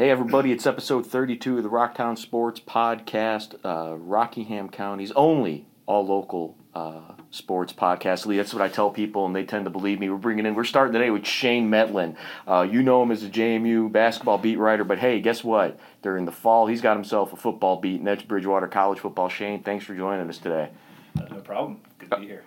Hey, 0.00 0.08
everybody, 0.08 0.50
it's 0.50 0.66
episode 0.66 1.06
32 1.06 1.58
of 1.58 1.62
the 1.62 1.68
Rocktown 1.68 2.16
Sports 2.16 2.58
Podcast, 2.58 3.54
uh, 3.62 3.98
Rockingham 3.98 4.70
County's 4.70 5.12
only 5.12 5.66
all 5.84 6.06
local 6.06 6.56
uh, 6.74 7.02
sports 7.30 7.74
podcast. 7.74 8.24
Lee, 8.24 8.38
that's 8.38 8.54
what 8.54 8.62
I 8.62 8.68
tell 8.68 8.88
people, 8.88 9.26
and 9.26 9.36
they 9.36 9.44
tend 9.44 9.66
to 9.66 9.70
believe 9.70 10.00
me. 10.00 10.08
We're 10.08 10.16
bringing 10.16 10.46
in, 10.46 10.54
we're 10.54 10.64
starting 10.64 10.94
today 10.94 11.10
with 11.10 11.26
Shane 11.26 11.70
Mettlen. 11.70 12.16
Uh, 12.48 12.62
you 12.62 12.82
know 12.82 13.02
him 13.02 13.10
as 13.10 13.22
a 13.24 13.28
JMU 13.28 13.92
basketball 13.92 14.38
beat 14.38 14.56
writer, 14.56 14.84
but 14.84 15.00
hey, 15.00 15.20
guess 15.20 15.44
what? 15.44 15.78
During 16.00 16.24
the 16.24 16.32
fall, 16.32 16.66
he's 16.66 16.80
got 16.80 16.96
himself 16.96 17.34
a 17.34 17.36
football 17.36 17.78
beat, 17.78 17.98
and 17.98 18.06
that's 18.06 18.22
Bridgewater 18.22 18.68
College 18.68 19.00
football. 19.00 19.28
Shane, 19.28 19.62
thanks 19.62 19.84
for 19.84 19.94
joining 19.94 20.30
us 20.30 20.38
today. 20.38 20.70
Uh, 21.18 21.26
no 21.28 21.40
problem. 21.40 21.78
Good 21.98 22.10
to 22.10 22.16
be 22.16 22.26
here. 22.26 22.44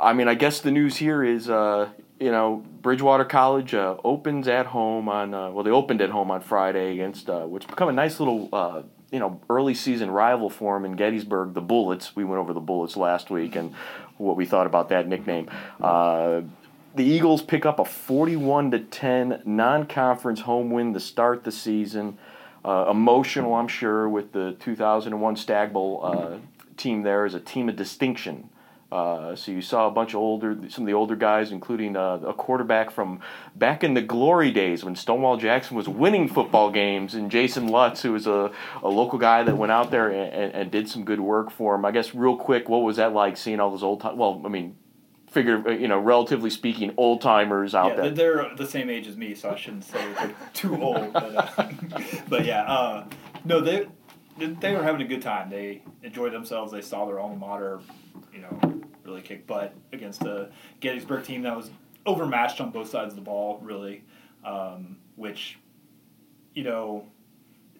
I 0.00 0.14
mean, 0.14 0.26
I 0.26 0.34
guess 0.34 0.58
the 0.58 0.72
news 0.72 0.96
here 0.96 1.22
is, 1.22 1.48
uh, 1.48 1.90
you 2.22 2.30
know, 2.30 2.64
Bridgewater 2.82 3.24
College 3.24 3.74
uh, 3.74 3.96
opens 4.04 4.46
at 4.46 4.66
home 4.66 5.08
on, 5.08 5.34
uh, 5.34 5.50
well, 5.50 5.64
they 5.64 5.70
opened 5.70 6.00
at 6.00 6.10
home 6.10 6.30
on 6.30 6.40
Friday 6.40 6.92
against, 6.92 7.28
uh, 7.28 7.40
which 7.40 7.66
become 7.66 7.88
a 7.88 7.92
nice 7.92 8.20
little, 8.20 8.48
uh, 8.52 8.82
you 9.10 9.18
know, 9.18 9.40
early 9.50 9.74
season 9.74 10.08
rival 10.08 10.48
for 10.48 10.76
them 10.76 10.84
in 10.84 10.92
Gettysburg, 10.94 11.52
the 11.52 11.60
Bullets. 11.60 12.14
We 12.14 12.24
went 12.24 12.38
over 12.38 12.52
the 12.52 12.60
Bullets 12.60 12.96
last 12.96 13.28
week 13.28 13.56
and 13.56 13.74
what 14.18 14.36
we 14.36 14.46
thought 14.46 14.66
about 14.68 14.88
that 14.90 15.08
nickname. 15.08 15.50
Uh, 15.80 16.42
the 16.94 17.04
Eagles 17.04 17.42
pick 17.42 17.66
up 17.66 17.80
a 17.80 17.84
41 17.84 18.70
to 18.70 18.78
10 18.78 19.42
non-conference 19.44 20.40
home 20.42 20.70
win 20.70 20.94
to 20.94 21.00
start 21.00 21.42
the 21.42 21.52
season. 21.52 22.18
Uh, 22.64 22.86
emotional, 22.88 23.54
I'm 23.54 23.66
sure, 23.66 24.08
with 24.08 24.30
the 24.30 24.56
2001 24.60 25.36
Stagg 25.36 25.72
Bowl 25.72 26.40
team 26.76 27.02
there 27.02 27.24
as 27.24 27.34
a 27.34 27.40
team 27.40 27.68
of 27.68 27.74
distinction. 27.74 28.48
Uh, 28.92 29.34
so 29.34 29.50
you 29.50 29.62
saw 29.62 29.88
a 29.88 29.90
bunch 29.90 30.10
of 30.10 30.16
older, 30.16 30.54
some 30.68 30.84
of 30.84 30.86
the 30.86 30.92
older 30.92 31.16
guys, 31.16 31.50
including 31.50 31.96
uh, 31.96 32.18
a 32.26 32.34
quarterback 32.34 32.90
from 32.90 33.20
back 33.56 33.82
in 33.82 33.94
the 33.94 34.02
glory 34.02 34.50
days 34.50 34.84
when 34.84 34.94
Stonewall 34.94 35.38
Jackson 35.38 35.78
was 35.78 35.88
winning 35.88 36.28
football 36.28 36.70
games, 36.70 37.14
and 37.14 37.30
Jason 37.30 37.68
Lutz, 37.68 38.02
who 38.02 38.12
was 38.12 38.26
a, 38.26 38.50
a 38.82 38.88
local 38.88 39.18
guy 39.18 39.44
that 39.44 39.56
went 39.56 39.72
out 39.72 39.90
there 39.90 40.10
and, 40.10 40.34
and, 40.34 40.54
and 40.54 40.70
did 40.70 40.90
some 40.90 41.06
good 41.06 41.20
work 41.20 41.50
for 41.50 41.74
him. 41.74 41.86
I 41.86 41.90
guess 41.90 42.14
real 42.14 42.36
quick, 42.36 42.68
what 42.68 42.82
was 42.82 42.96
that 42.96 43.14
like 43.14 43.38
seeing 43.38 43.60
all 43.60 43.70
those 43.70 43.82
old 43.82 44.02
time? 44.02 44.18
Well, 44.18 44.42
I 44.44 44.48
mean, 44.48 44.76
figure 45.30 45.72
you 45.72 45.88
know, 45.88 45.98
relatively 45.98 46.50
speaking, 46.50 46.92
old 46.98 47.22
timers 47.22 47.74
out 47.74 47.96
yeah, 47.96 48.02
there. 48.02 48.10
They're 48.10 48.54
the 48.56 48.66
same 48.66 48.90
age 48.90 49.06
as 49.06 49.16
me, 49.16 49.34
so 49.34 49.52
I 49.52 49.56
shouldn't 49.56 49.84
say 49.84 50.12
they're 50.12 50.34
too 50.52 50.80
old. 50.82 51.14
But, 51.14 51.58
uh, 51.58 51.68
but 52.28 52.44
yeah, 52.44 52.64
uh, 52.64 53.06
no, 53.46 53.62
they 53.62 53.86
they 54.36 54.74
were 54.74 54.82
having 54.82 55.00
a 55.00 55.08
good 55.08 55.22
time. 55.22 55.48
They 55.48 55.80
enjoyed 56.02 56.34
themselves. 56.34 56.72
They 56.72 56.82
saw 56.82 57.06
their 57.06 57.18
alma 57.18 57.36
mater, 57.36 57.80
you 58.34 58.42
know, 58.42 58.81
really 59.04 59.22
kick 59.22 59.46
butt 59.46 59.74
against 59.92 60.22
a 60.22 60.50
Gettysburg 60.80 61.24
team 61.24 61.42
that 61.42 61.56
was 61.56 61.70
overmatched 62.06 62.60
on 62.60 62.70
both 62.70 62.88
sides 62.90 63.12
of 63.12 63.16
the 63.16 63.22
ball, 63.22 63.58
really. 63.62 64.04
Um, 64.44 64.96
which, 65.16 65.58
you 66.54 66.64
know, 66.64 67.06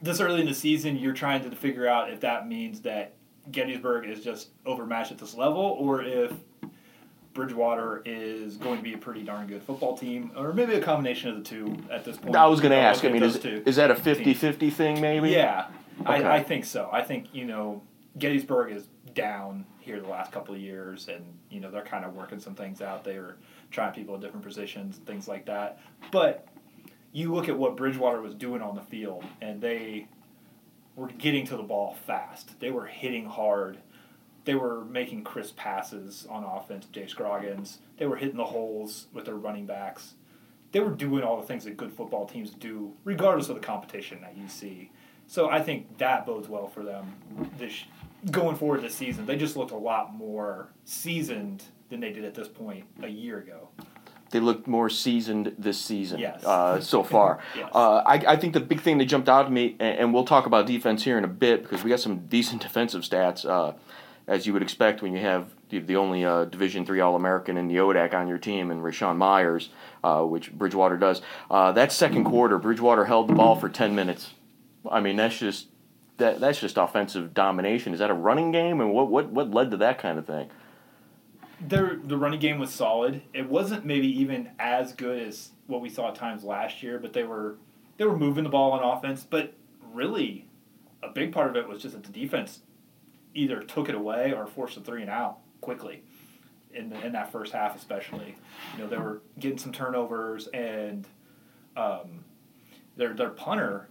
this 0.00 0.20
early 0.20 0.40
in 0.40 0.46
the 0.46 0.54
season, 0.54 0.96
you're 0.96 1.12
trying 1.12 1.48
to 1.48 1.56
figure 1.56 1.88
out 1.88 2.10
if 2.10 2.20
that 2.20 2.46
means 2.48 2.80
that 2.82 3.14
Gettysburg 3.50 4.08
is 4.08 4.22
just 4.22 4.50
overmatched 4.64 5.10
at 5.10 5.18
this 5.18 5.34
level, 5.34 5.60
or 5.62 6.02
if 6.02 6.32
Bridgewater 7.34 8.02
is 8.04 8.56
going 8.56 8.76
to 8.76 8.82
be 8.82 8.92
a 8.92 8.98
pretty 8.98 9.22
darn 9.22 9.46
good 9.46 9.62
football 9.62 9.96
team, 9.96 10.30
or 10.36 10.52
maybe 10.52 10.74
a 10.74 10.80
combination 10.80 11.30
of 11.30 11.36
the 11.36 11.42
two 11.42 11.76
at 11.90 12.04
this 12.04 12.16
point. 12.16 12.36
I 12.36 12.46
was 12.46 12.60
going 12.60 12.72
to 12.72 12.76
ask. 12.76 13.04
I 13.04 13.08
mean, 13.08 13.22
is, 13.22 13.36
is 13.36 13.76
that 13.76 13.90
a 13.90 13.94
teams. 13.94 14.38
50-50 14.38 14.72
thing? 14.72 15.00
Maybe. 15.00 15.30
Yeah, 15.30 15.66
Okay. 16.00 16.24
I, 16.24 16.36
I 16.36 16.42
think 16.42 16.64
so. 16.64 16.88
I 16.92 17.02
think 17.02 17.34
you 17.34 17.44
know 17.44 17.82
Gettysburg 18.18 18.72
is 18.72 18.88
down 19.14 19.66
here 19.83 20.00
the 20.00 20.08
last 20.08 20.33
couple 20.33 20.55
of 20.55 20.61
years, 20.61 21.08
and 21.08 21.25
you 21.50 21.61
know 21.61 21.70
they're 21.70 21.84
kind 21.84 22.05
of 22.05 22.14
working 22.14 22.41
some 22.41 22.55
things 22.55 22.80
out. 22.80 23.05
They 23.05 23.19
were 23.19 23.36
trying 23.70 23.92
people 23.92 24.14
in 24.14 24.20
different 24.20 24.44
positions, 24.44 24.98
things 25.05 25.28
like 25.28 25.47
that. 25.47 25.80
But 26.11 26.47
you 27.12 27.34
look 27.34 27.48
at 27.48 27.58
what 27.58 27.77
Bridgewater 27.77 28.20
was 28.20 28.34
doing 28.34 28.62
on 28.62 28.74
the 28.74 28.83
field, 28.83 29.24
and 29.41 29.61
they 29.61 30.06
were 30.97 31.08
getting 31.08 31.47
to 31.47 31.56
the 31.56 31.62
ball 31.62 31.94
fast. 32.06 32.58
They 32.61 32.70
were 32.70 32.86
hitting 32.86 33.27
hard. 33.27 33.78
They 34.44 34.55
were 34.55 34.84
making 34.84 35.24
crisp 35.24 35.56
passes 35.56 36.27
on 36.28 36.44
offense. 36.44 36.86
Jay 36.86 37.06
Scroggins. 37.06 37.79
They 37.98 38.06
were 38.06 38.17
hitting 38.17 38.36
the 38.36 38.45
holes 38.45 39.06
with 39.12 39.24
their 39.24 39.36
running 39.36 39.67
backs. 39.67 40.14
They 40.73 40.80
were 40.80 40.90
doing 40.90 41.23
all 41.23 41.40
the 41.40 41.46
things 41.46 41.64
that 41.64 41.77
good 41.77 41.92
football 41.92 42.27
teams 42.27 42.51
do, 42.51 42.95
regardless 43.05 43.48
of 43.48 43.56
the 43.56 43.61
competition 43.61 44.20
that 44.23 44.36
you 44.36 44.48
see. 44.48 44.90
So 45.27 45.48
I 45.48 45.61
think 45.62 45.98
that 45.98 46.27
bodes 46.27 46.48
well 46.48 46.67
for 46.67 46.83
them 46.83 47.14
this 47.58 47.85
going 48.30 48.56
forward 48.56 48.83
this 48.83 48.94
season. 48.94 49.27
They 49.27 49.36
just 49.36 49.56
looked 49.56 49.72
a 49.72 49.77
lot 49.77 50.14
more 50.14 50.68
seasoned 50.84 51.64
than 51.90 52.00
they 52.00 52.12
did 52.12 52.24
at 52.24 52.34
this 52.34 52.48
point 52.48 52.84
a 53.02 53.08
year 53.08 53.38
ago. 53.38 53.68
They 54.30 54.40
looked 54.40 54.66
more 54.66 54.88
seasoned 54.88 55.55
this 55.58 55.78
season 55.78 56.18
Yes. 56.20 56.42
uh, 56.44 56.80
so 56.80 57.02
far. 57.14 57.40
Yes. 57.56 57.68
uh, 57.74 57.96
I, 58.06 58.14
I 58.28 58.36
think 58.36 58.55
the 58.55 58.61
big 58.61 58.80
thing 58.80 58.96
that 58.98 59.05
jumped 59.06 59.28
out 59.28 59.42
to 59.42 59.50
me, 59.50 59.77
and, 59.78 59.98
and 59.98 60.14
we'll 60.14 60.24
talk 60.24 60.46
about 60.46 60.66
defense 60.66 61.05
here 61.05 61.18
in 61.18 61.24
a 61.24 61.28
bit 61.28 61.62
because 61.62 61.84
we 61.84 61.90
got 61.90 62.00
some 62.00 62.27
decent 62.28 62.62
defensive 62.68 63.02
stats, 63.02 63.44
uh, 63.44 63.74
as 64.27 64.46
you 64.46 64.52
would 64.55 64.62
expect 64.62 65.02
when 65.02 65.12
you 65.12 65.18
have 65.18 65.48
the, 65.68 65.80
the 65.80 65.96
only 65.96 66.24
uh, 66.24 66.44
Division 66.46 66.86
three 66.86 67.00
All 67.00 67.16
American 67.16 67.56
in 67.58 67.66
the 67.68 67.77
ODAC 67.77 68.14
on 68.14 68.28
your 68.28 68.38
team, 68.38 68.70
and 68.70 68.80
Rashawn 68.80 69.16
Myers, 69.16 69.68
uh, 70.05 70.22
which 70.22 70.50
Bridgewater 70.52 70.96
does. 70.96 71.20
Uh, 71.50 71.72
that 71.72 71.92
second 71.92 72.24
quarter, 72.24 72.56
Bridgewater 72.56 73.05
held 73.05 73.28
the 73.28 73.34
ball 73.34 73.56
for 73.56 73.68
ten 73.68 73.94
minutes. 73.94 74.32
I 74.90 75.00
mean, 75.00 75.16
that's 75.16 75.36
just 75.36 75.66
that 76.22 76.40
that's 76.40 76.60
just 76.60 76.78
offensive 76.78 77.34
domination. 77.34 77.92
Is 77.92 77.98
that 77.98 78.10
a 78.10 78.14
running 78.14 78.52
game, 78.52 78.80
and 78.80 78.92
what 78.92 79.08
what 79.08 79.28
what 79.28 79.50
led 79.50 79.70
to 79.72 79.77
that 79.78 79.98
kind 79.98 80.18
of 80.18 80.27
thing? 80.27 80.48
Their 81.60 81.98
the 82.02 82.16
running 82.16 82.40
game 82.40 82.58
was 82.58 82.70
solid. 82.70 83.22
It 83.34 83.48
wasn't 83.48 83.84
maybe 83.84 84.08
even 84.20 84.50
as 84.58 84.92
good 84.92 85.20
as 85.27 85.50
what 85.66 85.80
we 85.80 85.88
saw 85.88 86.08
at 86.08 86.14
times 86.14 86.44
last 86.44 86.82
year, 86.82 86.98
but 86.98 87.12
they 87.12 87.24
were 87.24 87.56
they 87.98 88.05
were 88.05 88.16
moving 88.16 88.44
the 88.44 88.50
ball 88.50 88.72
on 88.72 88.82
offense. 88.82 89.27
But 89.28 89.52
really, 89.92 90.46
a 91.02 91.08
big 91.08 91.32
part 91.32 91.50
of 91.50 91.56
it 91.56 91.68
was 91.68 91.82
just 91.82 91.94
that 91.94 92.05
the 92.05 92.12
defense 92.12 92.61
either 93.34 93.61
took 93.62 93.88
it 93.88 93.94
away 93.94 94.32
or 94.32 94.46
forced 94.46 94.77
a 94.77 94.80
three 94.80 95.02
and 95.02 95.11
out 95.11 95.38
quickly 95.61 96.02
in 96.74 96.90
the, 96.90 97.06
in 97.06 97.12
that 97.12 97.30
first 97.32 97.52
half, 97.52 97.77
especially. 97.77 98.36
You 98.77 98.84
know, 98.84 98.88
they 98.88 98.98
were 98.98 99.22
getting 99.38 99.58
some 99.58 99.72
turnovers 99.72 100.48
and 100.48 101.06
um, 101.77 102.24
their 102.96 103.14
their 103.14 103.30
punter. 103.30 103.88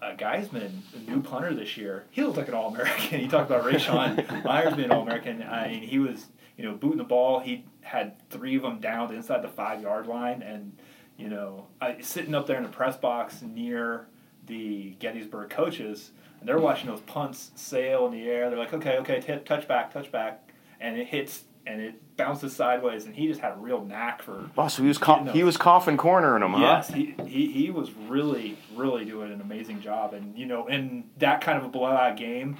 Uh, 0.00 0.14
Geisman, 0.14 0.70
a 0.94 1.10
new 1.10 1.22
punter 1.22 1.52
this 1.54 1.76
year, 1.76 2.04
he 2.10 2.22
looked 2.22 2.36
like 2.36 2.48
an 2.48 2.54
All 2.54 2.68
American. 2.72 3.20
he 3.20 3.28
talked 3.28 3.50
about 3.50 3.64
Rayshawn 3.64 4.44
Myers 4.44 4.74
being 4.74 4.90
All 4.90 5.02
American. 5.02 5.42
I 5.42 5.68
mean, 5.68 5.82
he 5.82 5.98
was 5.98 6.26
you 6.58 6.64
know, 6.64 6.74
booting 6.74 6.98
the 6.98 7.04
ball. 7.04 7.40
He 7.40 7.64
had 7.80 8.16
three 8.28 8.56
of 8.56 8.62
them 8.62 8.80
down 8.80 9.14
inside 9.14 9.42
the 9.42 9.48
five 9.48 9.80
yard 9.80 10.06
line, 10.06 10.42
and 10.42 10.76
you 11.16 11.28
know, 11.28 11.68
I, 11.80 12.00
sitting 12.00 12.34
up 12.34 12.46
there 12.46 12.56
in 12.56 12.64
the 12.64 12.68
press 12.68 12.96
box 12.96 13.40
near 13.42 14.08
the 14.46 14.96
Gettysburg 14.98 15.50
coaches, 15.50 16.10
and 16.40 16.48
they're 16.48 16.58
watching 16.58 16.88
those 16.88 17.00
punts 17.00 17.52
sail 17.54 18.06
in 18.06 18.12
the 18.12 18.28
air. 18.28 18.50
They're 18.50 18.58
like, 18.58 18.74
okay, 18.74 18.98
okay, 18.98 19.20
t- 19.20 19.44
touch 19.44 19.68
back, 19.68 19.92
touch 19.92 20.10
back, 20.10 20.50
and 20.80 20.98
it 20.98 21.06
hits 21.06 21.44
and 21.68 21.80
it 21.82 22.16
bounces 22.16 22.56
sideways, 22.56 23.04
and 23.04 23.14
he 23.14 23.26
just 23.26 23.40
had 23.40 23.52
a 23.52 23.56
real 23.56 23.84
knack 23.84 24.22
for. 24.22 24.50
Oh, 24.56 24.68
so 24.68 24.82
he 24.82 24.88
was 24.88 24.98
ca- 24.98 25.24
he 25.32 25.44
was 25.44 25.56
coffin 25.56 25.96
cornering 25.96 26.40
them, 26.40 26.54
huh? 26.54 26.60
Yes, 26.60 26.88
he, 26.88 27.14
he 27.26 27.52
he 27.52 27.70
was 27.70 27.92
really 27.92 28.56
really 28.74 29.04
doing 29.04 29.32
an 29.32 29.40
amazing 29.40 29.80
job, 29.80 30.14
and 30.14 30.36
you 30.36 30.46
know, 30.46 30.66
in 30.66 31.04
that 31.18 31.40
kind 31.42 31.58
of 31.58 31.64
a 31.64 31.68
blowout 31.68 32.16
game, 32.16 32.56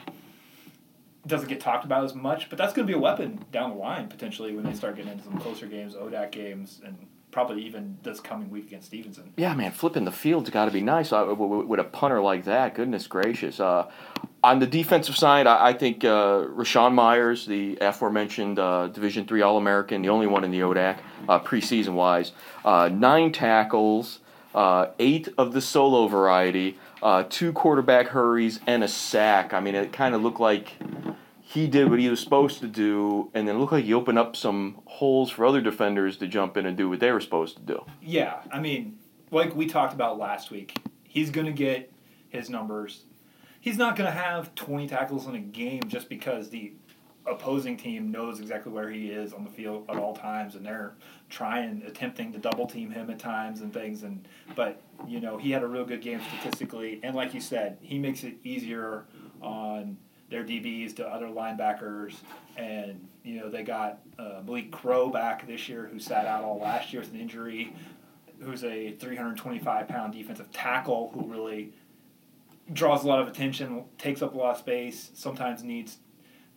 doesn't 1.26 1.48
get 1.48 1.60
talked 1.60 1.84
about 1.84 2.04
as 2.04 2.14
much, 2.14 2.48
but 2.50 2.58
that's 2.58 2.72
going 2.72 2.86
to 2.86 2.90
be 2.92 2.96
a 2.96 3.00
weapon 3.00 3.44
down 3.50 3.70
the 3.70 3.76
line 3.76 4.08
potentially 4.08 4.54
when 4.54 4.64
they 4.64 4.74
start 4.74 4.96
getting 4.96 5.12
into 5.12 5.24
some 5.24 5.38
closer 5.38 5.66
games, 5.66 5.94
ODAC 5.94 6.30
games, 6.30 6.80
and 6.84 6.96
probably 7.30 7.62
even 7.64 7.98
this 8.02 8.20
coming 8.20 8.50
week 8.50 8.66
against 8.66 8.88
Stevenson. 8.88 9.32
Yeah, 9.36 9.54
man, 9.54 9.72
flipping 9.72 10.04
the 10.04 10.12
field's 10.12 10.50
got 10.50 10.64
to 10.66 10.70
be 10.70 10.80
nice 10.80 11.12
uh, 11.12 11.34
with 11.36 11.80
a 11.80 11.84
punter 11.84 12.20
like 12.20 12.44
that. 12.44 12.74
Goodness 12.74 13.06
gracious. 13.06 13.60
Uh, 13.60 13.90
on 14.42 14.58
the 14.60 14.66
defensive 14.66 15.16
side, 15.16 15.46
I, 15.46 15.68
I 15.68 15.72
think 15.72 16.04
uh, 16.04 16.46
Rashawn 16.46 16.94
Myers, 16.94 17.46
the 17.46 17.78
aforementioned 17.80 18.58
uh, 18.58 18.88
Division 18.88 19.26
three 19.26 19.42
All 19.42 19.56
American, 19.56 20.02
the 20.02 20.08
only 20.08 20.26
one 20.26 20.44
in 20.44 20.50
the 20.50 20.60
ODAC 20.60 20.98
uh, 21.28 21.40
preseason 21.40 21.94
wise, 21.94 22.32
uh, 22.64 22.88
nine 22.92 23.32
tackles, 23.32 24.20
uh, 24.54 24.86
eight 24.98 25.28
of 25.36 25.52
the 25.52 25.60
solo 25.60 26.06
variety, 26.06 26.78
uh, 27.02 27.24
two 27.28 27.52
quarterback 27.52 28.08
hurries, 28.08 28.60
and 28.66 28.84
a 28.84 28.88
sack. 28.88 29.52
I 29.52 29.60
mean, 29.60 29.74
it 29.74 29.92
kind 29.92 30.14
of 30.14 30.22
looked 30.22 30.40
like 30.40 30.74
he 31.40 31.66
did 31.66 31.88
what 31.90 31.98
he 31.98 32.08
was 32.08 32.20
supposed 32.20 32.60
to 32.60 32.68
do, 32.68 33.30
and 33.34 33.48
then 33.48 33.56
it 33.56 33.58
looked 33.58 33.72
like 33.72 33.84
he 33.84 33.94
opened 33.94 34.18
up 34.18 34.36
some 34.36 34.80
holes 34.84 35.30
for 35.30 35.46
other 35.46 35.60
defenders 35.60 36.16
to 36.18 36.26
jump 36.26 36.56
in 36.56 36.66
and 36.66 36.76
do 36.76 36.88
what 36.88 37.00
they 37.00 37.10
were 37.10 37.20
supposed 37.20 37.56
to 37.56 37.62
do. 37.62 37.84
Yeah, 38.02 38.40
I 38.52 38.60
mean, 38.60 38.98
like 39.30 39.56
we 39.56 39.66
talked 39.66 39.94
about 39.94 40.18
last 40.18 40.50
week, 40.50 40.76
he's 41.04 41.30
going 41.30 41.46
to 41.46 41.52
get 41.52 41.90
his 42.28 42.50
numbers. 42.50 43.04
He's 43.60 43.76
not 43.76 43.96
going 43.96 44.10
to 44.10 44.16
have 44.16 44.54
20 44.54 44.88
tackles 44.88 45.26
in 45.26 45.34
a 45.34 45.40
game 45.40 45.82
just 45.88 46.08
because 46.08 46.50
the 46.50 46.72
opposing 47.26 47.76
team 47.76 48.10
knows 48.10 48.40
exactly 48.40 48.72
where 48.72 48.90
he 48.90 49.10
is 49.10 49.32
on 49.32 49.44
the 49.44 49.50
field 49.50 49.84
at 49.88 49.96
all 49.96 50.14
times 50.14 50.54
and 50.54 50.64
they're 50.64 50.94
trying 51.28 51.82
attempting 51.86 52.32
to 52.32 52.38
double 52.38 52.66
team 52.66 52.90
him 52.90 53.10
at 53.10 53.18
times 53.18 53.60
and 53.60 53.72
things 53.72 54.02
and 54.02 54.26
but 54.56 54.80
you 55.06 55.20
know 55.20 55.36
he 55.36 55.50
had 55.50 55.62
a 55.62 55.66
real 55.66 55.84
good 55.84 56.00
game 56.00 56.20
statistically 56.28 57.00
and 57.02 57.14
like 57.14 57.34
you 57.34 57.40
said 57.40 57.76
he 57.80 57.98
makes 57.98 58.24
it 58.24 58.34
easier 58.44 59.04
on 59.42 59.96
their 60.30 60.44
DBs 60.44 60.96
to 60.96 61.06
other 61.06 61.26
linebackers 61.26 62.14
and 62.56 63.06
you 63.24 63.38
know 63.38 63.48
they 63.48 63.62
got 63.62 64.00
uh, 64.18 64.40
Malik 64.44 64.70
Crow 64.70 65.10
back 65.10 65.46
this 65.46 65.68
year 65.68 65.88
who 65.92 65.98
sat 65.98 66.26
out 66.26 66.44
all 66.44 66.58
last 66.58 66.92
year 66.92 67.02
with 67.02 67.12
an 67.12 67.20
injury 67.20 67.74
who's 68.40 68.64
a 68.64 68.92
325 68.92 69.88
pound 69.88 70.12
defensive 70.12 70.50
tackle 70.52 71.10
who 71.12 71.26
really 71.26 71.72
draws 72.72 73.04
a 73.04 73.08
lot 73.08 73.20
of 73.20 73.28
attention, 73.28 73.84
takes 73.96 74.22
up 74.22 74.34
a 74.34 74.36
lot 74.36 74.52
of 74.52 74.58
space, 74.58 75.10
sometimes 75.14 75.62
needs 75.62 75.98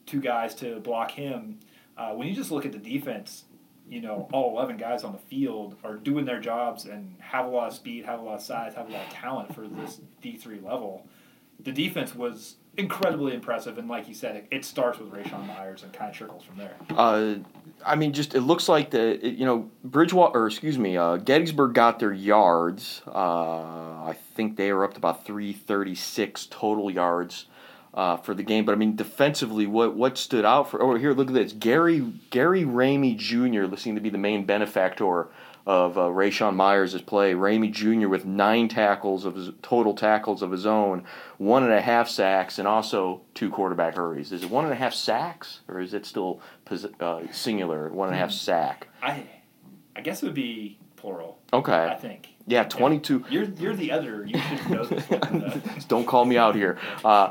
two 0.06 0.19
guys 0.19 0.56
to 0.56 0.80
block 0.80 1.12
him. 1.12 1.60
Uh, 1.98 2.12
when 2.13 2.28
you 2.28 2.34
just 2.34 2.52
look 2.52 2.66
at 2.66 2.72
the 2.72 2.78
defense, 2.78 3.46
you 3.88 4.02
know, 4.02 4.28
all 4.31 4.52
11 4.52 4.78
guys 4.78 5.04
on 5.04 5.12
the 5.12 5.18
field 5.18 5.75
are 5.84 5.96
doing 5.96 6.25
their 6.25 6.40
jobs 6.40 6.86
and 6.86 7.16
have 7.19 7.46
a 7.46 7.50
lot 7.50 7.68
of 7.68 7.74
speed, 7.74 8.06
have 8.06 8.19
a 8.19 8.24
lot 8.24 8.36
of 8.36 8.42
size, 8.42 8.74
have 8.74 8.90
a 8.90 8.92
lot 8.92 9.06
of 9.08 9.13
talent 9.13 9.54
for 9.54 9.68
this 9.68 10.00
D3 10.24 10.63
level. 10.63 11.08
The 11.60 11.72
defense 11.72 12.16
was 12.16 12.56
incredibly 12.77 13.33
impressive, 13.33 13.77
and 13.77 13.88
like 13.88 14.07
you 14.07 14.13
said, 14.13 14.35
it, 14.35 14.47
it 14.51 14.65
starts 14.65 15.00
with 15.00 15.12
Rayshon 15.12 15.45
Myers 15.47 15.83
and 15.83 15.91
kind 15.91 16.09
of 16.09 16.18
trickles 16.18 16.44
from 16.44 16.57
there. 16.57 16.75
Uh, 16.89 17.35
I 17.85 17.95
mean, 17.95 18.13
just 18.13 18.35
it 18.35 18.41
looks 18.41 18.69
like 18.69 18.91
the 18.91 19.19
you 19.21 19.45
know 19.45 19.69
Bridgewater, 19.83 20.39
or 20.39 20.47
excuse 20.47 20.77
me, 20.77 20.97
uh, 20.97 21.18
Gettysburg 21.18 21.73
got 21.73 22.00
their 22.00 22.13
yards. 22.13 23.01
Uh, 23.07 23.12
I 23.12 24.15
think 24.35 24.57
they 24.57 24.71
were 24.73 24.83
up 24.83 24.94
to 24.94 24.97
about 24.97 25.25
three 25.25 25.53
thirty 25.53 25.95
six 25.95 26.47
total 26.50 26.89
yards 26.89 27.45
uh, 27.94 28.18
for 28.18 28.33
the 28.33 28.44
game. 28.44 28.65
But 28.65 28.74
I 28.74 28.75
mean, 28.75 28.95
defensively, 28.95 29.67
what 29.67 29.95
what 29.95 30.17
stood 30.17 30.45
out 30.45 30.69
for? 30.69 30.81
Oh, 30.81 30.95
here, 30.95 31.13
look 31.13 31.27
at 31.27 31.33
this. 31.33 31.53
Gary 31.53 32.00
Gary 32.29 32.63
Ramey 32.63 33.17
Jr. 33.17 33.74
seemed 33.75 33.97
to 33.97 34.01
be 34.01 34.09
the 34.09 34.17
main 34.17 34.45
benefactor 34.45 35.27
of 35.66 35.98
uh, 35.98 36.02
Rayshon 36.02 36.56
Myers' 36.56 37.02
play. 37.02 37.34
Ramey 37.34 37.72
Jr. 37.72 38.08
with 38.08 38.25
nine 38.25 38.68
tackles 38.68 39.25
of 39.25 39.36
his 39.36 39.52
total 39.62 39.94
tackles 39.94 40.42
of 40.42 40.52
his 40.52 40.66
own, 40.66 41.04
one 41.38 41.63
and 41.63 41.74
a 41.74 41.81
half 41.81 42.08
sacks, 42.08 42.60
and 42.60 42.68
also 42.68 43.22
two 43.34 43.50
quarterback 43.50 43.96
hurries. 43.96 44.31
Is 44.31 44.44
it 44.44 44.50
one 44.50 44.66
and 44.66 44.74
a 44.74 44.78
half 44.78 44.94
sacks, 44.94 45.62
or 45.68 45.80
is 45.80 45.94
it 45.94 46.06
still 46.06 46.42
uh, 47.00 47.22
singular? 47.31 47.90
One 47.90 48.08
and 48.08 48.16
a 48.16 48.19
half 48.19 48.31
sack. 48.31 48.88
I, 49.02 49.25
I 49.96 50.02
guess 50.02 50.24
it 50.24 50.25
would 50.25 50.36
be 50.36 50.80
plural. 50.96 51.40
Okay. 51.54 51.74
I 51.74 51.96
think. 51.96 52.30
Yeah, 52.48 52.63
twenty 52.63 53.00
two. 53.00 53.24
You're 53.30 53.44
you're 53.44 53.75
the 53.75 53.92
other. 53.92 54.25
You 54.25 54.40
should 54.40 54.69
know 54.69 54.84
this. 54.86 55.86
Don't 55.88 56.06
call 56.06 56.25
me 56.25 56.38
out 56.38 56.56
here. 56.56 56.80
Uh, 57.06 57.30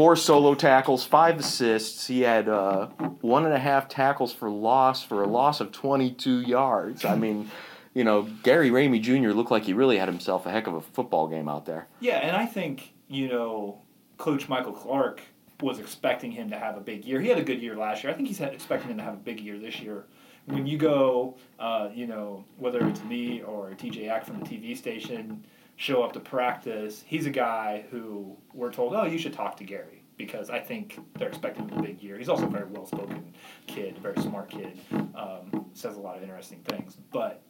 four 0.00 0.16
solo 0.16 0.54
tackles, 0.54 1.04
five 1.04 1.38
assists. 1.38 2.06
He 2.06 2.22
had 2.22 2.48
uh, 2.48 2.86
one 3.20 3.44
and 3.44 3.52
a 3.52 3.58
half 3.58 3.86
tackles 3.86 4.32
for 4.32 4.48
loss 4.48 5.04
for 5.04 5.22
a 5.22 5.26
loss 5.26 5.60
of 5.60 5.72
22 5.72 6.40
yards. 6.40 7.04
I 7.04 7.16
mean, 7.16 7.50
you 7.92 8.02
know, 8.02 8.22
Gary 8.42 8.70
Ramey 8.70 9.02
Jr. 9.02 9.34
looked 9.34 9.50
like 9.50 9.64
he 9.64 9.74
really 9.74 9.98
had 9.98 10.08
himself 10.08 10.46
a 10.46 10.50
heck 10.50 10.66
of 10.66 10.72
a 10.72 10.80
football 10.80 11.28
game 11.28 11.50
out 11.50 11.66
there. 11.66 11.86
yeah, 12.00 12.16
and 12.16 12.34
I 12.34 12.46
think 12.46 12.94
you 13.08 13.28
know, 13.28 13.82
Coach 14.16 14.48
Michael 14.48 14.72
Clark 14.72 15.20
was 15.60 15.78
expecting 15.78 16.32
him 16.32 16.48
to 16.48 16.58
have 16.58 16.78
a 16.78 16.80
big 16.80 17.04
year. 17.04 17.20
He 17.20 17.28
had 17.28 17.36
a 17.36 17.44
good 17.44 17.60
year 17.60 17.76
last 17.76 18.02
year. 18.02 18.10
I 18.10 18.16
think 18.16 18.28
he's 18.28 18.40
expecting 18.40 18.90
him 18.90 18.96
to 18.96 19.04
have 19.04 19.12
a 19.12 19.18
big 19.18 19.38
year 19.38 19.58
this 19.58 19.80
year. 19.80 20.06
When 20.46 20.66
you 20.66 20.78
go, 20.78 21.36
uh, 21.58 21.90
you 21.94 22.06
know, 22.06 22.46
whether 22.56 22.88
it's 22.88 23.04
me 23.04 23.42
or 23.42 23.72
TJ 23.72 24.08
Ack 24.08 24.24
from 24.24 24.40
the 24.40 24.46
TV 24.46 24.74
station, 24.74 25.44
show 25.80 26.02
up 26.02 26.12
to 26.12 26.20
practice, 26.20 27.02
he's 27.06 27.24
a 27.24 27.30
guy 27.30 27.82
who 27.90 28.36
we're 28.52 28.70
told, 28.70 28.92
oh, 28.94 29.04
you 29.06 29.16
should 29.16 29.32
talk 29.32 29.56
to 29.56 29.64
Gary 29.64 30.04
because 30.18 30.50
I 30.50 30.58
think 30.60 30.98
they're 31.16 31.28
expecting 31.28 31.66
him 31.70 31.78
a 31.78 31.82
big 31.82 32.02
year. 32.02 32.18
He's 32.18 32.28
also 32.28 32.44
a 32.46 32.50
very 32.50 32.66
well 32.68 32.84
spoken 32.84 33.32
kid, 33.66 33.96
very 33.98 34.20
smart 34.20 34.50
kid, 34.50 34.78
um, 35.14 35.64
says 35.72 35.96
a 35.96 36.00
lot 36.00 36.18
of 36.18 36.22
interesting 36.22 36.58
things. 36.68 36.98
But 37.10 37.40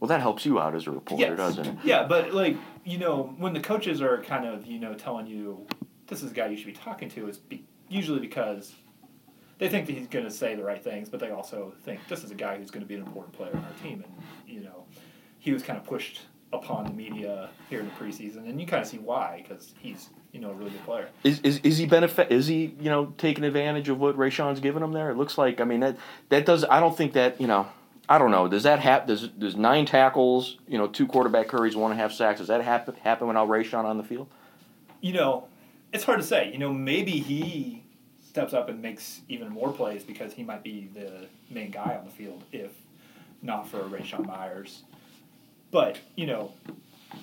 Well, 0.00 0.08
that 0.08 0.20
helps 0.20 0.44
you 0.44 0.60
out 0.60 0.74
as 0.74 0.86
a 0.86 0.90
reporter, 0.90 1.22
Yes. 1.24 1.36
doesn't 1.38 1.66
it? 1.66 1.76
Yeah, 1.82 2.06
but 2.06 2.34
like 2.34 2.58
you 2.84 2.98
know, 2.98 3.34
when 3.38 3.54
the 3.54 3.60
coaches 3.60 4.02
are 4.02 4.22
kind 4.22 4.44
of 4.44 4.66
you 4.66 4.78
know 4.78 4.92
telling 4.92 5.26
you 5.26 5.66
this 6.08 6.22
is 6.22 6.30
a 6.30 6.34
guy 6.34 6.48
you 6.48 6.58
should 6.58 6.66
be 6.66 6.72
talking 6.74 7.08
to, 7.08 7.26
it's 7.26 7.38
be- 7.38 7.64
usually 7.88 8.20
because 8.20 8.74
they 9.56 9.70
think 9.70 9.86
that 9.86 9.94
he's 9.94 10.08
going 10.08 10.26
to 10.26 10.30
say 10.30 10.54
the 10.54 10.62
right 10.64 10.84
things, 10.84 11.08
but 11.08 11.20
they 11.20 11.30
also 11.30 11.72
think 11.84 12.00
this 12.06 12.22
is 12.22 12.30
a 12.30 12.34
guy 12.34 12.58
who's 12.58 12.70
going 12.70 12.82
to 12.82 12.86
be 12.86 12.96
an 12.96 13.02
important 13.02 13.32
player 13.32 13.56
on 13.56 13.64
our 13.64 13.72
team, 13.82 14.04
and 14.04 14.12
you 14.46 14.60
know, 14.60 14.84
he 15.38 15.52
was 15.52 15.62
kind 15.62 15.78
of 15.78 15.86
pushed 15.86 16.20
upon 16.52 16.84
the 16.84 16.92
media 16.92 17.48
here 17.70 17.80
in 17.80 17.86
the 17.86 17.92
preseason, 17.92 18.48
and 18.48 18.60
you 18.60 18.66
kind 18.66 18.82
of 18.82 18.88
see 18.88 18.98
why 18.98 19.44
because 19.46 19.74
he's 19.78 20.10
you 20.32 20.40
know 20.40 20.50
a 20.50 20.54
really 20.54 20.70
good 20.70 20.84
player. 20.84 21.08
Is, 21.24 21.40
is, 21.40 21.58
is 21.62 21.78
he 21.78 21.86
benefit? 21.86 22.30
Is 22.30 22.46
he 22.46 22.74
you 22.80 22.90
know 22.90 23.14
taking 23.18 23.44
advantage 23.44 23.88
of 23.88 23.98
what 23.98 24.16
Rayshon's 24.16 24.60
giving 24.60 24.82
him 24.82 24.92
there? 24.92 25.10
It 25.10 25.16
looks 25.16 25.38
like. 25.38 25.60
I 25.60 25.64
mean 25.64 25.80
that 25.80 25.96
that 26.28 26.46
does. 26.46 26.64
I 26.64 26.80
don't 26.80 26.96
think 26.96 27.12
that 27.14 27.40
you 27.40 27.46
know. 27.46 27.68
I 28.08 28.18
don't 28.18 28.32
know. 28.32 28.48
Does 28.48 28.64
that 28.64 28.80
happen? 28.80 29.08
Does 29.08 29.28
does 29.28 29.56
nine 29.56 29.86
tackles, 29.86 30.58
you 30.66 30.76
know, 30.76 30.88
two 30.88 31.06
quarterback 31.06 31.50
hurries, 31.50 31.76
one 31.76 31.92
and 31.92 32.00
a 32.00 32.02
half 32.02 32.12
sacks? 32.12 32.40
Does 32.40 32.48
that 32.48 32.62
happen 32.62 32.94
happen 33.02 33.28
without 33.28 33.48
Rayshon 33.48 33.84
on 33.84 33.96
the 33.96 34.04
field? 34.04 34.28
you 35.02 35.12
know, 35.12 35.48
it's 35.92 36.04
hard 36.04 36.20
to 36.20 36.26
say. 36.26 36.50
You 36.50 36.58
know, 36.58 36.72
maybe 36.72 37.18
he 37.18 37.82
steps 38.26 38.54
up 38.54 38.70
and 38.70 38.80
makes 38.80 39.20
even 39.28 39.50
more 39.50 39.70
plays 39.70 40.02
because 40.02 40.32
he 40.32 40.42
might 40.42 40.62
be 40.62 40.88
the 40.94 41.26
main 41.50 41.70
guy 41.70 41.96
on 41.98 42.06
the 42.06 42.10
field 42.10 42.44
if 42.50 42.70
not 43.42 43.68
for 43.68 43.80
Rayshon 43.80 44.24
Myers. 44.26 44.84
But, 45.72 45.98
you 46.14 46.26
know, 46.26 46.52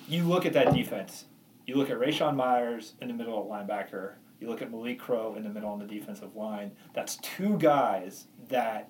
you 0.06 0.24
look 0.24 0.44
at 0.44 0.52
that 0.52 0.74
defense. 0.74 1.24
You 1.66 1.76
look 1.76 1.88
at 1.88 1.98
Rayshon 1.98 2.34
Myers 2.36 2.94
in 3.00 3.08
the 3.08 3.14
middle 3.14 3.40
of 3.40 3.46
linebacker. 3.46 4.14
You 4.40 4.48
look 4.48 4.60
at 4.60 4.70
Malik 4.70 4.98
Crow 4.98 5.34
in 5.36 5.44
the 5.44 5.48
middle 5.48 5.70
on 5.70 5.78
the 5.78 5.86
defensive 5.86 6.34
line. 6.36 6.72
That's 6.92 7.16
two 7.16 7.56
guys 7.58 8.26
that 8.48 8.88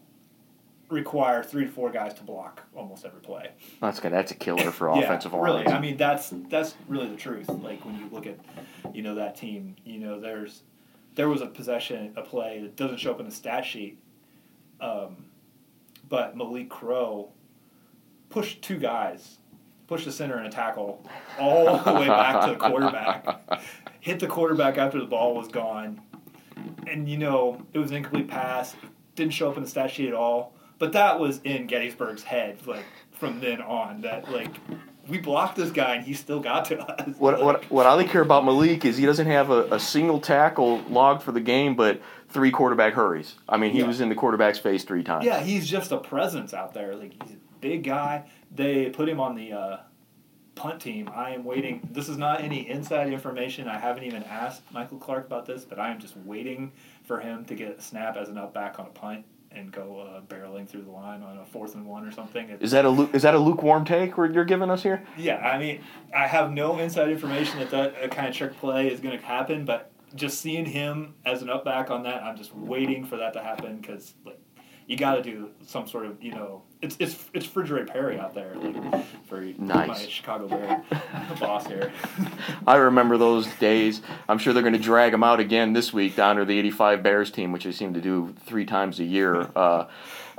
require 0.89 1.43
three 1.43 1.67
to 1.67 1.71
four 1.71 1.91
guys 1.91 2.15
to 2.15 2.23
block 2.23 2.63
almost 2.75 3.05
every 3.05 3.21
play. 3.21 3.51
That's 3.81 4.01
good. 4.01 4.13
That's 4.13 4.33
a 4.33 4.35
killer 4.35 4.71
for 4.71 4.89
Yeah, 4.97 5.03
offensive 5.03 5.33
really. 5.35 5.67
I 5.67 5.79
mean, 5.79 5.97
that's 5.97 6.33
that's 6.49 6.75
really 6.89 7.09
the 7.09 7.17
truth. 7.17 7.49
Like 7.49 7.85
when 7.85 7.99
you 7.99 8.09
look 8.11 8.27
at, 8.27 8.39
you 8.95 9.03
know, 9.03 9.15
that 9.17 9.37
team. 9.37 9.77
You 9.85 9.99
know, 9.99 10.21
there's 10.21 10.63
there 11.17 11.29
was 11.29 11.43
a 11.43 11.47
possession, 11.47 12.13
a 12.17 12.23
play 12.23 12.61
that 12.63 12.77
doesn't 12.77 12.99
show 12.99 13.11
up 13.11 13.21
in 13.21 13.27
the 13.27 13.35
stat 13.35 13.65
sheet, 13.67 13.99
um, 14.81 15.27
but 16.09 16.37
Malik 16.37 16.71
Crow 16.71 17.31
pushed 18.31 18.63
two 18.63 18.79
guys, 18.79 19.39
pushed 19.91 20.05
the 20.05 20.13
center 20.13 20.39
in 20.39 20.47
a 20.47 20.51
tackle 20.51 21.05
all 21.37 21.77
the 21.79 21.93
way 21.95 22.07
back 22.07 22.45
to 22.47 22.53
the 22.53 22.57
quarterback, 22.57 23.61
hit 24.01 24.21
the 24.21 24.27
quarterback 24.29 24.79
after 24.79 25.01
the 25.01 25.05
ball 25.05 25.35
was 25.35 25.49
gone, 25.49 26.01
and 26.87 27.09
you 27.09 27.19
know 27.19 27.61
it 27.73 27.79
was 27.81 27.91
an 27.91 27.97
incomplete 27.97 28.29
pass. 28.29 28.77
Didn't 29.17 29.33
show 29.33 29.51
up 29.51 29.57
in 29.57 29.65
the 29.65 29.69
stat 29.69 29.91
sheet 29.91 30.07
at 30.07 30.15
all. 30.15 30.55
But 30.79 30.93
that 30.93 31.19
was 31.19 31.41
in 31.43 31.67
Gettysburg's 31.67 32.23
head, 32.23 32.65
like 32.69 32.85
from 33.11 33.41
then 33.41 33.61
on. 33.61 34.03
That 34.03 34.31
like 34.31 34.55
we 35.09 35.19
blocked 35.19 35.57
this 35.57 35.73
guy 35.73 35.97
and 35.97 36.05
he 36.07 36.15
still 36.15 36.39
got 36.39 36.67
to 36.67 36.79
us. 36.79 37.17
What, 37.19 37.43
what, 37.43 37.69
what 37.69 37.85
I 37.87 37.95
like 37.95 38.11
care 38.11 38.23
about 38.23 38.45
Malik 38.45 38.85
is 38.85 38.97
he 38.97 39.05
doesn't 39.07 39.27
have 39.27 39.51
a, 39.51 39.75
a 39.75 39.81
single 39.81 40.21
tackle 40.21 40.79
logged 40.89 41.25
for 41.25 41.33
the 41.33 41.41
game, 41.41 41.75
but 41.75 42.01
three 42.29 42.53
quarterback 42.53 42.95
hurries. 42.95 43.35
I 43.49 43.57
mean, 43.57 43.73
he 43.73 43.81
Yeah. 43.81 43.89
was 43.89 44.01
in 44.01 44.09
the 44.09 44.15
quarterback's 44.15 44.61
face 44.61 44.85
three 44.85 45.03
times. 45.03 45.25
Yeah, 45.25 45.41
he's 45.41 45.69
just 45.69 45.91
a 45.91 45.99
presence 45.99 46.55
out 46.55 46.75
there. 46.75 46.95
Like 46.95 47.21
he's 47.25 47.33
a 47.35 47.39
big 47.61 47.83
guy. 47.83 48.31
They 48.51 48.91
put 48.91 49.09
him 49.09 49.21
on 49.21 49.35
the 49.37 49.53
uh, 49.53 49.77
punt 50.55 50.81
team. 50.81 51.09
I 51.15 51.31
am 51.31 51.45
waiting. 51.45 51.89
This 51.93 52.09
is 52.09 52.17
not 52.17 52.41
any 52.43 52.69
inside 52.69 53.13
information. 53.13 53.69
I 53.69 53.79
haven't 53.79 54.05
even 54.05 54.23
asked 54.25 54.63
Michael 54.73 54.99
Clark 54.99 55.27
about 55.27 55.47
this, 55.47 55.65
but 55.65 55.79
I 55.79 55.91
am 55.91 55.99
just 56.01 56.17
waiting 56.17 56.73
for 57.05 57.21
him 57.21 57.45
to 57.47 57.55
get 57.55 57.79
a 57.79 57.81
snap 57.81 58.17
as 58.17 58.29
an 58.29 58.39
up 58.39 58.53
back 58.53 58.79
on 58.79 58.87
a 58.87 58.91
punt 58.91 59.25
and 59.53 59.73
go 59.73 59.99
uh, 60.01 60.21
barreling 60.33 60.69
through 60.69 60.83
the 60.83 60.91
line 60.91 61.23
on 61.23 61.39
a 61.39 61.45
fourth 61.45 61.75
and 61.75 61.85
one 61.85 62.07
or 62.07 62.13
something. 62.13 62.51
If- 62.51 62.63
Is 62.63 62.71
that 62.73 62.85
a 62.85 62.89
lu- 62.91 63.11
is 63.13 63.23
that 63.23 63.35
a 63.35 63.39
lukewarm 63.39 63.85
take 63.85 64.17
where 64.17 64.31
you're 64.31 64.45
giving 64.45 64.71
us 64.71 64.83
here? 64.83 65.05
Yeah, 65.17 65.37
I 65.39 65.59
mean, 65.59 65.81
I 66.17 66.27
have 66.27 66.53
no 66.53 66.79
inside 66.79 67.09
information 67.11 67.59
that 67.61 67.71
that 67.71 68.11
kind 68.13 68.29
of 68.29 68.35
trick 68.35 68.57
play 68.59 68.89
is 68.89 69.01
going 69.01 69.19
to 69.19 69.25
happen, 69.25 69.65
but 69.65 69.91
just 70.15 70.41
seeing 70.41 70.67
him 70.67 71.15
as 71.25 71.43
an 71.43 71.51
up 71.51 71.65
back 71.65 71.91
on 71.91 72.03
that, 72.05 72.23
I'm 72.23 72.37
just 72.37 72.55
waiting 72.55 73.05
for 73.05 73.17
that 73.17 73.33
to 73.35 73.41
happen 73.43 73.79
because 73.79 74.15
like 74.25 74.40
you 74.91 74.97
got 74.97 75.15
to 75.15 75.23
do 75.23 75.49
some 75.65 75.87
sort 75.87 76.05
of 76.05 76.21
you 76.21 76.33
know 76.33 76.63
it's 76.83 76.97
it's 76.99 77.27
it's 77.33 77.47
Frigere 77.47 77.87
Perry 77.87 78.19
out 78.19 78.35
there 78.35 78.57
like 78.57 79.07
for 79.29 79.41
my 79.41 79.87
Nice. 79.87 80.01
Chicago 80.09 80.49
Bear 80.49 80.83
boss 81.39 81.65
here. 81.69 81.93
I 82.67 82.75
remember 82.77 83.17
those 83.17 83.47
days. 83.57 84.03
I'm 84.29 84.39
sure 84.39 84.53
they're 84.53 84.65
going 84.65 84.73
to 84.73 84.81
drag 84.81 85.15
him 85.15 85.23
out 85.23 85.39
again 85.39 85.75
this 85.75 85.93
week 85.93 86.17
down 86.17 86.35
to 86.37 86.41
honor 86.43 86.45
the 86.45 86.59
'85 86.59 87.03
Bears 87.05 87.31
team, 87.31 87.53
which 87.53 87.63
they 87.65 87.71
seem 87.73 87.95
to 87.95 88.01
do 88.01 88.35
three 88.45 88.65
times 88.67 88.99
a 89.01 89.05
year. 89.05 89.49
Uh, 89.61 89.87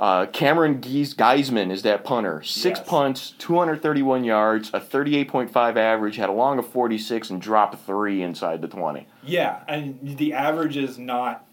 uh, 0.00 0.26
Cameron 0.26 0.80
Geis- 0.80 1.14
Geisman 1.14 1.70
is 1.70 1.82
that 1.82 2.02
punter. 2.02 2.42
Six 2.42 2.80
Yes. 2.80 2.88
punts, 2.88 3.30
231 3.38 4.24
yards, 4.24 4.70
a 4.74 4.80
38.5 4.80 5.76
average, 5.76 6.16
had 6.16 6.28
a 6.28 6.32
long 6.32 6.58
of 6.58 6.66
46, 6.66 7.30
and 7.30 7.40
dropped 7.40 7.78
three 7.86 8.20
inside 8.20 8.60
the 8.62 8.66
20. 8.68 9.06
yeah, 9.22 9.60
and 9.68 9.98
the 10.18 10.32
average 10.32 10.76
is 10.76 10.98
not 10.98 11.46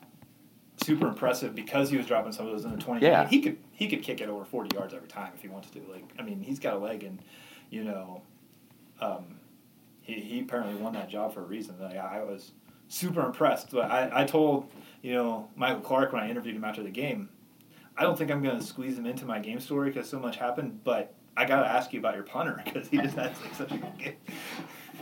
super 0.84 1.08
impressive 1.08 1.54
because 1.56 1.90
he 1.90 1.98
was 1.98 2.06
dropping 2.06 2.32
some 2.32 2.46
of 2.48 2.52
those 2.54 2.66
in 2.66 2.72
the 2.72 2.78
20 2.78 3.06
Yeah. 3.06 3.28
he 3.28 3.42
could 3.42 3.58
he 3.72 3.88
could 3.88 4.02
kick 4.02 4.22
it 4.22 4.30
over 4.30 4.46
40 4.46 4.76
yards 4.76 4.94
every 4.94 5.08
time 5.08 5.32
if 5.36 5.42
he 5.42 5.48
wanted 5.48 5.72
to. 5.74 5.92
Like 5.92 6.06
i 6.18 6.22
mean 6.22 6.42
he's 6.42 6.60
got 6.60 6.74
a 6.74 6.78
leg 6.78 7.04
and 7.04 7.20
you 7.70 7.84
know 7.84 8.22
um, 9.02 9.40
he, 10.02 10.14
he 10.16 10.40
apparently 10.42 10.76
won 10.76 10.94
that 10.94 11.10
job 11.10 11.34
for 11.34 11.42
a 11.42 11.46
reason. 11.46 11.76
Like, 11.80 11.98
i 11.98 12.22
was 12.24 12.52
super 12.90 13.26
impressed. 13.26 13.72
But 13.72 13.90
I, 13.92 14.10
I 14.22 14.26
told 14.26 14.70
you 15.02 15.14
know 15.14 15.50
michael 15.56 15.82
clark 15.82 16.12
when 16.12 16.22
i 16.22 16.30
interviewed 16.30 16.56
him 16.58 16.64
after 16.66 16.84
the 16.84 16.90
game 16.90 17.30
i 17.98 18.04
don't 18.04 18.18
think 18.18 18.30
i'm 18.32 18.44
going 18.44 18.60
to 18.60 18.66
squeeze 18.66 18.98
him 18.98 19.06
into 19.06 19.26
my 19.26 19.40
game 19.40 19.60
story 19.62 19.90
because 19.92 20.10
so 20.10 20.20
much 20.20 20.36
happened 20.36 20.82
but 20.84 21.14
i 21.38 21.46
got 21.46 21.62
to 21.62 21.68
ask 21.70 21.94
you 21.94 22.00
about 22.00 22.16
your 22.16 22.24
punter 22.26 22.62
because 22.66 22.90
he 22.90 22.98
just 22.98 23.16
had 23.16 23.32
like, 23.42 23.56
such 23.56 23.72
a 23.72 23.78
good 23.78 23.98
game 23.98 24.16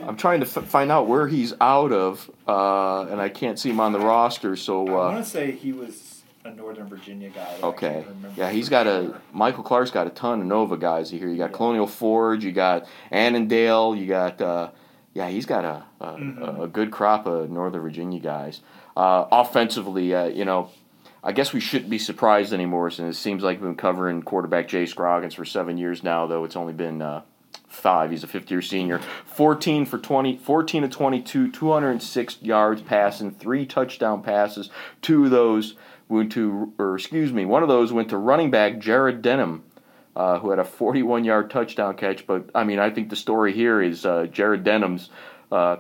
I'm 0.06 0.18
trying 0.18 0.42
to 0.42 0.46
f- 0.46 0.66
find 0.66 0.92
out 0.92 1.08
where 1.08 1.28
he's 1.28 1.54
out 1.62 1.92
of, 1.92 2.30
uh, 2.48 3.04
and 3.10 3.20
I 3.22 3.30
can't 3.30 3.58
see 3.60 3.70
him 3.70 3.80
on 3.80 3.92
the 3.94 4.00
roster. 4.00 4.56
So 4.56 4.88
i 4.88 4.92
uh, 4.92 5.12
want 5.14 5.24
to 5.26 5.30
say 5.30 5.52
he 5.52 5.72
was 5.74 6.22
a 6.46 6.52
northern 6.52 6.88
virginia 6.88 7.30
guy 7.30 7.58
Okay. 7.62 8.06
Yeah, 8.38 8.50
he's 8.52 8.70
got 8.70 8.88
a. 8.88 9.20
Michael 9.34 9.64
Clark's 9.64 9.92
got 9.92 10.08
a 10.08 10.12
ton 10.12 10.40
of 10.42 10.46
Nova 10.48 10.78
guys 10.78 11.10
here. 11.10 11.28
You 11.28 11.38
got 11.38 11.52
Yeah. 11.52 11.58
Colonial 11.58 11.88
Forge, 11.88 12.44
you 12.44 12.52
got 12.52 12.86
Annandale, 13.12 13.96
you 13.96 14.06
got 14.08 14.42
uh, 14.42 14.70
Yeah, 15.14 15.30
he's 15.30 15.46
got 15.46 15.66
a 15.66 15.84
a, 16.00 16.14
Mhm. 16.14 16.64
a 16.64 16.68
good 16.68 16.92
crop 16.92 17.26
of 17.26 17.50
Northern 17.50 17.82
Virginia 17.82 18.20
guys. 18.20 18.62
Uh, 18.96 19.26
offensively, 19.32 20.14
uh, 20.14 20.26
you 20.26 20.46
know, 20.46 20.70
I 21.24 21.32
guess 21.32 21.52
we 21.54 21.60
shouldn't 21.60 21.90
be 21.90 21.98
surprised 21.98 22.54
anymore 22.54 22.92
since 22.92 23.18
it 23.18 23.20
seems 23.20 23.44
like 23.44 23.58
we've 23.58 23.64
been 23.70 23.76
covering 23.76 24.22
quarterback 24.22 24.68
Jay 24.68 24.86
Scroggins 24.86 25.34
for 25.34 25.44
seven 25.44 25.78
years 25.78 26.04
now, 26.04 26.28
though 26.28 26.44
it's 26.46 26.56
only 26.56 26.74
been 26.74 27.02
uh, 27.02 27.22
five. 27.68 28.12
He's 28.12 28.24
a 28.24 28.28
fifth 28.28 28.50
year 28.50 28.62
senior. 28.62 29.00
14 29.26 29.86
for 29.86 29.98
20, 29.98 30.38
14 30.38 30.82
to 30.84 30.90
22, 30.90 31.52
206 31.52 32.42
yards 32.42 32.82
passing, 32.82 33.32
three 33.32 33.66
touchdown 33.66 34.24
passes. 34.24 34.70
Two 35.02 35.26
of 35.26 35.32
those 35.32 35.76
went 36.10 36.32
to, 36.34 36.74
or 36.78 36.96
excuse 36.96 37.34
me, 37.34 37.46
one 37.46 37.64
of 37.64 37.70
those 37.70 37.92
went 37.92 38.10
to 38.10 38.18
running 38.18 38.52
back 38.52 38.80
Jared 38.80 39.22
Denham. 39.22 39.64
Uh, 40.16 40.40
who 40.40 40.50
had 40.50 40.58
a 40.58 40.64
41 40.64 41.26
yard 41.26 41.52
touchdown 41.52 41.96
catch. 41.96 42.26
But 42.26 42.50
I 42.56 42.64
mean, 42.64 42.80
I 42.80 42.90
think 42.90 43.12
the 43.12 43.16
story 43.16 43.54
here 43.54 43.80
is 43.80 44.04
uh, 44.04 44.26
Jared 44.26 44.64
Denham's 44.64 45.12
uh, 45.52 45.78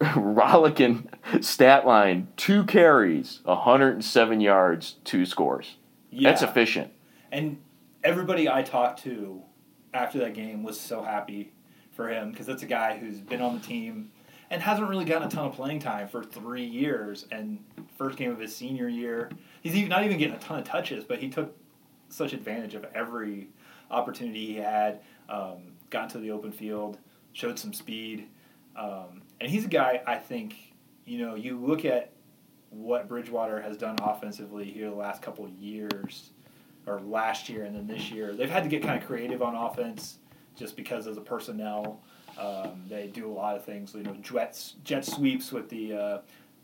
rollicking 0.16 1.08
stat 1.40 1.84
line 1.84 2.28
two 2.36 2.64
carries, 2.64 3.40
107 3.42 4.40
yards, 4.40 4.98
two 5.02 5.26
scores. 5.26 5.78
Yeah. 6.10 6.30
That's 6.30 6.42
efficient. 6.42 6.92
And 7.32 7.58
everybody 8.02 8.48
I 8.48 8.62
talked 8.62 9.02
to 9.02 9.42
after 9.92 10.18
that 10.18 10.34
game 10.34 10.62
was 10.62 10.78
so 10.78 11.02
happy 11.02 11.52
for 11.92 12.08
him 12.08 12.30
because 12.30 12.46
that's 12.46 12.62
a 12.62 12.66
guy 12.66 12.98
who's 12.98 13.18
been 13.18 13.40
on 13.40 13.54
the 13.58 13.66
team 13.66 14.10
and 14.50 14.60
hasn't 14.60 14.88
really 14.88 15.04
gotten 15.04 15.28
a 15.28 15.30
ton 15.30 15.46
of 15.46 15.52
playing 15.54 15.78
time 15.78 16.08
for 16.08 16.24
three 16.24 16.64
years. 16.64 17.26
And 17.30 17.64
first 17.96 18.18
game 18.18 18.30
of 18.30 18.40
his 18.40 18.54
senior 18.54 18.88
year, 18.88 19.30
he's 19.62 19.76
even, 19.76 19.88
not 19.88 20.04
even 20.04 20.18
getting 20.18 20.34
a 20.34 20.38
ton 20.38 20.58
of 20.58 20.64
touches, 20.64 21.04
but 21.04 21.18
he 21.18 21.28
took 21.28 21.56
such 22.08 22.32
advantage 22.32 22.74
of 22.74 22.84
every 22.94 23.48
opportunity 23.90 24.46
he 24.46 24.56
had. 24.56 25.00
Um, 25.28 25.74
got 25.90 26.04
into 26.04 26.18
the 26.18 26.32
open 26.32 26.50
field, 26.50 26.98
showed 27.32 27.58
some 27.58 27.72
speed, 27.72 28.26
um, 28.76 29.22
and 29.40 29.50
he's 29.50 29.64
a 29.64 29.68
guy 29.68 30.02
I 30.06 30.16
think 30.16 30.54
you 31.04 31.18
know 31.18 31.36
you 31.36 31.58
look 31.58 31.84
at 31.84 32.12
what 32.70 33.08
Bridgewater 33.08 33.60
has 33.60 33.76
done 33.76 33.96
offensively 34.02 34.64
here 34.64 34.90
the 34.90 34.96
last 34.96 35.22
couple 35.22 35.48
years 35.48 36.30
or 36.90 37.00
last 37.00 37.48
year 37.48 37.64
and 37.64 37.74
then 37.74 37.86
this 37.86 38.10
year. 38.10 38.34
They've 38.34 38.50
had 38.50 38.62
to 38.64 38.68
get 38.68 38.82
kind 38.82 39.00
of 39.00 39.06
creative 39.06 39.42
on 39.42 39.54
offense 39.54 40.18
just 40.56 40.76
because 40.76 41.06
of 41.06 41.14
the 41.14 41.20
personnel. 41.20 42.00
Um, 42.38 42.84
they 42.88 43.08
do 43.08 43.30
a 43.30 43.32
lot 43.32 43.56
of 43.56 43.64
things, 43.64 43.94
you 43.94 44.02
know, 44.02 44.14
jet, 44.22 44.72
jet 44.84 45.04
sweeps 45.04 45.52
with 45.52 45.68
the 45.68 45.92
uh, 45.92 46.18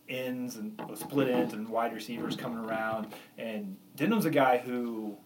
ends 0.08 0.56
and 0.56 0.80
split 0.94 1.28
ends 1.28 1.54
and 1.54 1.68
wide 1.68 1.92
receivers 1.92 2.36
coming 2.36 2.58
around. 2.58 3.08
And 3.38 3.76
Denham's 3.96 4.24
a 4.24 4.30
guy 4.30 4.58
who 4.58 5.16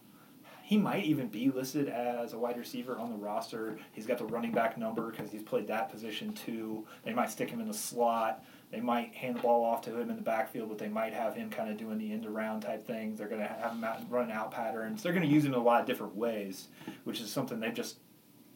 he 0.63 0.77
might 0.77 1.03
even 1.03 1.27
be 1.27 1.49
listed 1.49 1.89
as 1.89 2.33
a 2.33 2.39
wide 2.39 2.57
receiver 2.57 2.97
on 2.97 3.11
the 3.11 3.17
roster. 3.17 3.77
He's 3.91 4.05
got 4.05 4.17
the 4.17 4.25
running 4.25 4.51
back 4.51 4.77
number 4.77 5.11
because 5.11 5.31
he's 5.31 5.43
played 5.43 5.67
that 5.67 5.91
position 5.91 6.33
too. 6.33 6.85
They 7.03 7.13
might 7.13 7.29
stick 7.29 7.49
him 7.49 7.59
in 7.59 7.67
the 7.67 7.73
slot. 7.73 8.43
They 8.71 8.79
might 8.79 9.13
hand 9.13 9.35
the 9.35 9.41
ball 9.41 9.65
off 9.65 9.81
to 9.83 9.99
him 9.99 10.09
in 10.09 10.15
the 10.15 10.21
backfield, 10.21 10.69
but 10.69 10.77
they 10.77 10.87
might 10.87 11.13
have 11.13 11.35
him 11.35 11.49
kind 11.49 11.69
of 11.69 11.77
doing 11.77 11.97
the 11.97 12.11
end 12.11 12.25
around 12.25 12.61
type 12.61 12.87
things. 12.87 13.17
They're 13.17 13.27
going 13.27 13.41
to 13.41 13.47
have 13.47 13.73
him 13.73 13.83
out, 13.83 14.09
running 14.09 14.31
out 14.31 14.51
patterns. 14.51 15.03
They're 15.03 15.11
going 15.11 15.27
to 15.27 15.33
use 15.33 15.43
him 15.43 15.53
in 15.53 15.59
a 15.59 15.63
lot 15.63 15.81
of 15.81 15.87
different 15.87 16.15
ways, 16.15 16.69
which 17.03 17.19
is 17.19 17.29
something 17.29 17.59
they've 17.59 17.73
just 17.73 17.97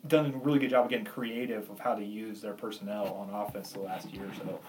done 0.08 0.34
a 0.34 0.38
really 0.38 0.60
good 0.60 0.70
job 0.70 0.86
of 0.86 0.90
getting 0.90 1.06
creative 1.06 1.70
of 1.70 1.80
how 1.80 1.96
to 1.96 2.04
use 2.04 2.42
their 2.42 2.54
personnel 2.54 3.14
on 3.14 3.30
offense 3.34 3.72
the 3.72 3.80
last 3.80 4.10
year 4.14 4.24
or 4.24 4.34
so. 4.36 4.60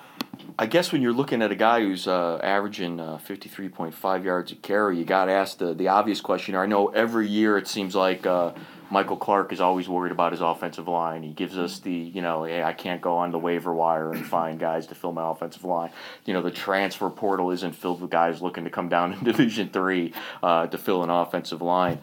I 0.58 0.66
guess 0.66 0.92
when 0.92 1.02
you're 1.02 1.12
looking 1.12 1.42
at 1.42 1.52
a 1.52 1.56
guy 1.56 1.80
who's 1.80 2.08
uh, 2.08 2.40
averaging 2.42 3.00
uh, 3.00 3.18
53.5 3.26 4.24
yards 4.24 4.52
a 4.52 4.56
carry, 4.56 4.98
you 4.98 5.04
got 5.04 5.26
to 5.26 5.32
ask 5.32 5.58
the, 5.58 5.74
the 5.74 5.88
obvious 5.88 6.20
question. 6.20 6.54
I 6.54 6.66
know 6.66 6.88
every 6.88 7.28
year 7.28 7.58
it 7.58 7.68
seems 7.68 7.94
like 7.94 8.26
uh, 8.26 8.52
Michael 8.90 9.16
Clark 9.16 9.52
is 9.52 9.60
always 9.60 9.88
worried 9.88 10.12
about 10.12 10.32
his 10.32 10.40
offensive 10.40 10.86
line. 10.86 11.22
He 11.22 11.32
gives 11.32 11.58
us 11.58 11.80
the, 11.80 11.92
you 11.92 12.22
know, 12.22 12.44
hey, 12.44 12.62
I 12.62 12.72
can't 12.72 13.00
go 13.00 13.16
on 13.16 13.32
the 13.32 13.38
waiver 13.38 13.74
wire 13.74 14.12
and 14.12 14.24
find 14.24 14.60
guys 14.60 14.86
to 14.88 14.94
fill 14.94 15.12
my 15.12 15.30
offensive 15.30 15.64
line. 15.64 15.90
You 16.24 16.34
know, 16.34 16.42
the 16.42 16.50
transfer 16.50 17.10
portal 17.10 17.50
isn't 17.50 17.74
filled 17.74 18.00
with 18.00 18.10
guys 18.10 18.40
looking 18.40 18.64
to 18.64 18.70
come 18.70 18.88
down 18.88 19.12
in 19.14 19.24
Division 19.24 19.70
Three 19.70 20.12
uh, 20.42 20.68
to 20.68 20.78
fill 20.78 21.02
an 21.02 21.10
offensive 21.10 21.62
line. 21.62 22.00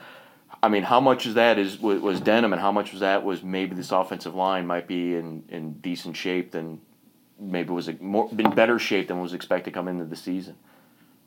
I 0.61 0.69
mean, 0.69 0.83
how 0.83 0.99
much 0.99 1.25
of 1.25 1.33
that 1.33 1.57
is 1.57 1.79
was, 1.79 2.21
Denham, 2.21 2.53
and 2.53 2.61
how 2.61 2.71
much 2.71 2.93
of 2.93 2.99
that 2.99 3.23
was 3.23 3.43
maybe 3.43 3.75
this 3.75 3.91
offensive 3.91 4.33
line 4.33 4.65
might 4.65 4.87
be 4.87 5.15
in, 5.15 5.43
in 5.49 5.73
decent 5.73 6.15
shape 6.15 6.51
than 6.51 6.79
maybe 7.37 7.71
was 7.71 7.89
more 7.99 8.29
been 8.29 8.55
better 8.55 8.79
shape 8.79 9.09
than 9.09 9.19
was 9.19 9.33
expected 9.33 9.73
coming 9.73 9.95
into 9.95 10.05
the 10.05 10.15
season. 10.15 10.55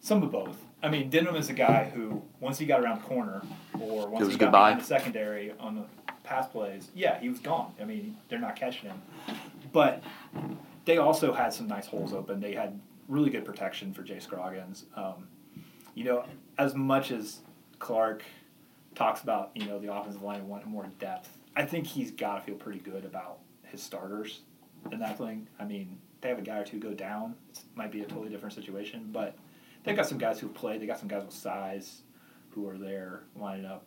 Some 0.00 0.22
of 0.22 0.32
both. 0.32 0.65
I 0.82 0.88
mean, 0.88 1.10
Denham 1.10 1.36
is 1.36 1.48
a 1.48 1.54
guy 1.54 1.90
who, 1.92 2.22
once 2.40 2.58
he 2.58 2.66
got 2.66 2.80
around 2.80 3.00
the 3.00 3.06
corner, 3.06 3.42
or 3.80 4.08
once 4.08 4.24
was 4.24 4.34
he 4.34 4.38
got 4.38 4.46
goodbye. 4.46 4.70
behind 4.70 4.80
the 4.80 4.84
secondary 4.84 5.52
on 5.58 5.74
the 5.74 5.84
pass 6.22 6.48
plays, 6.48 6.90
yeah, 6.94 7.18
he 7.18 7.28
was 7.28 7.40
gone. 7.40 7.72
I 7.80 7.84
mean, 7.84 8.16
they're 8.28 8.38
not 8.38 8.56
catching 8.56 8.90
him. 8.90 9.02
But 9.72 10.02
they 10.84 10.98
also 10.98 11.32
had 11.32 11.52
some 11.52 11.66
nice 11.66 11.86
holes 11.86 12.12
open. 12.12 12.40
They 12.40 12.54
had 12.54 12.78
really 13.08 13.30
good 13.30 13.44
protection 13.44 13.92
for 13.94 14.02
Jay 14.02 14.20
Scroggins. 14.20 14.84
Um, 14.94 15.28
you 15.94 16.04
know, 16.04 16.24
as 16.58 16.74
much 16.74 17.10
as 17.10 17.40
Clark 17.78 18.22
talks 18.94 19.22
about, 19.22 19.50
you 19.54 19.66
know, 19.66 19.78
the 19.78 19.92
offensive 19.92 20.22
line 20.22 20.46
wanting 20.46 20.70
more 20.70 20.86
depth, 20.98 21.36
I 21.56 21.64
think 21.64 21.86
he's 21.86 22.10
got 22.10 22.36
to 22.36 22.40
feel 22.42 22.54
pretty 22.54 22.80
good 22.80 23.04
about 23.04 23.38
his 23.64 23.82
starters 23.82 24.40
in 24.92 24.98
that 25.00 25.18
thing. 25.18 25.48
I 25.58 25.64
mean, 25.64 25.98
they 26.20 26.28
have 26.28 26.38
a 26.38 26.42
guy 26.42 26.58
or 26.58 26.64
two 26.64 26.78
go 26.78 26.92
down. 26.92 27.34
It 27.52 27.60
might 27.74 27.90
be 27.90 28.02
a 28.02 28.06
totally 28.06 28.28
different 28.28 28.54
situation, 28.54 29.08
but 29.12 29.36
they've 29.86 29.96
got 29.96 30.06
some 30.06 30.18
guys 30.18 30.38
who 30.38 30.48
play. 30.48 30.76
They 30.76 30.86
got 30.86 30.98
some 30.98 31.08
guys 31.08 31.24
with 31.24 31.32
size 31.32 32.02
who 32.50 32.68
are 32.68 32.76
there 32.76 33.22
lining 33.34 33.64
up, 33.64 33.86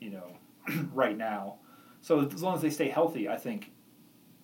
you 0.00 0.10
know, 0.10 0.28
right 0.94 1.16
now. 1.16 1.56
So 2.00 2.20
as 2.20 2.42
long 2.42 2.54
as 2.54 2.62
they 2.62 2.70
stay 2.70 2.88
healthy, 2.88 3.28
I 3.28 3.36
think 3.36 3.72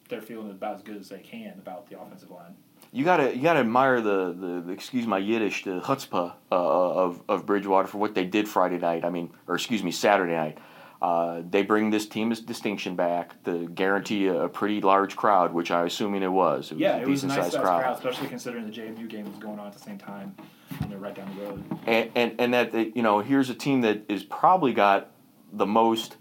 they're 0.08 0.20
feeling 0.20 0.50
about 0.50 0.76
as 0.76 0.82
good 0.82 0.96
as 0.96 1.08
they 1.08 1.20
can 1.20 1.54
about 1.58 1.88
the 1.88 1.98
offensive 1.98 2.30
line. 2.30 2.56
You 2.92 3.04
gotta 3.04 3.36
you 3.36 3.42
gotta 3.42 3.60
admire 3.60 4.00
the, 4.00 4.32
the, 4.32 4.62
the 4.66 4.72
excuse 4.72 5.06
my 5.06 5.18
Yiddish 5.18 5.64
the 5.64 5.80
chutzpah 5.80 6.32
uh, 6.50 6.54
of 6.54 7.22
of 7.28 7.46
Bridgewater 7.46 7.86
for 7.86 7.98
what 7.98 8.14
they 8.14 8.24
did 8.24 8.48
Friday 8.48 8.78
night. 8.78 9.04
I 9.04 9.10
mean, 9.10 9.30
or 9.46 9.54
excuse 9.54 9.82
me, 9.82 9.92
Saturday 9.92 10.34
night. 10.34 10.58
Uh, 11.00 11.42
they 11.48 11.62
bring 11.62 11.88
this 11.88 12.06
team's 12.06 12.40
distinction 12.40 12.94
back 12.94 13.42
to 13.44 13.66
guarantee 13.68 14.26
a, 14.26 14.42
a 14.42 14.48
pretty 14.50 14.82
large 14.82 15.16
crowd, 15.16 15.54
which 15.54 15.70
I'm 15.70 15.86
assuming 15.86 16.22
it 16.22 16.32
was. 16.32 16.70
It 16.70 16.74
was 16.74 16.80
yeah, 16.80 16.96
a 16.96 17.00
it 17.00 17.08
was 17.08 17.24
a 17.24 17.28
nice 17.28 17.36
sized 17.36 17.58
crowd. 17.58 17.82
crowd, 17.82 17.96
especially 17.96 18.28
considering 18.28 18.66
the 18.66 18.72
JMU 18.72 19.08
game 19.08 19.24
was 19.24 19.38
going 19.38 19.58
on 19.58 19.66
at 19.66 19.72
the 19.72 19.78
same 19.78 19.96
time, 19.96 20.34
and 20.80 20.90
they're 20.90 20.98
right 20.98 21.14
down 21.14 21.34
the 21.36 21.42
road. 21.42 21.64
and 21.86 22.10
and, 22.14 22.34
and 22.38 22.54
that 22.54 22.72
they, 22.72 22.92
you 22.94 23.02
know 23.02 23.20
here's 23.20 23.50
a 23.50 23.54
team 23.54 23.82
that 23.82 24.02
is 24.08 24.22
probably 24.24 24.72
got 24.72 25.10
the 25.52 25.66
most 25.66 26.16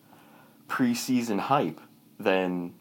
preseason 0.68 1.40
hype 1.40 1.80
than 2.20 2.74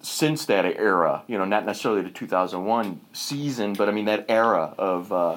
since 0.00 0.46
that 0.46 0.64
era. 0.64 1.22
You 1.26 1.38
know, 1.38 1.44
not 1.44 1.64
necessarily 1.64 2.02
the 2.02 2.10
2001 2.10 3.00
season, 3.12 3.74
but 3.74 3.88
I 3.88 3.92
mean 3.92 4.06
that 4.06 4.26
era 4.28 4.74
of. 4.78 5.12
Uh, 5.12 5.36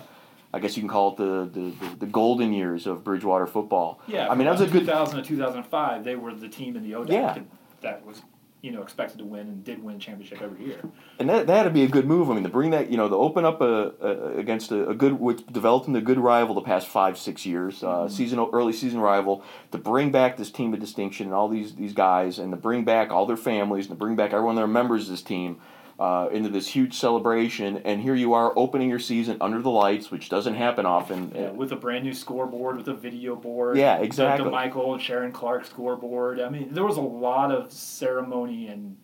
I 0.54 0.60
guess 0.60 0.78
you 0.78 0.84
can 0.84 0.90
call 0.90 1.12
it 1.12 1.18
the, 1.18 1.50
the, 1.52 1.96
the, 1.98 2.06
golden 2.06 2.54
years 2.54 2.88
of 2.88 3.04
Bridgewater 3.04 3.46
football. 3.46 4.00
Yeah, 4.08 4.30
I 4.30 4.36
mean 4.36 4.46
that 4.46 4.52
was 4.52 4.62
a 4.62 4.68
good 4.68 4.86
2000 4.86 5.18
to 5.18 5.28
2005. 5.28 6.06
They 6.06 6.16
were 6.16 6.34
the 6.34 6.48
team 6.48 6.78
in 6.78 6.84
the 6.84 6.94
ODAC 6.94 7.10
Yeah. 7.10 7.40
that 7.82 8.06
was 8.06 8.22
you 8.66 8.72
know 8.72 8.82
expected 8.82 9.20
to 9.20 9.26
win 9.26 9.42
and 9.42 9.64
did 9.64 9.84
win 9.84 10.00
championship 10.00 10.42
every 10.42 10.66
year. 10.66 10.80
And 11.20 11.30
that 11.30 11.46
that'd 11.46 11.72
be 11.72 11.84
a 11.84 11.88
good 11.88 12.08
move. 12.08 12.32
I 12.32 12.34
mean, 12.34 12.44
to 12.44 12.50
bring 12.50 12.72
that, 12.72 12.90
you 12.90 12.98
know, 12.98 13.08
to 13.08 13.16
open 13.16 13.46
up 13.46 13.62
a, 13.62 13.94
a 14.02 14.38
against 14.40 14.72
a, 14.72 14.90
a 14.90 14.96
good, 14.96 15.14
what 15.14 15.54
developed 15.54 15.88
into 15.88 16.00
a 16.00 16.02
good 16.02 16.18
rival 16.18 16.56
the 16.56 16.62
past 16.62 16.88
five 16.88 17.16
six 17.20 17.46
years, 17.46 17.84
uh, 17.84 18.10
seasonal 18.10 18.50
early 18.54 18.74
season 18.74 19.00
rival, 19.00 19.44
to 19.72 19.78
bring 19.78 20.12
back 20.12 20.36
this 20.36 20.50
team 20.50 20.74
of 20.74 20.80
distinction 20.80 21.28
and 21.28 21.36
all 21.36 21.48
these 21.48 21.76
these 21.76 21.94
guys, 21.94 22.40
and 22.40 22.52
to 22.52 22.58
bring 22.58 22.84
back 22.84 23.12
all 23.12 23.28
their 23.28 23.38
families, 23.38 23.86
and 23.86 23.96
to 23.96 24.00
bring 24.00 24.16
back 24.16 24.34
everyone 24.34 24.56
that 24.56 24.64
are 24.64 24.68
members 24.68 25.04
of 25.04 25.10
this 25.10 25.22
team. 25.22 25.62
Uh, 25.98 26.28
into 26.34 26.50
this 26.50 26.68
huge 26.68 26.94
celebration, 26.94 27.78
and 27.86 28.02
here 28.02 28.16
you 28.16 28.34
are 28.34 28.52
opening 28.58 28.90
your 28.90 29.00
season 29.00 29.38
under 29.40 29.62
the 29.62 29.70
lights, 29.70 30.12
which 30.12 30.28
doesn't 30.28 30.56
happen 30.56 30.86
often. 30.86 31.32
Yeah, 31.34 31.52
with 31.52 31.72
a 31.72 31.78
brand 31.78 32.04
new 32.04 32.14
scoreboard, 32.14 32.76
with 32.76 32.90
a 32.90 32.94
video 32.94 33.34
board. 33.34 33.78
Yeah, 33.78 34.00
the- 34.00 34.04
exactly. 34.04 34.44
The, 34.44 34.52
Michael 34.52 34.94
and 34.94 35.02
Sharon 35.02 35.32
Clark 35.32 35.64
scoreboard. 35.64 36.42
I 36.42 36.50
mean, 36.50 36.74
there 36.74 36.84
was 36.84 36.98
a 36.98 37.02
lot 37.02 37.50
of 37.50 37.72
ceremony 37.72 38.68
and 38.68 38.98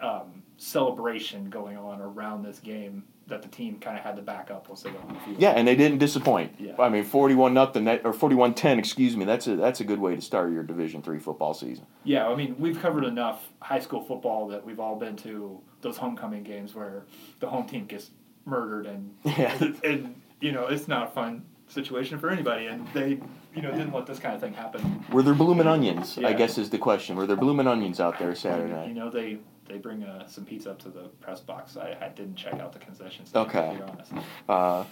um, 0.00 0.42
celebration 0.56 1.50
going 1.50 1.76
on 1.76 2.00
around 2.00 2.42
this 2.42 2.58
game 2.58 3.04
that 3.26 3.42
the 3.42 3.48
team 3.48 3.78
kind 3.78 3.98
of 3.98 4.02
had 4.02 4.16
to 4.16 4.22
back 4.22 4.50
up 4.50 4.68
once 4.70 4.80
they 4.80 4.90
got 4.90 5.02
on 5.06 5.12
the 5.12 5.20
field. 5.20 5.36
Yeah, 5.38 5.50
and 5.50 5.68
they 5.68 5.76
didn't 5.76 5.98
disappoint. 5.98 6.54
Yeah. 6.58 6.72
I 6.78 6.88
mean, 6.88 7.04
forty-one 7.04 7.52
nothing, 7.52 7.84
that 7.84 8.00
or 8.06 8.14
forty-one 8.14 8.54
ten, 8.54 8.78
excuse 8.78 9.14
me. 9.14 9.26
That's 9.26 9.46
a 9.46 9.56
that's 9.56 9.80
a 9.80 9.84
good 9.84 9.98
way 9.98 10.16
to 10.16 10.22
start 10.22 10.52
your 10.52 10.62
Division 10.62 11.02
three 11.02 11.18
football 11.18 11.52
season. 11.52 11.84
Yeah, 12.04 12.28
I 12.28 12.34
mean, 12.34 12.56
we've 12.58 12.80
covered 12.80 13.04
enough 13.04 13.50
high 13.60 13.80
school 13.80 14.00
football 14.00 14.48
that 14.48 14.64
we've 14.64 14.80
all 14.80 14.96
been 14.96 15.16
to 15.16 15.60
those 15.82 15.96
homecoming 15.98 16.42
games 16.42 16.74
where 16.74 17.04
the 17.40 17.48
home 17.48 17.66
team 17.66 17.86
gets 17.86 18.10
murdered 18.46 18.86
and 18.86 19.14
Yeah. 19.24 19.56
and 19.84 20.20
you 20.40 20.52
know 20.52 20.66
it's 20.66 20.88
not 20.88 21.08
a 21.08 21.10
fun 21.10 21.44
situation 21.68 22.18
for 22.18 22.28
anybody, 22.30 22.66
and 22.66 22.86
they 22.92 23.18
you 23.54 23.62
know 23.62 23.70
didn't 23.70 23.92
let 23.92 24.06
this 24.06 24.18
kind 24.18 24.34
of 24.34 24.40
thing 24.40 24.52
happen. 24.54 25.04
Were 25.12 25.22
there 25.22 25.34
blooming 25.34 25.66
onions? 25.66 26.18
I 26.18 26.32
guess 26.32 26.58
is 26.58 26.70
the 26.70 26.78
question. 26.78 27.16
Were 27.16 27.26
there 27.26 27.36
blooming 27.36 27.66
onions 27.66 28.00
out 28.00 28.18
there 28.18 28.34
Saturday 28.34 28.88
You 28.88 28.94
know 28.94 29.10
they 29.10 29.38
they 29.72 29.78
bring 29.78 30.04
uh, 30.04 30.26
some 30.26 30.44
pizza 30.44 30.70
up 30.70 30.78
to 30.80 30.90
the 30.90 31.04
press 31.20 31.40
box. 31.40 31.78
I, 31.78 31.96
I 32.00 32.08
didn't 32.08 32.36
check 32.36 32.60
out 32.60 32.74
the 32.74 32.78
concession 32.78 33.24
stand. 33.24 33.48
Okay. 33.48 33.78
To 33.78 33.84
be 33.84 33.90
honest. 33.90 34.12
Uh, 34.46 34.84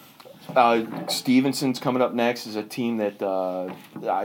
uh, 0.56 1.06
Stevenson's 1.08 1.78
coming 1.78 2.00
up 2.00 2.14
next 2.14 2.46
is 2.46 2.56
a 2.56 2.62
team 2.62 2.96
that 2.96 3.20
uh, 3.22 3.74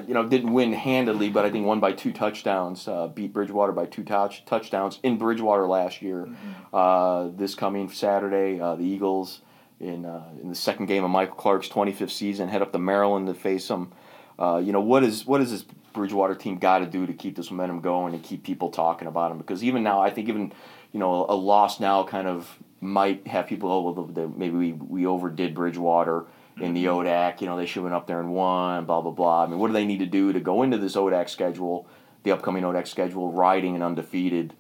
you 0.08 0.14
know 0.14 0.26
didn't 0.26 0.54
win 0.54 0.72
handedly, 0.72 1.30
but 1.30 1.44
I 1.44 1.52
think 1.52 1.66
won 1.66 1.82
by 1.82 1.92
two 1.92 2.14
touchdowns. 2.14 2.88
Uh, 2.88 3.08
beat 3.08 3.34
Bridgewater 3.34 3.74
by 3.74 3.86
two 3.86 4.04
touch 4.04 4.46
touchdowns 4.46 5.00
in 5.04 5.18
Bridgewater 5.18 5.68
last 5.68 6.02
year. 6.02 6.30
Uh, 6.74 7.30
this 7.36 7.54
coming 7.54 7.90
Saturday, 7.90 8.60
uh, 8.60 8.76
the 8.76 8.86
Eagles 8.86 9.42
in 9.82 10.06
uh, 10.06 10.24
in 10.42 10.48
the 10.48 10.56
second 10.56 10.86
game 10.86 11.04
of 11.04 11.10
Michael 11.10 11.36
Clark's 11.36 11.68
25th 11.68 12.12
season 12.12 12.48
head 12.48 12.62
up 12.62 12.72
to 12.72 12.80
Maryland 12.80 13.28
to 13.28 13.34
face 13.34 13.68
them. 13.68 13.92
Uh, 14.40 14.62
you 14.64 14.72
know 14.72 14.82
what 14.82 15.04
is 15.04 15.26
what 15.26 15.42
is 15.42 15.52
this 15.52 15.66
Bridgewater 15.96 16.36
team 16.36 16.58
got 16.58 16.80
to 16.80 16.86
do 16.86 17.08
to 17.08 17.14
keep 17.14 17.36
this 17.36 17.50
momentum 17.50 17.82
going 17.82 18.14
and 18.14 18.24
keep 18.24 18.44
people 18.44 18.70
talking 18.70 19.08
about 19.08 19.30
them? 19.30 19.38
Because 19.38 19.64
even 19.64 19.84
now, 19.84 20.02
I 20.02 20.10
think 20.10 20.30
even 20.30 20.54
you 20.92 21.00
know 21.00 21.26
a 21.28 21.36
loss 21.36 21.80
now 21.80 22.04
kind 22.04 22.28
of 22.28 22.60
might 22.82 23.26
have 23.28 23.48
people 23.48 23.72
oh 23.72 23.92
well 23.92 24.28
maybe 24.36 24.56
we, 24.56 24.72
we 24.74 25.06
overdid 25.06 25.56
Bridgewater 25.56 26.26
in 26.60 26.74
the 26.74 26.86
mm-hmm. 26.86 27.08
ODAC. 27.08 27.42
You 27.42 27.48
know 27.48 27.58
they 27.58 27.66
should 27.66 27.76
have 27.76 27.84
went 27.86 27.96
up 27.96 28.08
there 28.08 28.20
and 28.20 28.34
won. 28.34 28.86
Blah 28.86 29.02
blah 29.02 29.12
blah. 29.12 29.44
I 29.44 29.48
mean, 29.48 29.60
what 29.60 29.68
do 29.68 29.74
they 29.74 29.86
need 29.86 30.00
to 30.00 30.06
do 30.06 30.34
to 30.34 30.40
go 30.40 30.64
into 30.64 30.78
this 30.78 30.96
ODAC 30.96 31.30
schedule, 31.30 31.88
the 32.24 32.32
upcoming 32.32 32.64
ODAC 32.64 32.88
schedule, 32.88 33.32
riding 33.32 33.76
an 33.76 33.82
undefeated, 33.82 34.54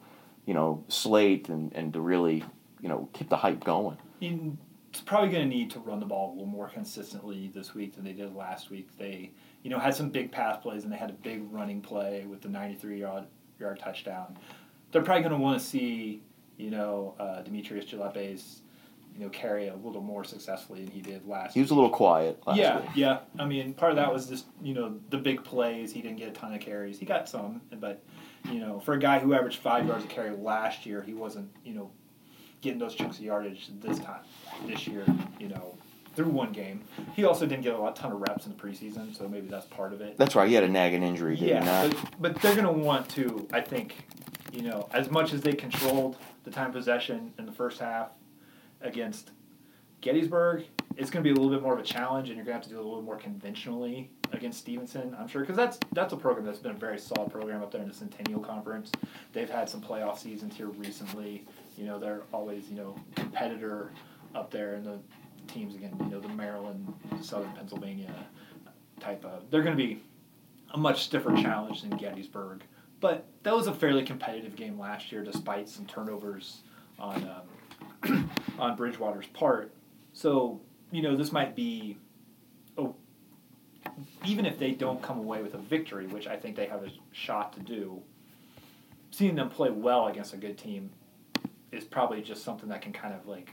you 0.45 0.53
know, 0.53 0.83
slate 0.87 1.49
and 1.49 1.73
and 1.73 1.93
to 1.93 2.01
really 2.01 2.43
you 2.81 2.89
know 2.89 3.09
keep 3.13 3.29
the 3.29 3.37
hype 3.37 3.63
going. 3.63 3.97
In, 4.21 4.57
it's 4.95 5.01
probably 5.01 5.29
going 5.29 5.49
to 5.49 5.53
need 5.53 5.69
to 5.71 5.79
run 5.79 5.99
the 5.99 6.05
ball 6.05 6.29
a 6.29 6.31
little 6.31 6.45
more 6.45 6.69
consistently 6.69 7.51
this 7.53 7.75
week 7.75 7.95
than 7.95 8.05
they 8.05 8.13
did 8.13 8.33
last 8.33 8.69
week. 8.69 8.87
They, 8.97 9.31
you 9.65 9.71
know, 9.71 9.79
had 9.79 9.95
some 9.95 10.11
big 10.11 10.31
pass 10.31 10.57
plays 10.61 10.83
and 10.83 10.93
they 10.93 10.97
had 10.97 11.09
a 11.09 11.13
big 11.13 11.41
running 11.51 11.81
play 11.81 12.23
with 12.29 12.39
the 12.39 12.47
93 12.47 12.99
yard 12.99 13.23
yard 13.59 13.79
touchdown. 13.79 14.37
They're 14.91 15.01
probably 15.01 15.23
going 15.23 15.33
to 15.33 15.41
want 15.41 15.59
to 15.59 15.65
see, 15.65 16.21
you 16.57 16.69
know, 16.69 17.15
uh, 17.19 17.41
Demetrius 17.41 17.85
Jalapes, 17.85 18.59
you 19.15 19.21
know, 19.21 19.29
carry 19.29 19.69
a 19.69 19.75
little 19.75 20.03
more 20.03 20.23
successfully 20.23 20.83
than 20.83 20.91
he 20.91 21.01
did 21.01 21.27
last. 21.27 21.55
He 21.55 21.61
was 21.61 21.71
a 21.71 21.73
little 21.73 21.89
quiet 21.89 22.39
last 22.45 22.59
yeah, 22.59 22.79
week. 22.79 22.89
yeah. 22.93 23.19
I 23.39 23.45
mean, 23.45 23.73
part 23.73 23.89
of 23.89 23.95
that 23.95 24.13
was 24.13 24.29
just 24.29 24.45
you 24.61 24.75
know 24.75 24.99
the 25.09 25.17
big 25.17 25.43
plays. 25.43 25.91
He 25.91 26.03
didn't 26.03 26.17
get 26.17 26.29
a 26.29 26.33
ton 26.33 26.53
of 26.53 26.61
carries. 26.61 26.99
He 26.99 27.07
got 27.07 27.27
some, 27.27 27.59
but 27.79 28.03
you 28.51 28.59
know, 28.59 28.79
for 28.79 28.93
a 28.93 28.99
guy 28.99 29.17
who 29.17 29.33
averaged 29.33 29.57
five 29.57 29.87
yards 29.87 30.05
a 30.05 30.07
carry 30.07 30.29
last 30.29 30.85
year, 30.85 31.01
he 31.01 31.15
wasn't 31.15 31.49
you 31.63 31.73
know 31.73 31.89
getting 32.61 32.77
those 32.77 32.93
chunks 32.93 33.17
of 33.17 33.23
yardage 33.23 33.67
this 33.81 33.97
time 33.97 34.21
this 34.67 34.85
year. 34.85 35.05
You 35.39 35.49
know, 35.49 35.75
through 36.15 36.29
one 36.29 36.51
game. 36.51 36.81
He 37.15 37.25
also 37.25 37.45
didn't 37.45 37.63
get 37.63 37.73
a 37.73 37.77
lot 37.77 37.95
ton 37.95 38.11
of 38.11 38.21
reps 38.21 38.45
in 38.45 38.55
the 38.55 38.61
preseason, 38.61 39.15
so 39.15 39.27
maybe 39.27 39.47
that's 39.47 39.65
part 39.65 39.93
of 39.93 40.01
it. 40.01 40.17
That's 40.17 40.35
right. 40.35 40.47
He 40.47 40.53
had 40.53 40.63
a 40.63 40.69
nagging 40.69 41.03
injury, 41.03 41.35
did 41.35 41.49
Yeah, 41.49 41.87
but, 41.87 41.97
but 42.19 42.41
they're 42.41 42.55
going 42.55 42.67
to 42.67 42.71
want 42.71 43.09
to, 43.09 43.47
I 43.51 43.61
think, 43.61 44.07
you 44.51 44.63
know, 44.63 44.89
as 44.93 45.11
much 45.11 45.33
as 45.33 45.41
they 45.41 45.53
controlled 45.53 46.17
the 46.43 46.51
time 46.51 46.71
possession 46.71 47.33
in 47.37 47.45
the 47.45 47.51
first 47.51 47.79
half 47.79 48.09
against 48.81 49.31
Gettysburg, 50.01 50.65
it's 50.97 51.09
going 51.09 51.23
to 51.23 51.27
be 51.27 51.31
a 51.31 51.39
little 51.39 51.55
bit 51.55 51.61
more 51.61 51.73
of 51.73 51.79
a 51.79 51.83
challenge, 51.83 52.29
and 52.29 52.37
you're 52.37 52.45
going 52.45 52.59
to 52.59 52.61
have 52.61 52.63
to 52.63 52.69
do 52.69 52.77
it 52.77 52.85
a 52.85 52.87
little 52.87 53.01
more 53.01 53.17
conventionally 53.17 54.09
against 54.31 54.59
Stevenson, 54.59 55.15
I'm 55.19 55.27
sure, 55.27 55.41
because 55.41 55.55
that's 55.55 55.79
that's 55.93 56.13
a 56.13 56.17
program 56.17 56.45
that's 56.45 56.59
been 56.59 56.71
a 56.71 56.75
very 56.75 56.99
solid 56.99 57.31
program 57.31 57.61
up 57.61 57.71
there 57.71 57.81
in 57.81 57.87
the 57.87 57.93
Centennial 57.93 58.39
Conference. 58.39 58.91
They've 59.33 59.49
had 59.49 59.69
some 59.69 59.81
playoff 59.81 60.17
seasons 60.17 60.55
here 60.55 60.67
recently. 60.67 61.45
You 61.77 61.85
know, 61.85 61.99
they're 61.99 62.21
always 62.31 62.69
you 62.69 62.75
know 62.75 62.95
competitor 63.15 63.91
up 64.33 64.51
there 64.51 64.75
in 64.75 64.83
the 64.83 64.99
teams 65.47 65.75
again. 65.75 65.95
You 65.99 66.05
know, 66.07 66.19
the 66.19 66.29
Maryland, 66.29 66.93
Southern 67.21 67.51
Pennsylvania 67.53 68.13
type 68.99 69.23
of. 69.25 69.49
They're 69.49 69.63
going 69.63 69.77
to 69.77 69.83
be 69.83 70.01
a 70.73 70.77
much 70.77 71.03
stiffer 71.03 71.35
challenge 71.35 71.81
than 71.81 71.91
Gettysburg. 71.97 72.63
But 72.99 73.25
that 73.43 73.55
was 73.55 73.67
a 73.67 73.73
fairly 73.73 74.03
competitive 74.03 74.55
game 74.55 74.79
last 74.79 75.11
year, 75.11 75.23
despite 75.23 75.69
some 75.69 75.85
turnovers 75.85 76.61
on 76.97 77.29
um, 78.03 78.29
on 78.59 78.75
Bridgewater's 78.75 79.27
part. 79.27 79.73
So 80.13 80.61
you 80.91 81.01
know 81.01 81.15
this 81.15 81.31
might 81.31 81.55
be, 81.55 81.97
oh, 82.77 82.95
even 84.25 84.45
if 84.45 84.57
they 84.57 84.71
don't 84.71 85.01
come 85.01 85.19
away 85.19 85.41
with 85.43 85.53
a 85.53 85.59
victory, 85.59 86.07
which 86.07 86.27
I 86.27 86.37
think 86.37 86.55
they 86.55 86.67
have 86.67 86.83
a 86.83 86.91
shot 87.11 87.53
to 87.53 87.59
do. 87.59 88.01
Seeing 89.11 89.35
them 89.35 89.49
play 89.49 89.69
well 89.69 90.07
against 90.07 90.33
a 90.33 90.37
good 90.37 90.57
team 90.57 90.89
is 91.71 91.85
probably 91.85 92.21
just 92.21 92.43
something 92.43 92.67
that 92.69 92.81
can 92.81 92.91
kind 92.91 93.13
of 93.13 93.27
like 93.27 93.51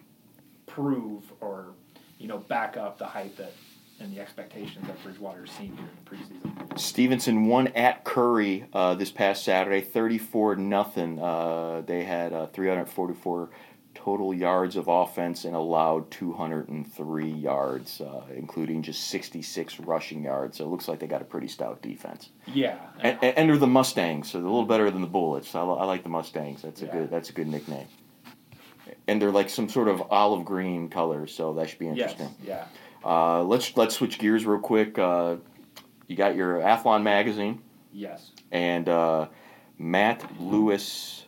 prove 0.66 1.32
or 1.40 1.75
you 2.23 2.29
know 2.29 2.38
back 2.38 2.76
up 2.76 2.99
the 2.99 3.05
hype 3.07 3.37
that 3.37 3.52
and 4.00 4.17
the 4.17 4.21
expectations 4.21 4.87
that 4.87 5.00
Bridgewater's 5.02 5.50
seen 5.52 5.76
here 5.76 5.87
in 5.87 6.04
the 6.04 6.11
preseason. 6.11 6.78
Stevenson 6.78 7.47
won 7.47 7.69
at 7.69 8.04
Curry 8.04 8.65
uh, 8.73 8.95
this 8.95 9.11
past 9.11 9.45
Saturday, 9.45 9.80
thirty-four 9.80 10.56
nothing. 10.56 11.19
Uh, 11.21 11.82
they 11.85 12.04
had 12.04 12.32
uh, 12.32 12.47
three 12.47 12.69
hundred 12.69 12.87
forty-four 12.89 13.50
total 13.95 14.32
yards 14.32 14.75
of 14.76 14.89
offense 14.89 15.45
and 15.45 15.54
allowed 15.54 16.11
two 16.11 16.32
hundred 16.32 16.69
and 16.69 16.91
three 16.93 17.30
yards, 17.30 18.00
uh, 18.00 18.23
including 18.35 18.82
just 18.82 19.08
sixty-six 19.08 19.78
rushing 19.80 20.23
yards. 20.25 20.58
So 20.58 20.65
it 20.65 20.69
looks 20.69 20.89
like 20.89 20.99
they 21.00 21.06
got 21.06 21.23
a 21.23 21.26
pretty 21.26 21.49
stout 21.49 21.82
defense. 21.82 22.30
Yeah, 22.47 22.78
And, 23.00 23.19
and, 23.23 23.37
and 23.39 23.50
they're 23.50 23.56
the 23.58 23.67
Mustangs, 23.67 24.30
so 24.30 24.39
they're 24.39 24.47
a 24.47 24.50
little 24.50 24.67
better 24.67 24.91
than 24.91 25.02
the 25.02 25.06
Bullets. 25.08 25.54
I, 25.54 25.61
I 25.61 25.85
like 25.85 26.02
the 26.04 26.08
Mustangs. 26.08 26.63
That's 26.63 26.82
a 26.82 26.87
Yeah. 26.87 26.93
good. 26.93 27.11
That's 27.11 27.30
a 27.30 27.32
good 27.32 27.49
nickname. 27.49 27.87
And 29.08 29.21
they're 29.21 29.32
like 29.32 29.50
some 29.50 29.69
sort 29.69 29.88
of 29.88 30.02
olive 30.10 30.45
green 30.45 30.88
color, 30.88 31.26
so 31.26 31.54
that 31.54 31.69
should 31.69 31.78
be 31.78 31.86
yes, 31.86 32.12
interesting. 32.12 32.34
yeah, 32.45 32.67
Uh, 33.04 33.43
let's 33.43 33.76
let's 33.76 33.97
switch 33.97 34.19
gears 34.19 34.47
real 34.47 34.60
quick. 34.60 34.99
Uh, 34.99 35.36
you 36.06 36.17
got 36.17 36.36
your 36.36 36.60
Athlon 36.60 37.02
magazine 37.02 37.60
yes, 37.93 38.30
and 38.52 38.88
uh, 38.88 39.26
Matt 39.78 40.25
Lewis 40.41 41.26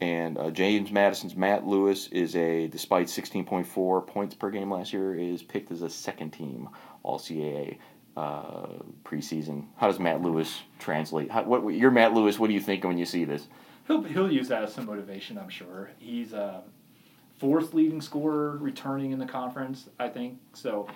and 0.00 0.36
uh, 0.38 0.50
James 0.50 0.92
Madison's 0.92 1.34
Matt 1.34 1.66
Lewis 1.66 2.08
is 2.08 2.36
a 2.36 2.68
despite 2.68 3.06
16.4 3.06 4.06
points 4.06 4.34
per 4.34 4.50
game 4.50 4.70
last 4.70 4.92
year 4.92 5.14
is 5.14 5.42
picked 5.42 5.70
as 5.72 5.82
a 5.82 5.90
second 5.90 6.30
team 6.30 6.68
All 7.02 7.18
CAA 7.18 7.78
uh, 8.16 8.66
preseason. 9.04 9.66
How 9.76 9.86
does 9.86 9.98
Matt 9.98 10.20
Lewis 10.20 10.60
translate? 10.78 11.30
How, 11.30 11.44
what 11.44 11.62
you're 11.74 11.90
Matt 11.90 12.12
Lewis? 12.12 12.38
What 12.38 12.48
do 12.48 12.54
you 12.54 12.60
think 12.60 12.84
when 12.84 12.98
you 12.98 13.06
see 13.06 13.24
this? 13.24 13.48
he'll 13.86 14.02
he'll 14.02 14.30
use 14.30 14.48
that 14.48 14.62
as 14.62 14.74
some 14.74 14.86
motivation. 14.86 15.38
I'm 15.38 15.48
sure 15.48 15.90
he's 15.98 16.32
a 16.32 16.62
fourth 17.38 17.74
leading 17.74 18.00
scorer 18.00 18.58
returning 18.58 19.12
in 19.12 19.18
the 19.18 19.26
conference. 19.26 19.88
I 19.98 20.08
think 20.08 20.38
so. 20.52 20.88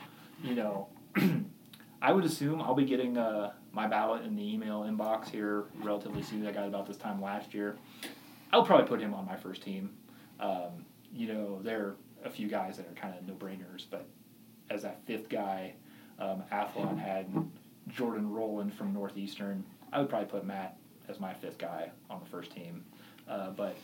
You 0.43 0.55
know, 0.55 0.89
I 2.03 2.13
would 2.13 2.25
assume 2.25 2.61
I'll 2.61 2.75
be 2.75 2.85
getting 2.85 3.17
uh, 3.17 3.53
my 3.73 3.87
ballot 3.87 4.25
in 4.25 4.35
the 4.37 4.55
email 4.55 4.83
inbox 4.83 5.29
here 5.29 5.65
relatively 5.83 6.23
soon. 6.23 6.47
I 6.47 6.53
got 6.53 6.67
about 6.67 6.87
this 6.87 6.97
time 6.97 7.23
last 7.23 7.55
year. 7.55 7.77
I'll 8.53 8.65
probably 8.65 8.87
put 8.87 9.01
him 9.01 9.15
on 9.15 9.25
my 9.25 9.37
first 9.37 9.63
team. 9.63 9.91
Um, 10.41 10.85
you 11.15 11.33
know, 11.33 11.61
there 11.63 11.81
are 11.81 11.97
a 12.25 12.31
few 12.31 12.49
guys 12.49 12.77
that 12.77 12.87
are 12.87 12.95
kind 12.95 13.15
of 13.17 13.27
no 13.27 13.35
brainers, 13.35 13.87
but 13.91 14.07
as 14.71 14.83
that 14.83 15.01
fifth 15.07 15.29
guy, 15.29 15.75
um, 16.19 16.43
Athlon 16.53 16.99
had 16.99 17.27
Jordan 17.89 18.31
Roland 18.31 18.75
from 18.75 18.93
Northeastern. 18.93 19.65
I 19.93 20.01
would 20.01 20.09
probably 20.09 20.29
put 20.29 20.45
Matt 20.45 20.77
as 21.09 21.21
my 21.21 21.35
fifth 21.35 21.59
guy 21.59 21.91
on 22.11 22.21
the 22.21 22.27
first 22.27 22.53
team. 22.53 22.85
Uh, 23.29 23.51
but 23.51 23.77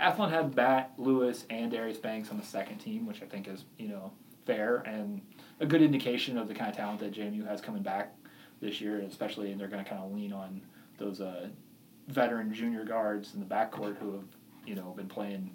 Athlon 0.00 0.30
had 0.30 0.54
Bat, 0.54 0.92
Lewis, 0.98 1.46
and 1.48 1.70
Darius 1.70 1.98
Banks 1.98 2.30
on 2.30 2.36
the 2.36 2.44
second 2.44 2.78
team, 2.78 3.06
which 3.06 3.22
I 3.22 3.26
think 3.26 3.48
is, 3.48 3.64
you 3.78 3.88
know, 3.88 4.12
fair 4.44 4.78
and 4.78 5.20
a 5.60 5.66
good 5.66 5.82
indication 5.82 6.38
of 6.38 6.48
the 6.48 6.54
kind 6.54 6.70
of 6.70 6.76
talent 6.76 7.00
that 7.00 7.12
JMU 7.12 7.46
has 7.46 7.60
coming 7.60 7.82
back 7.82 8.14
this 8.60 8.80
year, 8.80 9.00
especially 9.00 9.52
and 9.52 9.60
they're 9.60 9.68
going 9.68 9.82
to 9.82 9.88
kind 9.88 10.02
of 10.02 10.12
lean 10.12 10.32
on 10.32 10.60
those 10.98 11.20
uh, 11.20 11.48
veteran 12.08 12.52
junior 12.52 12.84
guards 12.84 13.34
in 13.34 13.40
the 13.40 13.46
backcourt 13.46 13.96
who 13.98 14.12
have, 14.12 14.24
you 14.66 14.74
know, 14.74 14.92
been 14.96 15.08
playing 15.08 15.50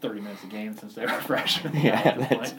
30 0.00 0.20
minutes 0.20 0.44
a 0.44 0.46
game 0.46 0.76
since 0.76 0.94
they 0.94 1.02
were 1.02 1.08
freshmen. 1.20 1.74
Yeah, 1.76 2.16
that's- 2.16 2.54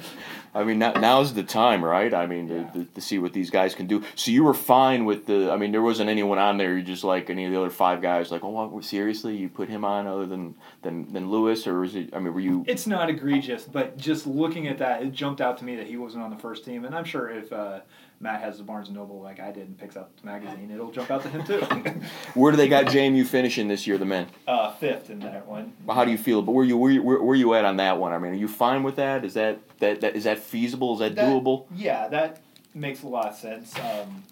I 0.54 0.64
mean, 0.64 0.80
now, 0.80 0.94
now's 0.94 1.34
the 1.36 1.44
time, 1.44 1.86
right? 1.86 2.12
I 2.12 2.26
mean, 2.26 2.48
Yeah. 2.48 2.64
to, 2.72 2.84
to, 2.86 3.02
see 3.02 3.20
what 3.20 3.34
these 3.34 3.50
guys 3.52 3.76
can 3.76 3.86
do. 3.86 4.04
So 4.16 4.32
you 4.32 4.44
were 4.44 4.56
fine 4.56 5.06
with 5.06 5.28
the. 5.28 5.52
I 5.52 5.58
mean, 5.58 5.72
there 5.72 5.82
wasn't 5.84 6.10
anyone 6.10 6.40
on 6.40 6.58
there. 6.58 6.76
You 6.76 6.84
just 6.84 7.04
like 7.04 7.30
any 7.30 7.46
of 7.46 7.52
the 7.52 7.60
other 7.60 7.70
five 7.70 8.02
guys. 8.02 8.32
Like, 8.32 8.44
oh, 8.44 8.50
what, 8.68 8.84
seriously, 8.84 9.38
you 9.38 9.48
put 9.48 9.70
him 9.70 9.86
on 9.86 10.08
other 10.08 10.26
than 10.26 10.56
than 10.82 11.14
than 11.14 11.30
Lewis, 11.30 11.68
or 11.68 11.84
is 11.84 11.94
it? 11.96 12.10
I 12.14 12.20
mean, 12.20 12.34
were 12.34 12.40
you? 12.40 12.64
It's 12.68 12.88
not 12.88 13.10
egregious, 13.10 13.64
but 13.64 13.96
just 13.98 14.26
looking 14.26 14.68
at 14.68 14.80
that, 14.80 15.04
it 15.04 15.12
jumped 15.12 15.40
out 15.40 15.60
to 15.60 15.66
me 15.66 15.76
that 15.76 15.86
he 15.86 15.98
wasn't 15.98 16.24
on 16.24 16.32
the 16.32 16.38
first 16.38 16.66
team, 16.66 16.84
and 16.84 16.96
I'm 16.96 17.06
sure 17.06 17.30
if 17.30 17.54
uh, 17.54 17.82
Matt 18.22 18.42
has 18.42 18.58
the 18.58 18.64
Barnes 18.64 18.90
and 18.90 18.98
Noble 18.98 19.22
like 19.22 19.40
I 19.40 19.52
did 19.52 19.68
and 19.68 19.78
picks 19.78 19.96
up 19.96 20.12
the 20.20 20.26
magazine, 20.26 20.70
it'll 20.72 20.92
jump 20.92 21.10
out 21.10 21.22
to 21.24 21.30
him 21.30 21.44
too. 21.46 21.60
Where 22.34 22.52
do 22.52 22.58
they 22.58 22.68
got 22.68 22.86
JMU 22.88 23.26
finishing 23.26 23.68
this 23.70 23.88
year, 23.88 23.98
the 23.98 24.06
men? 24.06 24.28
uh, 24.48 24.74
fifth 24.74 25.10
in 25.10 25.20
that 25.20 25.48
one. 25.48 25.72
How 25.90 26.04
do 26.04 26.12
you 26.12 26.18
feel? 26.18 26.42
But 26.42 26.52
where 26.52 26.66
you 26.66 26.78
where 26.78 26.92
you, 26.92 27.02
where, 27.02 27.22
where 27.22 27.36
you 27.36 27.54
at 27.54 27.64
on 27.66 27.78
that 27.78 27.98
one? 27.98 28.12
I 28.12 28.18
mean, 28.18 28.32
are 28.34 28.36
you 28.36 28.48
fine 28.50 28.84
with 28.84 28.98
that? 28.98 29.24
Is 29.24 29.36
that 29.36 29.60
that, 29.80 30.02
that 30.02 30.16
is 30.18 30.26
that 30.26 30.40
feasible? 30.40 30.94
Is 30.94 31.00
that, 31.00 31.16
That- 31.16 31.26
doable? 31.26 31.66
Yeah, 31.74 32.08
that 32.10 32.42
makes 32.74 33.04
a 33.04 33.08
lot 33.08 33.28
of 33.28 33.36
sense. 33.36 33.74
Um, 33.80 34.24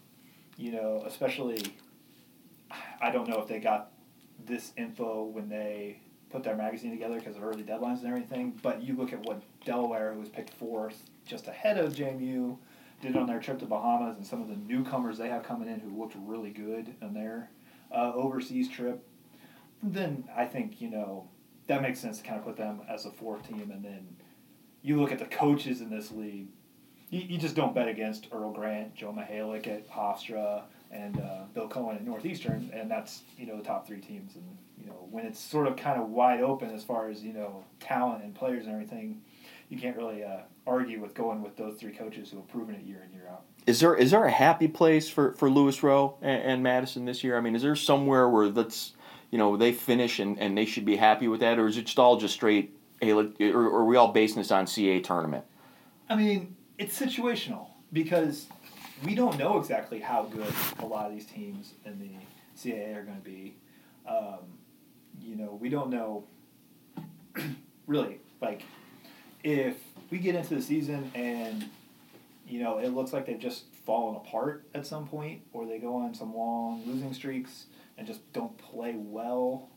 you 0.58 0.72
know, 0.74 1.04
especially, 1.06 1.62
I 3.02 3.12
don't 3.12 3.28
know 3.30 3.40
if 3.40 3.48
they 3.48 3.60
got 3.60 3.92
this 4.46 4.72
info 4.78 5.24
when 5.26 5.48
they 5.50 6.00
put 6.30 6.44
their 6.44 6.56
magazine 6.56 6.92
together 6.92 7.16
because 7.20 7.38
of 7.38 7.44
early 7.44 7.64
deadlines 7.64 8.00
and 8.00 8.08
everything. 8.08 8.60
But 8.62 8.82
you 8.84 8.96
look 8.96 9.14
at 9.14 9.22
what 9.24 9.42
Delaware, 9.66 10.14
who 10.14 10.20
was 10.20 10.30
picked 10.30 10.54
fourth, 10.54 11.04
just 11.26 11.48
ahead 11.48 11.78
of 11.78 11.94
JMU, 11.94 12.58
did 13.02 13.12
it 13.12 13.18
on 13.18 13.28
their 13.28 13.40
trip 13.40 13.60
to 13.60 13.66
Bahamas, 13.66 14.18
and 14.18 14.26
some 14.26 14.42
of 14.42 14.48
the 14.48 14.56
newcomers 14.56 15.18
they 15.18 15.30
have 15.30 15.44
coming 15.44 15.68
in 15.68 15.80
who 15.80 16.00
looked 16.00 16.16
really 16.18 16.50
good 16.50 16.96
in 17.02 17.14
their 17.14 17.50
uh, 17.94 18.14
overseas 18.14 18.70
trip. 18.70 19.08
Then 19.84 20.28
I 20.36 20.46
think 20.46 20.82
you 20.82 20.90
know 20.90 21.30
that 21.68 21.82
makes 21.82 22.00
sense 22.00 22.18
to 22.18 22.24
kind 22.24 22.40
of 22.40 22.46
put 22.46 22.58
them 22.58 22.82
as 22.90 23.06
a 23.06 23.12
fourth 23.12 23.48
team, 23.48 23.72
and 23.72 23.84
then 23.84 24.08
you 24.82 25.00
look 25.00 25.12
at 25.12 25.20
the 25.20 25.26
coaches 25.26 25.82
in 25.82 25.90
this 25.90 26.12
league. 26.12 26.48
You, 27.10 27.22
you 27.22 27.38
just 27.38 27.56
don't 27.56 27.74
bet 27.74 27.88
against 27.88 28.28
Earl 28.32 28.52
Grant, 28.52 28.96
Joe 28.96 29.14
Mihalich 29.14 29.68
at 29.68 29.90
Hofstra, 29.90 30.64
and 30.92 31.20
uh, 31.20 31.44
Bill 31.54 31.70
Coen 31.70 31.96
at 31.96 32.06
Northeastern, 32.06 32.70
and 32.74 32.90
that's 32.90 33.22
you 33.38 33.46
know 33.46 33.58
the 33.58 33.64
top 33.64 33.86
three 33.86 34.02
teams. 34.02 34.36
And 34.36 34.58
you 34.80 34.88
know 34.88 35.08
when 35.12 35.26
it's 35.26 35.40
sort 35.40 35.68
of 35.68 35.76
kind 35.76 36.02
of 36.02 36.10
wide 36.10 36.42
open 36.42 36.72
as 36.72 36.84
far 36.84 37.10
as 37.10 37.22
you 37.24 37.34
know 37.34 37.64
talent 37.80 38.24
and 38.24 38.34
players 38.34 38.66
and 38.66 38.74
everything, 38.74 39.22
you 39.70 39.78
can't 39.78 39.98
really 39.98 40.24
uh, 40.24 40.42
argue 40.66 41.02
with 41.02 41.14
going 41.14 41.42
with 41.42 41.58
those 41.58 41.78
three 41.78 41.92
coaches 41.92 42.30
who 42.30 42.38
have 42.38 42.48
proven 42.48 42.76
it 42.76 42.82
year 42.84 43.04
in 43.06 43.14
year 43.14 43.28
out. 43.30 43.44
Is 43.66 43.80
there 43.80 43.96
is 43.96 44.12
there 44.12 44.24
a 44.26 44.32
happy 44.32 44.68
place 44.68 45.10
for, 45.10 45.34
for 45.34 45.50
Louis 45.50 45.82
Rowe 45.84 46.18
and, 46.22 46.42
and 46.44 46.64
Madison 46.64 47.06
this 47.06 47.24
year? 47.24 47.38
I 47.38 47.42
mean, 47.42 47.56
is 47.56 47.62
there 47.62 47.76
somewhere 47.76 48.30
where 48.30 48.50
that's 48.50 48.94
you 49.32 49.38
know 49.38 49.58
they 49.58 49.74
finish 49.74 50.20
and, 50.20 50.40
and 50.40 50.58
they 50.58 50.66
should 50.66 50.86
be 50.86 50.96
happy 50.96 51.28
with 51.28 51.42
that, 51.42 51.60
or 51.60 51.68
is 51.68 51.78
it 51.78 51.86
just 51.86 52.00
all 52.00 52.18
just 52.18 52.34
straight? 52.34 52.74
Hey, 53.02 53.12
or, 53.12 53.30
or 53.40 53.80
are 53.80 53.86
we 53.86 53.96
all 53.96 54.12
basing 54.12 54.38
this 54.38 54.52
on 54.52 54.66
CA 54.66 55.00
tournament? 55.02 55.46
I 56.10 56.16
mean, 56.16 56.56
it's 56.78 57.00
situational 57.00 57.68
because 57.94 58.48
we 59.04 59.14
don't 59.14 59.38
know 59.38 59.60
exactly 59.60 60.00
how 60.00 60.24
good 60.24 60.52
a 60.80 60.86
lot 60.86 61.08
of 61.08 61.14
these 61.14 61.26
teams 61.26 61.74
in 61.86 62.00
the 62.00 62.10
CAA 62.58 62.96
are 62.96 63.04
going 63.04 63.18
to 63.18 63.24
be. 63.24 63.56
Um, 64.08 64.40
you 65.22 65.36
know, 65.36 65.58
we 65.60 65.70
don't 65.70 65.90
know 65.90 66.24
really 67.88 68.20
like 68.42 68.64
if 69.48 69.78
we 70.10 70.18
get 70.18 70.36
into 70.36 70.56
the 70.56 70.62
season 70.62 71.10
and 71.16 71.70
you 72.46 72.60
know 72.60 72.80
it 72.80 72.90
looks 72.90 73.14
like 73.14 73.26
they've 73.26 73.40
just 73.40 73.64
fallen 73.86 74.18
apart 74.18 74.68
at 74.76 74.86
some 74.86 75.08
point, 75.08 75.42
or 75.54 75.66
they 75.66 75.80
go 75.80 75.96
on 75.96 76.14
some 76.14 76.36
long 76.36 76.84
losing 76.86 77.14
streaks 77.14 77.68
and 77.98 78.06
just 78.06 78.32
don't 78.34 78.58
play 78.58 78.94
well 78.98 79.70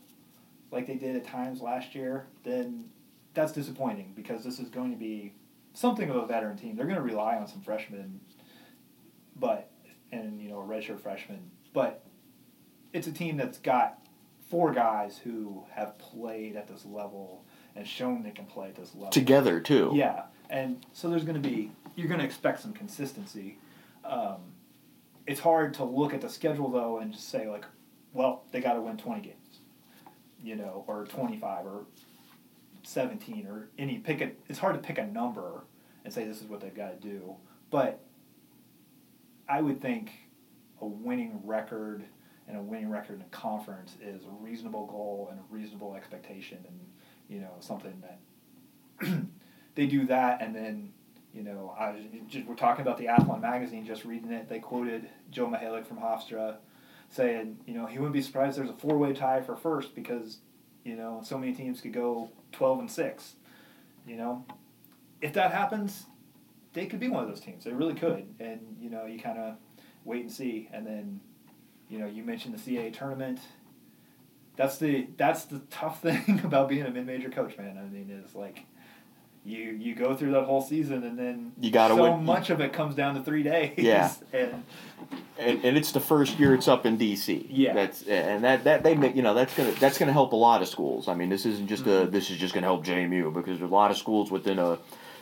like 0.71 0.87
they 0.87 0.95
did 0.95 1.15
at 1.15 1.25
times 1.25 1.61
last 1.61 1.95
year, 1.95 2.27
then 2.43 2.89
that's 3.33 3.53
disappointing 3.53 4.11
because 4.15 4.43
this 4.43 4.59
is 4.59 4.69
going 4.69 4.91
to 4.91 4.97
be 4.97 5.33
something 5.73 6.09
of 6.09 6.17
a 6.17 6.25
veteran 6.25 6.57
team. 6.57 6.75
They're 6.75 6.85
going 6.85 6.97
to 6.97 7.01
rely 7.01 7.37
on 7.37 7.47
some 7.47 7.61
freshmen, 7.61 8.19
but 9.37 9.71
and 10.11 10.41
you 10.41 10.49
know 10.49 10.59
a 10.59 10.65
redshirt 10.65 10.99
freshman, 10.99 11.49
but 11.73 12.05
it's 12.91 13.07
a 13.07 13.13
team 13.13 13.37
that's 13.37 13.57
got 13.57 13.99
four 14.49 14.73
guys 14.73 15.17
who 15.17 15.63
have 15.71 15.97
played 15.97 16.57
at 16.57 16.67
this 16.67 16.85
level 16.85 17.45
and 17.75 17.87
shown 17.87 18.23
they 18.23 18.31
can 18.31 18.45
play 18.45 18.69
at 18.69 18.75
this 18.75 18.93
level 18.93 19.09
together 19.09 19.59
too. 19.59 19.91
Yeah, 19.93 20.23
and 20.49 20.85
so 20.93 21.09
there's 21.09 21.23
going 21.23 21.41
to 21.41 21.49
be 21.49 21.71
you're 21.95 22.07
going 22.07 22.19
to 22.19 22.25
expect 22.25 22.61
some 22.61 22.73
consistency. 22.73 23.57
Um, 24.05 24.37
it's 25.27 25.39
hard 25.39 25.73
to 25.75 25.83
look 25.83 26.13
at 26.13 26.21
the 26.21 26.29
schedule 26.29 26.69
though 26.69 26.99
and 26.99 27.11
just 27.13 27.29
say 27.29 27.49
like, 27.49 27.65
well, 28.13 28.43
they 28.51 28.59
got 28.59 28.73
to 28.73 28.81
win 28.81 28.97
20 28.97 29.21
games, 29.21 29.59
you 30.43 30.55
know, 30.55 30.83
or 30.87 31.05
25 31.05 31.65
or 31.65 31.85
17 32.83 33.47
or 33.47 33.69
any 33.77 33.97
pick 33.99 34.21
it. 34.21 34.39
It's 34.49 34.59
hard 34.59 34.75
to 34.75 34.81
pick 34.81 34.97
a 34.97 35.05
number 35.05 35.63
and 36.03 36.13
say 36.13 36.25
this 36.25 36.41
is 36.41 36.47
what 36.47 36.61
they've 36.61 36.75
got 36.75 36.99
to 36.99 37.07
do, 37.07 37.35
but 37.69 37.99
I 39.47 39.61
would 39.61 39.81
think 39.81 40.11
a 40.81 40.85
winning 40.85 41.39
record 41.43 42.03
and 42.47 42.57
a 42.57 42.61
winning 42.61 42.89
record 42.89 43.17
in 43.17 43.21
a 43.21 43.29
conference 43.29 43.95
is 44.01 44.23
a 44.23 44.29
reasonable 44.39 44.87
goal 44.87 45.27
and 45.29 45.39
a 45.39 45.43
reasonable 45.49 45.95
expectation 45.95 46.57
and 46.67 46.79
you 47.31 47.39
know 47.39 47.53
something 47.61 48.03
that 48.99 49.09
they 49.75 49.87
do 49.87 50.05
that 50.05 50.41
and 50.41 50.53
then 50.53 50.91
you 51.33 51.41
know 51.41 51.73
I 51.79 51.95
just, 52.27 52.45
we're 52.45 52.55
talking 52.55 52.81
about 52.81 52.97
the 52.97 53.05
Athlon 53.05 53.41
magazine 53.41 53.85
just 53.85 54.03
reading 54.03 54.31
it. 54.31 54.49
They 54.49 54.59
quoted 54.59 55.09
Joe 55.31 55.47
Mihalich 55.47 55.87
from 55.87 55.97
Hofstra 55.97 56.57
saying 57.09 57.57
you 57.65 57.73
know 57.73 57.85
he 57.85 57.97
wouldn't 57.97 58.13
be 58.13 58.21
surprised 58.21 58.57
there's 58.57 58.69
a 58.69 58.73
four 58.73 58.97
way 58.97 59.13
tie 59.13 59.41
for 59.41 59.55
first 59.55 59.95
because 59.95 60.39
you 60.83 60.95
know 60.95 61.21
so 61.23 61.37
many 61.37 61.53
teams 61.53 61.79
could 61.79 61.93
go 61.93 62.29
12 62.51 62.79
and 62.79 62.91
6 62.91 63.35
you 64.05 64.17
know. 64.17 64.45
If 65.21 65.33
that 65.33 65.53
happens 65.53 66.07
they 66.73 66.85
could 66.85 66.99
be 66.99 67.07
one 67.07 67.23
of 67.23 67.29
those 67.29 67.41
teams. 67.41 67.63
They 67.63 67.71
really 67.71 67.95
could. 67.95 68.33
And 68.39 68.77
you 68.79 68.89
know 68.89 69.05
you 69.05 69.19
kind 69.19 69.37
of 69.37 69.55
wait 70.03 70.21
and 70.21 70.31
see. 70.31 70.69
And 70.73 70.85
then 70.85 71.21
you 71.89 71.99
know 71.99 72.07
you 72.07 72.23
mentioned 72.23 72.57
the 72.57 72.77
CAA 72.77 72.93
tournament 72.93 73.39
that's 74.61 74.77
the 74.77 75.07
that's 75.17 75.45
the 75.45 75.59
tough 75.69 76.01
thing 76.07 76.41
about 76.43 76.69
being 76.69 76.85
a 76.85 76.89
mid 76.91 77.05
major 77.05 77.29
coach, 77.29 77.57
man. 77.57 77.77
I 77.77 77.83
mean, 77.93 78.09
is 78.23 78.35
like 78.35 78.65
you 79.43 79.57
you 79.71 79.95
go 79.95 80.15
through 80.15 80.31
that 80.33 80.43
whole 80.43 80.61
season 80.61 81.03
and 81.03 81.17
then 81.17 81.51
you 81.59 81.71
gotta 81.71 81.95
so 81.95 82.03
win. 82.11 82.23
much 82.23 82.49
of 82.51 82.61
it 82.61 82.71
comes 82.73 82.93
down 82.93 83.15
to 83.15 83.23
three 83.23 83.41
days. 83.53 83.73
Yeah. 83.77 84.11
and, 84.33 84.63
and 85.39 85.65
and 85.65 85.77
it's 85.77 85.91
the 85.91 85.99
first 85.99 86.37
year 86.39 86.53
it's 86.53 86.67
up 86.67 86.85
in 86.85 86.97
DC. 86.97 87.47
Yeah. 87.49 87.73
that's 87.73 88.03
and 88.03 88.43
that 88.43 88.63
that 88.65 88.83
they 88.83 88.93
make 88.95 89.15
you 89.15 89.23
know 89.23 89.33
that's 89.33 89.55
gonna 89.57 89.71
that's 89.79 89.97
gonna 89.97 90.13
help 90.13 90.33
a 90.33 90.35
lot 90.35 90.61
of 90.61 90.67
schools. 90.67 91.07
I 91.07 91.15
mean, 91.15 91.29
this 91.29 91.45
isn't 91.47 91.67
just 91.67 91.85
a 91.87 91.89
Mm-hmm. 91.89 92.11
this 92.11 92.29
is 92.29 92.37
just 92.37 92.53
gonna 92.53 92.67
help 92.67 92.85
JMU 92.85 93.33
because 93.33 93.57
there's 93.59 93.71
a 93.71 93.73
lot 93.73 93.89
of 93.89 93.97
schools 93.97 94.29
within 94.29 94.59
a 94.59 94.77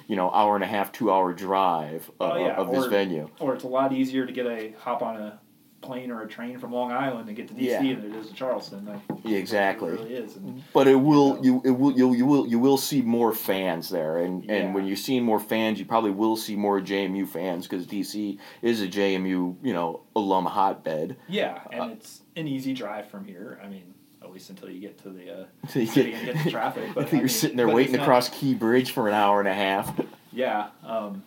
you 0.08 0.16
know 0.18 0.30
hour 0.32 0.56
and 0.56 0.64
a 0.66 0.68
half 0.68 0.92
two 0.92 1.12
hour 1.14 1.32
drive 1.34 2.12
uh, 2.20 2.32
Oh, 2.34 2.46
yeah, 2.46 2.56
of 2.56 2.72
this 2.72 2.86
or- 2.86 2.90
venue. 2.90 3.30
or 3.40 3.54
it's 3.54 3.64
a 3.64 3.68
lot 3.68 3.94
easier 3.94 4.26
to 4.26 4.34
get 4.34 4.46
a 4.48 4.74
hop 4.80 5.02
on 5.02 5.16
a 5.16 5.40
plane 5.82 6.12
or 6.12 6.22
a 6.24 6.28
train 6.28 6.60
from 6.60 6.74
Long 6.74 6.92
Island 6.92 7.28
to 7.28 7.34
get 7.34 7.48
to 7.48 7.54
DC 7.54 7.62
Yeah. 7.66 7.80
than 7.96 8.14
it 8.14 8.16
is 8.18 8.28
to 8.28 8.34
Charleston. 8.34 8.86
Like, 8.86 9.00
Yeah, 9.24 9.38
exactly. 9.38 9.90
It 9.90 10.00
really 10.00 10.14
is. 10.16 10.36
And, 10.36 10.62
But 10.74 10.88
it 10.88 10.96
will 10.96 11.40
you 11.44 11.62
it 11.64 11.72
will 11.72 11.92
you, 11.94 12.14
you 12.14 12.26
will 12.26 12.46
you 12.48 12.60
will 12.60 12.78
see 12.78 13.02
more 13.02 13.32
fans 13.34 13.90
there, 13.90 14.18
and 14.18 14.44
Yeah. 14.44 14.54
and 14.56 14.76
when 14.76 14.86
you're 14.86 14.96
seeing 14.98 15.24
more 15.24 15.40
fans, 15.40 15.80
you 15.80 15.86
probably 15.86 16.12
will 16.12 16.36
see 16.36 16.56
more 16.56 16.82
JMU 16.82 17.26
fans 17.28 17.66
because 17.68 17.86
DC 17.88 18.38
is 18.62 18.82
a 18.82 18.88
JMU 18.88 19.56
you 19.64 19.74
know 19.74 20.02
alum 20.16 20.46
hotbed. 20.46 21.16
yeah, 21.28 21.60
and 21.72 21.82
Uh, 21.82 21.88
it's 21.94 22.22
an 22.36 22.48
easy 22.48 22.74
drive 22.74 23.08
from 23.10 23.26
here. 23.26 23.60
I 23.64 23.68
mean, 23.70 23.94
at 24.22 24.32
least 24.34 24.50
until 24.50 24.70
you 24.70 24.80
get 24.82 24.98
to 25.04 25.10
the 25.10 25.42
uh, 25.42 25.46
you 25.80 25.86
city 25.86 26.12
get- 26.12 26.20
and 26.26 26.34
get 26.36 26.44
to 26.44 26.52
traffic. 26.58 26.90
I 26.90 26.94
But 26.94 27.04
think 27.06 27.14
I 27.14 27.16
you're 27.18 27.22
mean, 27.24 27.30
sitting 27.30 27.58
there 27.58 27.70
waiting 27.70 27.94
not- 27.96 28.02
across 28.02 28.28
Key 28.30 28.54
Bridge 28.54 28.92
for 28.92 29.08
an 29.08 29.14
hour 29.14 29.40
and 29.40 29.48
a 29.48 29.54
half. 29.54 29.98
Yeah, 30.34 30.68
um, 30.86 31.24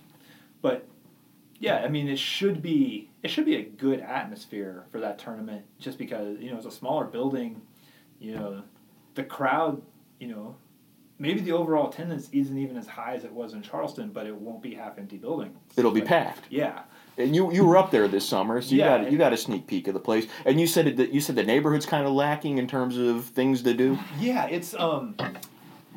but 0.61 0.87
yeah, 1.59 1.77
I 1.77 1.89
mean, 1.89 2.09
it 2.09 2.19
should 2.19 2.61
be 2.63 3.09
it 3.23 3.29
should 3.31 3.45
be 3.45 3.57
a 3.57 3.63
good 3.63 4.01
atmosphere 4.01 4.85
for 4.91 5.01
that 5.01 5.19
tournament, 5.19 5.65
just 5.79 5.99
because 5.99 6.39
you 6.41 6.51
know 6.51 6.57
it's 6.57 6.67
a 6.67 6.71
smaller 6.71 7.05
building, 7.05 7.63
you 8.19 8.35
know, 8.35 8.63
the 9.15 9.23
crowd, 9.25 9.81
you 10.19 10.29
know, 10.29 10.57
maybe 11.19 11.41
the 11.41 11.53
overall 11.53 11.89
attendance 11.91 12.29
isn't 12.33 12.59
even 12.59 12.77
as 12.77 12.87
high 12.87 13.15
as 13.15 13.25
it 13.25 13.33
was 13.33 13.53
in 13.53 13.63
Charleston, 13.63 14.11
but 14.11 14.27
it 14.27 14.35
won't 14.35 14.63
be 14.63 14.75
half 14.75 14.99
empty 14.99 15.19
building. 15.19 15.55
It'll 15.77 15.91
be 15.93 16.01
packed. 16.03 16.47
Yeah, 16.51 16.81
And 17.17 17.35
you 17.37 17.53
you 17.53 17.65
were 17.65 17.77
up 17.77 17.91
there 17.91 18.09
this 18.09 18.29
summer, 18.29 18.61
so 18.61 18.75
you 18.75 18.79
Yeah, 18.81 18.99
got 19.03 19.13
you 19.13 19.19
got 19.19 19.33
a 19.33 19.37
sneak 19.37 19.67
peek 19.67 19.87
of 19.89 19.95
the 19.95 20.01
place. 20.01 20.27
And 20.45 20.61
you 20.61 20.67
said 20.67 20.97
that 20.97 21.13
you 21.13 21.21
said 21.21 21.37
the 21.37 21.45
neighborhood's 21.45 21.87
kind 21.87 22.07
of 22.07 22.13
lacking 22.13 22.59
in 22.59 22.67
terms 22.67 22.97
of 22.97 23.27
things 23.27 23.63
to 23.63 23.75
do. 23.75 23.99
yeah, 24.19 24.47
it's 24.47 24.75
um, 24.75 25.15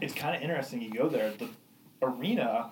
it's 0.02 0.14
kind 0.14 0.36
of 0.36 0.42
interesting. 0.42 0.82
You 0.82 0.94
go 0.94 1.10
there, 1.10 1.32
the 1.32 1.50
arena 2.02 2.70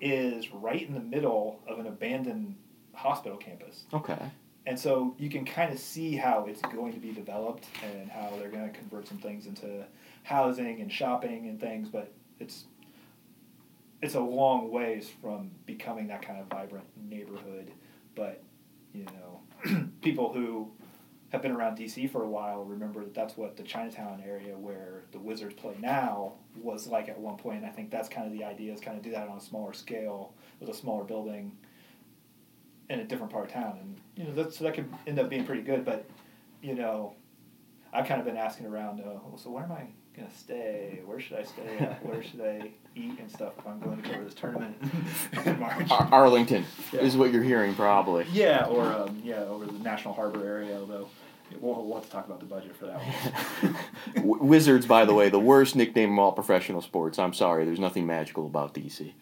is 0.00 0.52
right 0.52 0.86
in 0.86 0.92
the 0.92 1.00
middle 1.00 1.60
of 1.66 1.78
an 1.78 1.86
abandoned 1.86 2.56
hospital 2.94 3.38
campus. 3.38 3.84
Okay. 3.92 4.18
And 4.66 4.78
so 4.78 5.14
you 5.18 5.28
can 5.28 5.44
kind 5.44 5.72
of 5.72 5.78
see 5.78 6.16
how 6.16 6.46
it's 6.48 6.62
going 6.62 6.94
to 6.94 6.98
be 6.98 7.12
developed 7.12 7.66
and 7.82 8.10
how 8.10 8.32
they're 8.38 8.48
going 8.48 8.70
to 8.70 8.76
convert 8.76 9.06
some 9.06 9.18
things 9.18 9.46
into 9.46 9.84
housing 10.22 10.80
and 10.80 10.90
shopping 10.90 11.48
and 11.48 11.60
things, 11.60 11.88
but 11.88 12.12
it's 12.40 12.64
it's 14.00 14.14
a 14.14 14.20
long 14.20 14.70
ways 14.70 15.10
from 15.22 15.50
becoming 15.64 16.08
that 16.08 16.20
kind 16.20 16.40
of 16.40 16.46
vibrant 16.46 16.86
neighborhood. 16.96 17.70
But 18.14 18.42
you 18.94 19.04
know, 19.04 19.86
people 20.02 20.32
who 20.32 20.70
have 21.30 21.42
been 21.42 21.52
around 21.52 21.76
DC 21.76 22.08
for 22.10 22.22
a 22.22 22.28
while 22.28 22.64
remember 22.64 23.00
that 23.00 23.12
that's 23.12 23.36
what 23.36 23.56
the 23.56 23.62
Chinatown 23.62 24.22
area 24.24 24.56
where 24.56 25.02
the 25.12 25.18
Wizards 25.18 25.54
play 25.54 25.74
now 25.80 26.34
was 26.62 26.86
like 26.86 27.08
at 27.08 27.18
one 27.18 27.36
point. 27.36 27.58
And 27.58 27.66
I 27.66 27.70
think 27.70 27.90
that's 27.90 28.08
kind 28.08 28.26
of 28.26 28.32
the 28.32 28.44
idea 28.44 28.72
is 28.72 28.80
kind 28.80 28.96
of 28.96 29.02
do 29.02 29.10
that 29.10 29.28
on 29.28 29.36
a 29.36 29.40
smaller 29.40 29.72
scale 29.72 30.32
with 30.60 30.68
a 30.68 30.74
smaller 30.74 31.04
building 31.04 31.52
in 32.90 33.00
a 33.00 33.04
different 33.04 33.32
part 33.32 33.46
of 33.46 33.52
town, 33.52 33.78
and 33.80 33.96
you 34.16 34.24
know 34.24 34.34
that 34.42 34.54
so 34.54 34.64
that 34.64 34.74
could 34.74 34.92
end 35.06 35.18
up 35.18 35.28
being 35.30 35.44
pretty 35.44 35.62
good. 35.62 35.84
But 35.84 36.06
you 36.62 36.74
know, 36.74 37.14
I've 37.92 38.06
kind 38.06 38.20
of 38.20 38.26
been 38.26 38.36
asking 38.36 38.66
around. 38.66 39.00
Uh, 39.00 39.36
so 39.36 39.50
where 39.50 39.64
am 39.64 39.72
I 39.72 39.86
gonna 40.16 40.30
stay? 40.36 41.00
Where 41.04 41.18
should 41.20 41.38
I 41.38 41.42
stay? 41.44 41.78
At? 41.78 42.04
Where 42.06 42.22
should 42.22 42.40
I 42.40 42.70
eat 42.94 43.18
and 43.18 43.30
stuff 43.30 43.54
if 43.58 43.66
I'm 43.66 43.80
going 43.80 44.00
to 44.00 44.08
cover 44.08 44.22
this 44.24 44.34
tournament 44.34 44.76
in 45.44 45.58
March? 45.58 45.90
Ar- 45.90 46.08
Arlington 46.12 46.64
Yeah. 46.92 47.00
is 47.00 47.16
what 47.16 47.32
you're 47.32 47.42
hearing 47.42 47.74
probably. 47.74 48.24
Yeah, 48.32 48.66
or 48.66 48.84
um, 48.86 49.20
yeah, 49.24 49.40
over 49.40 49.66
the 49.66 49.72
National 49.80 50.14
Harbor 50.14 50.46
area. 50.46 50.78
Although 50.78 51.08
we'll, 51.58 51.84
we'll 51.84 51.94
have 51.96 52.04
to 52.04 52.10
talk 52.10 52.26
about 52.26 52.38
the 52.38 52.46
budget 52.46 52.76
for 52.76 52.86
that 52.86 52.98
one. 54.14 54.38
Wizards, 54.48 54.86
by 54.86 55.04
the 55.04 55.12
way, 55.14 55.28
the 55.28 55.40
worst 55.40 55.74
nickname 55.74 56.12
of 56.12 56.18
all 56.20 56.30
professional 56.32 56.80
sports. 56.82 57.18
I'm 57.18 57.34
sorry, 57.34 57.64
there's 57.64 57.80
nothing 57.80 58.06
magical 58.06 58.46
about 58.46 58.74
DC. 58.74 59.12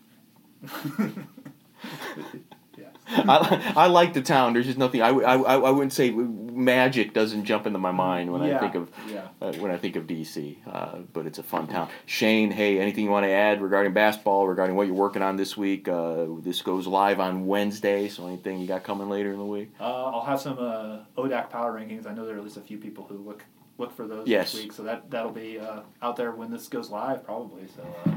I, 3.15 3.73
I 3.77 3.87
like 3.87 4.15
the 4.15 4.23
town. 4.23 4.53
There's 4.53 4.67
just 4.67 4.79
nothing. 4.79 5.03
I, 5.03 5.09
I, 5.11 5.37
I 5.37 5.71
wouldn't 5.71 5.93
say 5.93 6.11
magic 6.11 7.13
doesn't 7.13 7.45
jump 7.45 7.67
into 7.67 7.79
my 7.79 7.91
mind 7.91 8.33
when 8.33 8.43
I 8.43 8.59
think 8.59 8.75
of 8.75 8.91
yeah. 9.09 9.29
uh, 9.41 9.53
when 9.55 9.71
I 9.71 9.77
think 9.77 9.97
of 9.97 10.07
DC. 10.07 10.57
Uh, 10.67 10.99
but 11.13 11.27
it's 11.27 11.39
a 11.39 11.43
fun 11.43 11.67
town. 11.67 11.89
Shane, 12.07 12.51
hey, 12.51 12.79
anything 12.79 13.05
you 13.05 13.11
want 13.11 13.25
to 13.25 13.31
add 13.31 13.63
regarding 13.63 13.93
basketball, 13.93 14.47
regarding 14.47 14.77
what 14.77 14.87
you're 14.87 14.97
working 14.97 15.23
on 15.23 15.37
this 15.37 15.57
week? 15.57 15.89
Uh, 15.89 16.27
this 16.41 16.63
goes 16.63 16.87
live 16.87 17.21
on 17.21 17.47
Wednesday, 17.47 18.09
so 18.09 18.27
anything 18.27 18.61
you 18.61 18.67
got 18.67 18.85
coming 18.85 19.09
later 19.09 19.33
in 19.33 19.39
the 19.39 19.45
week? 19.45 19.71
Uh, 19.81 19.85
I'll 19.85 20.25
have 20.25 20.41
some 20.41 20.59
uh, 20.59 20.99
ODAC 21.17 21.51
power 21.51 21.73
rankings. 21.79 22.07
I 22.07 22.15
know 22.15 22.25
there 22.27 22.35
are 22.35 22.39
at 22.39 22.45
least 22.45 22.57
a 22.57 22.61
few 22.63 22.79
people 22.79 23.05
who 23.05 23.19
look 23.19 23.45
look 23.79 23.95
for 23.97 24.07
those 24.07 24.27
Yes. 24.29 24.53
this 24.53 24.63
week. 24.63 24.73
So 24.73 24.83
that 24.85 25.11
that'll 25.11 25.33
be 25.33 25.59
uh, 25.59 25.81
out 26.03 26.17
there 26.17 26.33
when 26.33 26.51
this 26.51 26.69
goes 26.69 26.91
live, 26.91 27.25
probably. 27.25 27.63
So 27.75 27.83
uh, 28.07 28.11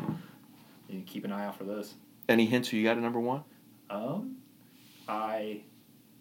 you 0.90 1.02
keep 1.06 1.26
an 1.26 1.32
eye 1.32 1.46
out 1.46 1.58
for 1.58 1.64
those. 1.64 1.94
Any 2.28 2.46
hints 2.46 2.70
who 2.70 2.78
you 2.78 2.84
got 2.84 2.98
at 2.98 3.04
number 3.04 3.20
one? 3.20 3.44
Um, 3.90 4.38
I 5.08 5.62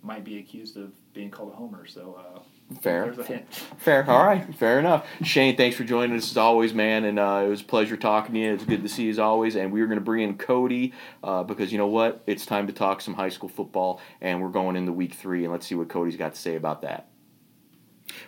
might 0.02 0.24
be 0.24 0.38
accused 0.38 0.76
of 0.76 0.92
being 1.14 1.30
called 1.30 1.52
a 1.52 1.56
homer, 1.56 1.86
so 1.86 2.18
uh, 2.18 2.40
Fair. 2.80 3.04
there's 3.04 3.18
a 3.18 3.24
hint. 3.24 3.54
Fair. 3.78 4.04
All 4.10 4.24
right. 4.24 4.54
Fair 4.54 4.78
enough. 4.78 5.06
Shane, 5.22 5.56
thanks 5.56 5.76
for 5.76 5.84
joining 5.84 6.16
us 6.16 6.30
as 6.30 6.36
always, 6.36 6.74
man. 6.74 7.04
And 7.04 7.18
uh, 7.18 7.42
it 7.44 7.48
was 7.48 7.60
a 7.62 7.64
pleasure 7.64 7.96
talking 7.96 8.34
to 8.34 8.40
you. 8.40 8.52
It's 8.52 8.64
good 8.64 8.82
to 8.82 8.88
see 8.88 9.04
you 9.04 9.10
as 9.10 9.18
always. 9.18 9.56
And 9.56 9.72
we 9.72 9.80
were 9.80 9.86
going 9.86 9.98
to 9.98 10.04
bring 10.04 10.22
in 10.22 10.36
Cody 10.36 10.92
uh, 11.22 11.42
because 11.42 11.72
you 11.72 11.78
know 11.78 11.86
what? 11.86 12.22
It's 12.26 12.44
time 12.44 12.66
to 12.66 12.72
talk 12.72 13.00
some 13.00 13.14
high 13.14 13.28
school 13.30 13.48
football, 13.48 14.00
and 14.20 14.42
we're 14.42 14.48
going 14.48 14.76
into 14.76 14.92
week 14.92 15.14
three, 15.14 15.44
and 15.44 15.52
let's 15.52 15.66
see 15.66 15.74
what 15.74 15.88
Cody's 15.88 16.16
got 16.16 16.34
to 16.34 16.40
say 16.40 16.56
about 16.56 16.82
that. 16.82 17.08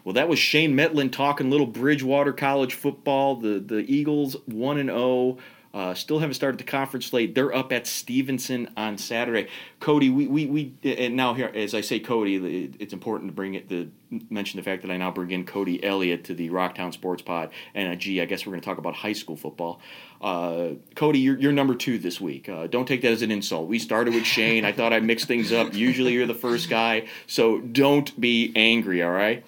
Well, 0.05 0.15
that 0.15 0.29
was 0.29 0.39
Shane 0.39 0.75
Mettlen 0.75 1.13
talking 1.13 1.51
little 1.51 1.67
Bridgewater 1.67 2.33
College 2.33 2.75
football. 2.75 3.37
The 3.37 3.59
the 3.61 3.81
Eagles 3.93 4.37
one 4.47 4.79
and 4.79 4.89
zero. 4.89 5.39
Uh, 5.77 5.93
still 5.93 6.19
haven't 6.21 6.33
started 6.33 6.57
the 6.59 6.65
conference 6.65 7.05
slate. 7.05 7.35
They're 7.35 7.55
up 7.55 7.71
at 7.71 7.87
Stevenson 7.87 8.71
on 8.79 8.97
Saturday. 8.97 9.49
Cody, 9.79 10.09
we, 10.09 10.27
we, 10.27 10.47
we 10.47 10.73
and 10.83 11.15
now 11.17 11.35
here 11.35 11.53
as 11.55 11.75
I 11.75 11.83
say 11.83 12.01
Cody, 12.01 12.37
it- 12.37 12.77
it's 12.79 12.95
important 12.95 13.29
to 13.31 13.35
bring 13.35 13.53
it 13.53 13.69
to 13.69 13.91
mention 14.31 14.57
the 14.59 14.63
fact 14.65 14.81
that 14.83 14.91
I 14.91 14.97
now 14.97 15.11
bring 15.11 15.33
in 15.33 15.45
Cody 15.45 15.85
Elliott 15.85 16.25
to 16.25 16.35
the 16.35 16.49
Rocktown 16.49 16.95
Sports 16.95 17.21
Pod. 17.21 17.51
And 17.75 17.93
uh, 17.93 17.95
gee, 17.97 18.23
I 18.23 18.25
guess 18.25 18.47
we're 18.47 18.53
going 18.53 18.63
to 18.63 18.65
talk 18.65 18.79
about 18.79 18.95
high 18.95 19.13
school 19.13 19.37
football. 19.37 19.83
Uh, 20.23 20.69
Cody, 20.95 21.19
you're, 21.19 21.39
you're 21.39 21.53
number 21.53 21.75
two 21.75 21.99
this 21.99 22.23
week. 22.23 22.49
Uh, 22.49 22.69
don't 22.69 22.89
take 22.89 23.03
that 23.03 23.13
as 23.13 23.21
an 23.21 23.31
insult. 23.31 23.69
We 23.69 23.79
started 23.79 24.15
with 24.15 24.25
Shane. 24.25 24.65
I 24.65 24.73
thought 24.73 24.95
I 24.95 25.01
mixed 25.01 25.27
things 25.27 25.53
up. 25.53 25.75
Usually 25.75 26.15
you're 26.15 26.27
the 26.27 26.33
first 26.35 26.71
guy, 26.71 27.07
so 27.27 27.59
don't 27.61 28.19
be 28.19 28.51
angry. 28.57 29.03
All 29.03 29.11
right. 29.11 29.45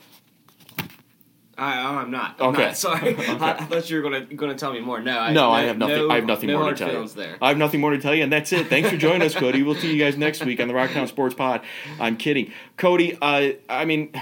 I, 1.59 1.83
oh, 1.83 1.97
I'm 1.97 2.11
not. 2.11 2.37
I'm 2.39 2.47
Okay. 2.51 2.67
not. 2.67 2.77
Sorry. 2.87 3.17
I, 3.19 3.53
I 3.53 3.65
thought 3.65 3.91
you 3.91 3.97
were 3.97 4.03
gonna 4.03 4.25
gonna 4.27 4.55
tell 4.55 4.73
me 4.73 4.81
more. 4.81 5.01
No, 5.01 5.19
I, 5.19 5.33
No, 5.33 5.51
I 5.51 5.63
have 5.63 5.77
nothing. 5.77 5.97
No, 6.07 6.11
I 6.11 6.15
have 6.17 6.25
nothing 6.25 6.49
no 6.49 6.59
more 6.61 6.71
to 6.71 6.77
tell 6.77 7.03
you. 7.03 7.09
there. 7.09 7.37
I 7.43 7.49
have 7.49 7.59
nothing 7.59 7.81
more 7.81 7.91
to 7.91 7.99
tell 7.99 8.15
you, 8.15 8.23
and 8.23 8.33
that's 8.33 8.53
it. 8.53 8.69
Thanks 8.69 8.89
for 8.89 8.97
joining 8.97 9.23
us, 9.23 9.35
Cody. 9.35 9.63
We'll 9.63 9.75
see 9.75 9.93
you 9.93 9.99
guys 9.99 10.17
next 10.17 10.45
week 10.45 10.61
on 10.61 10.69
the 10.69 10.75
Rocktown 10.75 11.09
Sports 11.09 11.35
Pod. 11.35 11.63
I'm 11.99 12.17
kidding, 12.17 12.53
Cody. 12.77 13.19
Uh, 13.21 13.53
I 13.69 13.85
mean, 13.85 14.13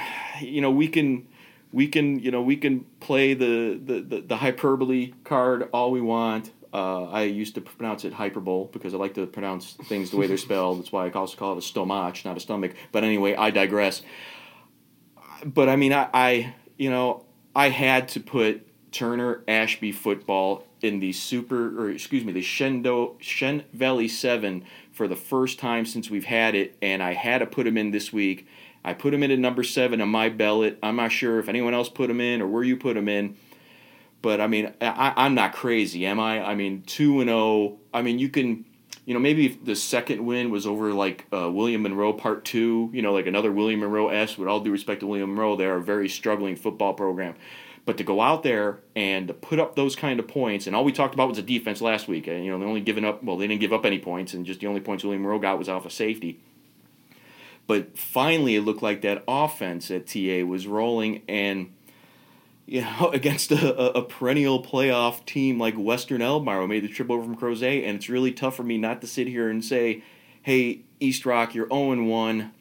you 0.40 0.62
know, 0.62 0.70
we 0.70 0.88
can, 0.88 1.28
we 1.72 1.86
can, 1.88 2.18
you 2.20 2.30
know, 2.30 2.40
we 2.42 2.56
can 2.56 2.86
play 3.00 3.34
the 3.34 3.78
the, 3.84 4.00
the, 4.00 4.20
the 4.22 4.36
hyperbole 4.38 5.12
card 5.24 5.68
all 5.72 5.90
we 5.90 6.00
want. 6.00 6.52
Uh, 6.72 7.04
I 7.04 7.22
used 7.22 7.54
to 7.54 7.60
pronounce 7.60 8.04
it 8.04 8.12
hyperbole 8.14 8.68
because 8.72 8.92
I 8.92 8.96
like 8.96 9.14
to 9.14 9.26
pronounce 9.26 9.72
things 9.84 10.10
the 10.10 10.16
way 10.16 10.26
they're 10.26 10.36
spelled. 10.36 10.78
That's 10.78 10.92
why 10.92 11.06
I 11.06 11.10
also 11.10 11.36
call 11.36 11.52
it 11.52 11.58
a 11.58 11.62
stomach, 11.62 12.22
not 12.24 12.36
a 12.36 12.40
stomach. 12.40 12.72
But 12.92 13.04
anyway, 13.04 13.34
I 13.34 13.50
digress. 13.50 14.02
But 15.44 15.68
I 15.68 15.76
mean, 15.76 15.92
I, 15.92 16.08
I 16.12 16.54
you 16.76 16.90
know, 16.90 17.24
I 17.56 17.70
had 17.70 18.08
to 18.08 18.20
put 18.20 18.66
Turner 18.92 19.42
Ashby 19.48 19.90
football 19.90 20.66
in 20.82 21.00
the 21.00 21.14
super, 21.14 21.80
or 21.80 21.90
excuse 21.90 22.22
me, 22.22 22.32
the 22.32 22.42
Shendo 22.42 23.18
Shen 23.18 23.64
Valley 23.72 24.08
Seven 24.08 24.62
for 24.92 25.08
the 25.08 25.16
first 25.16 25.58
time 25.58 25.86
since 25.86 26.10
we've 26.10 26.26
had 26.26 26.54
it, 26.54 26.76
and 26.82 27.02
I 27.02 27.14
had 27.14 27.38
to 27.38 27.46
put 27.46 27.66
him 27.66 27.78
in 27.78 27.92
this 27.92 28.12
week. 28.12 28.46
I 28.84 28.92
put 28.92 29.14
him 29.14 29.22
in 29.22 29.30
at 29.30 29.38
number 29.38 29.64
seven 29.64 30.02
on 30.02 30.10
my 30.10 30.28
ballot. 30.28 30.78
I'm 30.82 30.96
not 30.96 31.12
sure 31.12 31.38
if 31.38 31.48
anyone 31.48 31.72
else 31.72 31.88
put 31.88 32.10
him 32.10 32.20
in 32.20 32.42
or 32.42 32.46
where 32.46 32.62
you 32.62 32.76
put 32.76 32.94
him 32.94 33.08
in, 33.08 33.36
but 34.20 34.38
I 34.38 34.46
mean, 34.46 34.74
I, 34.82 35.14
I'm 35.16 35.34
not 35.34 35.54
crazy, 35.54 36.04
am 36.04 36.20
I? 36.20 36.44
I 36.44 36.54
mean, 36.54 36.82
two 36.82 37.20
and 37.20 37.28
zero. 37.28 37.78
I 37.92 38.02
mean, 38.02 38.18
you 38.18 38.28
can, 38.28 38.66
you 39.06 39.14
know, 39.14 39.20
maybe 39.20 39.46
if 39.46 39.64
the 39.64 39.76
second 39.76 40.26
win 40.26 40.50
was 40.50 40.66
over 40.66 40.92
like 40.92 41.26
uh, 41.32 41.48
William 41.50 41.82
Monroe 41.82 42.12
Part 42.12 42.44
Two, 42.44 42.90
you 42.92 43.02
know, 43.02 43.12
like 43.12 43.26
another 43.26 43.52
William 43.52 43.80
Monroe 43.80 44.08
S. 44.08 44.36
With 44.36 44.48
all 44.48 44.60
due 44.60 44.72
respect 44.72 45.00
to 45.00 45.06
William 45.06 45.30
Monroe, 45.30 45.56
they're 45.56 45.76
a 45.76 45.82
very 45.82 46.08
struggling 46.08 46.56
football 46.56 46.92
program. 46.92 47.36
But 47.84 47.98
to 47.98 48.04
go 48.04 48.20
out 48.20 48.42
there 48.42 48.80
and 48.96 49.28
to 49.28 49.34
put 49.34 49.60
up 49.60 49.76
those 49.76 49.94
kind 49.94 50.18
of 50.18 50.26
points, 50.26 50.66
and 50.66 50.74
all 50.74 50.84
we 50.84 50.90
talked 50.90 51.14
about 51.14 51.28
was 51.28 51.36
the 51.36 51.42
defense 51.44 51.80
last 51.80 52.08
week. 52.08 52.26
And 52.26 52.44
you 52.44 52.50
know, 52.50 52.58
they 52.58 52.64
only 52.64 52.80
given 52.80 53.04
up. 53.04 53.22
Well, 53.22 53.36
they 53.36 53.46
didn't 53.46 53.60
give 53.60 53.72
up 53.72 53.86
any 53.86 54.00
points, 54.00 54.34
and 54.34 54.44
just 54.44 54.58
the 54.58 54.66
only 54.66 54.80
points 54.80 55.04
William 55.04 55.22
Monroe 55.22 55.38
got 55.38 55.56
was 55.56 55.68
off 55.68 55.86
of 55.86 55.92
safety. 55.92 56.40
But 57.68 57.96
finally, 57.96 58.56
it 58.56 58.62
looked 58.62 58.82
like 58.82 59.02
that 59.02 59.22
offense 59.28 59.88
at 59.92 60.08
TA 60.08 60.44
was 60.44 60.66
rolling, 60.66 61.22
and 61.28 61.72
you 62.66 62.82
know, 62.82 63.10
against 63.14 63.52
a, 63.52 63.96
a, 63.96 64.02
perennial 64.02 64.62
playoff 64.62 65.24
team 65.24 65.58
like 65.58 65.74
Western 65.74 66.20
Albemarle, 66.20 66.66
made 66.66 66.84
the 66.84 66.88
trip 66.88 67.10
over 67.10 67.22
from 67.22 67.36
Crozet, 67.36 67.86
and 67.86 67.96
it's 67.96 68.08
really 68.08 68.32
tough 68.32 68.56
for 68.56 68.64
me 68.64 68.76
not 68.76 69.00
to 69.00 69.06
sit 69.06 69.26
here 69.26 69.48
and 69.48 69.64
say, 69.64 70.02
"Hey, 70.42 70.80
East 71.00 71.24
Rock, 71.24 71.54
you're 71.54 71.68
0 71.68 72.04
1. 72.04 72.52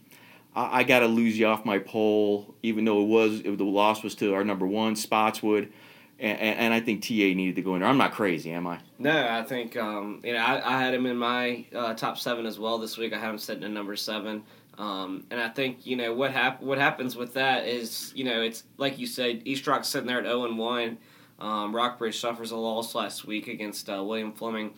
I, 0.55 0.79
I 0.79 0.83
got 0.83 0.99
to 0.99 1.07
lose 1.07 1.37
you 1.37 1.47
off 1.47 1.65
my 1.65 1.79
poll, 1.79 2.55
even 2.63 2.85
though 2.85 3.01
it 3.01 3.07
was 3.07 3.39
it, 3.41 3.57
the 3.57 3.63
loss 3.63 4.03
was 4.03 4.15
to 4.15 4.33
our 4.33 4.43
number 4.43 4.67
one, 4.67 4.95
Spotswood." 4.95 5.71
And, 6.17 6.39
and, 6.39 6.59
and 6.59 6.73
I 6.73 6.79
think 6.79 7.01
TA 7.01 7.13
needed 7.13 7.57
to 7.57 7.61
go 7.61 7.75
in 7.75 7.81
there. 7.81 7.89
I'm 7.89 7.97
not 7.97 8.13
crazy, 8.13 8.49
am 8.51 8.67
I? 8.67 8.79
No, 8.99 9.27
I 9.29 9.43
think 9.43 9.75
um, 9.75 10.21
you 10.23 10.31
know 10.31 10.39
I, 10.39 10.75
I 10.75 10.81
had 10.81 10.93
him 10.93 11.05
in 11.07 11.17
my 11.17 11.65
uh, 11.75 11.93
top 11.93 12.17
seven 12.17 12.45
as 12.45 12.57
well 12.57 12.77
this 12.77 12.97
week. 12.97 13.11
I 13.11 13.19
had 13.19 13.31
him 13.31 13.37
sitting 13.37 13.65
at 13.65 13.71
number 13.71 13.97
seven, 13.97 14.43
um, 14.77 15.25
and 15.31 15.39
I 15.39 15.49
think 15.49 15.85
you 15.85 15.95
know 15.95 16.13
what 16.13 16.31
hap- 16.31 16.61
what 16.61 16.77
happens 16.77 17.15
with 17.15 17.33
that 17.35 17.67
is 17.67 18.11
you 18.15 18.23
know 18.23 18.41
it's 18.41 18.63
like 18.77 18.99
you 18.99 19.07
said, 19.07 19.41
East 19.45 19.65
Rock's 19.67 19.87
sitting 19.87 20.07
there 20.07 20.19
at 20.19 20.25
zero 20.25 20.45
and 20.45 20.57
one. 20.57 20.97
Um, 21.39 21.75
Rockbridge 21.75 22.19
suffers 22.19 22.51
a 22.51 22.55
loss 22.55 22.95
last 22.95 23.25
week 23.25 23.47
against 23.47 23.89
uh, 23.89 24.01
William 24.03 24.31
Fleming, 24.31 24.73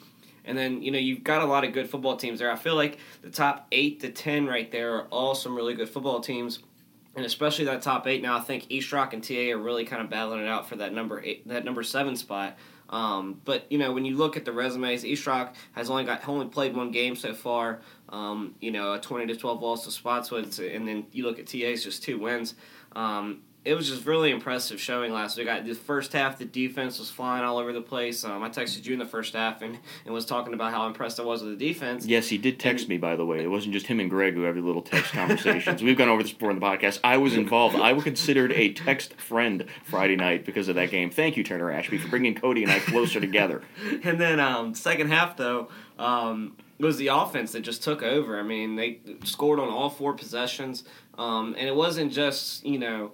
and 0.46 0.58
then 0.58 0.82
you 0.82 0.92
know 0.92 1.00
you've 1.00 1.24
got 1.24 1.42
a 1.42 1.46
lot 1.46 1.64
of 1.64 1.74
good 1.74 1.90
football 1.90 2.18
teams 2.18 2.40
there. 2.40 2.52
I 2.52 2.56
feel 2.56 2.76
like 2.76 3.00
the 3.22 3.30
top 3.30 3.68
eight 3.72 4.00
to 4.02 4.10
ten 4.10 4.48
right 4.48 4.72
there 4.72 4.96
are 4.96 5.08
all 5.08 5.36
some 5.36 5.56
really 5.56 5.74
good 5.76 5.90
football 5.90 6.20
teams 6.20 6.60
and 7.18 7.26
especially 7.26 7.66
that 7.66 7.82
top 7.82 8.06
eight. 8.08 8.22
Now 8.22 8.38
I 8.38 8.42
think 8.42 8.68
East 8.70 8.94
Rock 8.94 9.12
and 9.12 9.24
TA 9.24 9.52
are 9.52 9.58
really 9.58 9.84
kind 9.84 10.04
of 10.04 10.10
battling 10.10 10.42
it 10.42 10.48
out 10.48 10.70
for 10.70 10.76
that 10.78 10.94
number 10.94 11.22
eight, 11.24 11.48
that 11.48 11.66
number 11.66 11.82
seven 11.82 12.16
spot. 12.16 12.56
Um, 12.90 13.42
but 13.44 13.70
you 13.70 13.78
know 13.80 13.92
when 13.92 14.06
you 14.06 14.16
look 14.16 14.38
at 14.38 14.46
the 14.46 14.54
resumes, 14.54 15.04
East 15.04 15.26
Rock 15.28 15.56
has 15.74 15.90
only 15.90 16.06
got 16.06 16.26
only 16.30 16.46
played 16.46 16.76
one 16.76 16.92
game 16.92 17.16
so 17.16 17.34
far. 17.34 17.82
Um, 18.10 18.56
you 18.62 18.72
know 18.72 18.94
a 18.94 19.00
twenty 19.00 19.28
to 19.28 19.36
twelve 19.36 19.62
loss 19.62 19.84
to 19.86 19.92
Spotswood, 19.92 20.58
and 20.60 20.88
then 20.88 21.06
you 21.12 21.26
look 21.26 21.40
at 21.40 21.48
TA's 21.48 21.84
just 21.84 22.04
two 22.04 22.18
wins. 22.20 22.56
Um, 22.94 23.42
it 23.68 23.76
was 23.76 23.90
just 23.90 24.06
really 24.06 24.32
impressive 24.32 24.80
showing 24.80 25.12
last 25.12 25.38
week. 25.38 25.50
I, 25.50 25.60
the 25.60 25.76
first 25.76 26.14
half, 26.14 26.38
the 26.38 26.46
defense 26.46 27.00
was 27.00 27.10
flying 27.10 27.44
all 27.44 27.58
over 27.58 27.74
the 27.74 27.82
place. 27.82 28.24
Um, 28.24 28.42
I 28.42 28.50
texted 28.50 28.86
you 28.86 28.94
in 28.94 29.00
the 29.00 29.06
first 29.06 29.34
half 29.34 29.62
and, 29.62 29.78
and 30.06 30.14
was 30.14 30.26
talking 30.26 30.54
about 30.54 30.72
how 30.72 30.88
impressed 30.88 31.20
I 31.20 31.24
was 31.24 31.44
with 31.44 31.60
the 31.60 31.68
defense. 31.68 32.06
Yes, 32.06 32.30
he 32.30 32.38
did 32.38 32.62
text 32.62 32.88
me, 32.88 32.98
by 32.98 33.18
the 33.18 33.26
way. 33.26 33.44
It 33.44 33.48
wasn't 33.48 33.74
just 33.74 33.88
him 33.88 34.00
and 34.00 34.10
Greg 34.10 34.36
who 34.36 34.44
have 34.44 34.56
little 34.56 34.82
text 34.82 35.12
conversations. 35.12 35.84
We've 35.84 35.98
gone 35.98 36.08
over 36.08 36.24
this 36.24 36.32
before 36.32 36.50
in 36.50 36.60
the 36.60 36.66
podcast. 36.66 37.00
I 37.04 37.18
was 37.18 37.36
involved. 37.36 37.76
I 37.76 37.92
was 37.92 38.06
considered 38.06 38.54
a 38.54 38.72
text 38.72 39.16
friend 39.16 39.66
Friday 39.84 40.16
night 40.16 40.46
because 40.46 40.70
of 40.70 40.76
that 40.76 40.90
game. 40.90 41.10
Thank 41.10 41.36
you, 41.36 41.44
Turner 41.44 41.70
Ashby, 41.70 41.98
for 41.98 42.08
bringing 42.08 42.36
Cody 42.36 42.64
and 42.64 42.72
I 42.72 42.80
closer 42.80 43.20
together. 43.20 43.64
and 44.04 44.18
then 44.18 44.40
um, 44.40 44.76
second 44.76 45.10
half 45.10 45.36
though 45.36 45.68
um, 46.00 46.56
it 46.80 46.86
was 46.86 46.98
the 46.98 47.08
offense 47.08 47.52
that 47.54 47.62
just 47.62 47.84
took 47.84 48.04
over. 48.04 48.40
I 48.40 48.44
mean, 48.44 48.76
they 48.76 49.00
scored 49.24 49.60
on 49.60 49.70
all 49.70 49.90
four 49.90 50.14
possessions, 50.14 50.84
um, 51.18 51.56
and 51.58 51.68
it 51.68 51.76
wasn't 51.76 52.12
just 52.12 52.66
you 52.66 52.80
know 52.80 53.14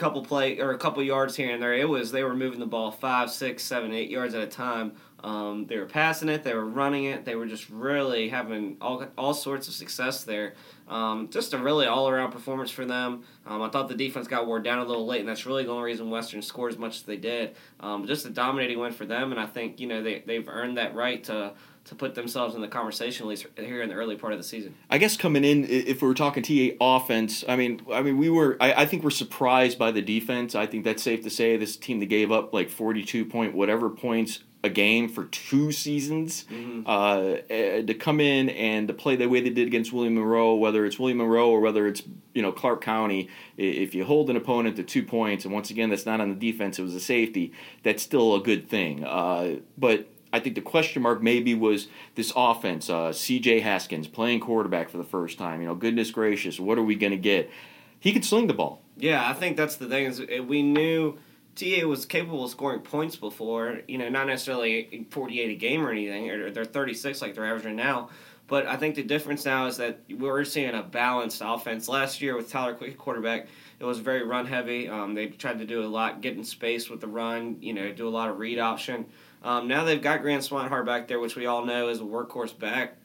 couple 0.00 0.24
play 0.24 0.58
or 0.58 0.72
a 0.72 0.78
couple 0.78 1.02
yards 1.02 1.36
here 1.36 1.52
and 1.52 1.62
there. 1.62 1.74
It 1.74 1.88
was 1.88 2.10
they 2.10 2.24
were 2.24 2.34
moving 2.34 2.58
the 2.58 2.66
ball 2.66 2.90
five, 2.90 3.30
six, 3.30 3.62
seven, 3.62 3.92
eight 3.92 4.10
yards 4.10 4.34
at 4.34 4.42
a 4.42 4.46
time. 4.46 4.92
Um, 5.22 5.66
they 5.66 5.76
were 5.76 5.84
passing 5.84 6.30
it, 6.30 6.42
they 6.42 6.54
were 6.54 6.64
running 6.64 7.04
it, 7.04 7.26
they 7.26 7.36
were 7.36 7.44
just 7.44 7.68
really 7.68 8.30
having 8.30 8.78
all 8.80 9.04
all 9.18 9.34
sorts 9.34 9.68
of 9.68 9.74
success 9.74 10.24
there. 10.24 10.54
Um, 10.88 11.28
just 11.30 11.52
a 11.52 11.58
really 11.58 11.86
all 11.86 12.08
around 12.08 12.32
performance 12.32 12.70
for 12.70 12.86
them. 12.86 13.24
Um, 13.46 13.60
I 13.60 13.68
thought 13.68 13.88
the 13.88 13.94
defense 13.94 14.26
got 14.26 14.46
wore 14.46 14.60
down 14.60 14.78
a 14.78 14.84
little 14.84 15.06
late, 15.06 15.20
and 15.20 15.28
that's 15.28 15.44
really 15.44 15.64
the 15.64 15.70
only 15.70 15.84
reason 15.84 16.08
Western 16.08 16.40
scored 16.40 16.72
as 16.72 16.78
much 16.78 16.96
as 16.96 17.02
they 17.02 17.18
did. 17.18 17.54
Um, 17.80 18.06
just 18.06 18.24
a 18.24 18.30
dominating 18.30 18.78
win 18.78 18.92
for 18.92 19.04
them, 19.04 19.30
and 19.30 19.40
I 19.40 19.46
think 19.46 19.78
you 19.78 19.86
know 19.86 20.02
they 20.02 20.22
they've 20.26 20.48
earned 20.48 20.78
that 20.78 20.94
right 20.94 21.22
to 21.24 21.52
to 21.84 21.94
put 21.94 22.14
themselves 22.14 22.54
in 22.54 22.60
the 22.60 22.68
conversation 22.68 23.24
at 23.24 23.28
least 23.28 23.46
here 23.56 23.82
in 23.82 23.88
the 23.88 23.94
early 23.94 24.16
part 24.16 24.32
of 24.32 24.38
the 24.38 24.44
season. 24.44 24.74
I 24.88 24.98
guess 24.98 25.16
coming 25.16 25.44
in, 25.44 25.64
if 25.64 26.02
we 26.02 26.08
were 26.08 26.14
talking 26.14 26.42
TA 26.42 26.74
offense, 26.80 27.44
I 27.48 27.56
mean, 27.56 27.80
I 27.92 28.02
mean, 28.02 28.18
we 28.18 28.30
were. 28.30 28.56
I, 28.60 28.82
I 28.82 28.86
think 28.86 29.02
we're 29.02 29.10
surprised 29.10 29.78
by 29.78 29.90
the 29.90 30.02
defense. 30.02 30.54
I 30.54 30.66
think 30.66 30.84
that's 30.84 31.02
safe 31.02 31.22
to 31.22 31.30
say. 31.30 31.56
This 31.56 31.76
team 31.76 32.00
that 32.00 32.06
gave 32.06 32.30
up 32.30 32.52
like 32.52 32.70
forty-two 32.70 33.24
point 33.24 33.54
whatever 33.54 33.90
points 33.90 34.40
a 34.62 34.68
game 34.68 35.08
for 35.08 35.24
two 35.24 35.72
seasons, 35.72 36.44
uh, 36.84 37.36
eh, 37.48 37.82
to 37.82 37.94
come 37.94 38.20
in 38.20 38.50
and 38.50 38.88
to 38.88 38.94
play 38.94 39.16
the 39.16 39.26
way 39.26 39.40
they 39.40 39.50
did 39.50 39.66
against 39.66 39.92
William 39.92 40.16
Monroe, 40.16 40.54
whether 40.54 40.84
it's 40.84 40.98
William 40.98 41.18
Monroe 41.18 41.48
or 41.50 41.60
whether 41.60 41.86
it's 41.86 42.02
you 42.34 42.42
know 42.42 42.52
Clarke 42.52 42.82
County, 42.82 43.28
if 43.56 43.94
you 43.94 44.04
hold 44.04 44.28
an 44.28 44.36
opponent 44.36 44.76
to 44.76 44.82
two 44.82 45.02
points, 45.02 45.44
and 45.44 45.54
once 45.54 45.70
again 45.70 45.88
that's 45.90 46.06
not 46.06 46.20
on 46.20 46.28
the 46.28 46.34
defense, 46.52 46.78
it 46.78 46.82
was 46.82 46.94
a 46.94 47.00
safety. 47.00 47.52
That's 47.82 48.02
still 48.02 48.34
a 48.34 48.40
good 48.40 48.68
thing. 48.68 49.04
Uh, 49.04 49.56
but 49.78 50.08
I 50.32 50.40
think 50.40 50.54
the 50.54 50.60
question 50.60 51.02
mark 51.02 51.22
maybe 51.22 51.54
was 51.54 51.88
this 52.14 52.32
offense. 52.36 52.88
Uh, 52.88 53.12
C.J. 53.12 53.60
Haskins 53.60 54.06
playing 54.06 54.40
quarterback 54.40 54.88
for 54.88 54.98
the 54.98 55.04
first 55.04 55.38
time. 55.38 55.60
You 55.60 55.68
know, 55.68 55.74
goodness 55.74 56.10
gracious, 56.10 56.60
what 56.60 56.78
are 56.78 56.82
we 56.82 56.94
going 56.94 57.12
to 57.12 57.16
get? 57.16 57.50
He 57.98 58.12
could 58.12 58.24
sling 58.24 58.46
the 58.46 58.54
ball. 58.54 58.82
Yeah, 58.96 59.28
I 59.28 59.32
think 59.32 59.56
that's 59.56 59.76
the 59.76 59.88
thing 59.88 60.06
is 60.06 60.20
uh, 60.20 60.42
we 60.42 60.62
knew 60.62 61.18
TA 61.54 61.86
was 61.86 62.06
capable 62.06 62.44
of 62.44 62.50
scoring 62.50 62.80
points 62.80 63.16
before, 63.16 63.80
you 63.88 63.98
know, 63.98 64.08
not 64.08 64.26
necessarily 64.26 65.06
48 65.10 65.50
a 65.50 65.54
game 65.56 65.84
or 65.84 65.90
anything, 65.90 66.30
or 66.30 66.50
they're 66.50 66.64
36 66.64 67.20
like 67.20 67.34
they're 67.34 67.46
averaging 67.46 67.76
now. 67.76 68.10
But 68.46 68.66
I 68.66 68.76
think 68.76 68.96
the 68.96 69.04
difference 69.04 69.44
now 69.44 69.66
is 69.66 69.76
that 69.76 70.00
we're 70.10 70.44
seeing 70.44 70.74
a 70.74 70.82
balanced 70.82 71.40
offense. 71.44 71.88
Last 71.88 72.20
year 72.20 72.34
with 72.36 72.50
Tyler 72.50 72.74
Quick 72.74 72.98
quarterback, 72.98 73.46
it 73.78 73.84
was 73.84 74.00
very 74.00 74.24
run 74.24 74.44
heavy. 74.44 74.88
Um, 74.88 75.14
they 75.14 75.28
tried 75.28 75.60
to 75.60 75.64
do 75.64 75.84
a 75.84 75.86
lot, 75.86 76.20
get 76.20 76.36
in 76.36 76.42
space 76.42 76.90
with 76.90 77.00
the 77.00 77.06
run, 77.06 77.58
you 77.60 77.72
know, 77.72 77.92
do 77.92 78.08
a 78.08 78.10
lot 78.10 78.28
of 78.28 78.40
read 78.40 78.58
option. 78.58 79.06
Um, 79.42 79.68
now 79.68 79.84
they've 79.84 80.02
got 80.02 80.22
Grant 80.22 80.42
Swinehart 80.42 80.84
back 80.84 81.08
there, 81.08 81.18
which 81.18 81.36
we 81.36 81.46
all 81.46 81.64
know 81.64 81.88
is 81.88 82.00
a 82.00 82.04
workhorse 82.04 82.56
back. 82.56 82.96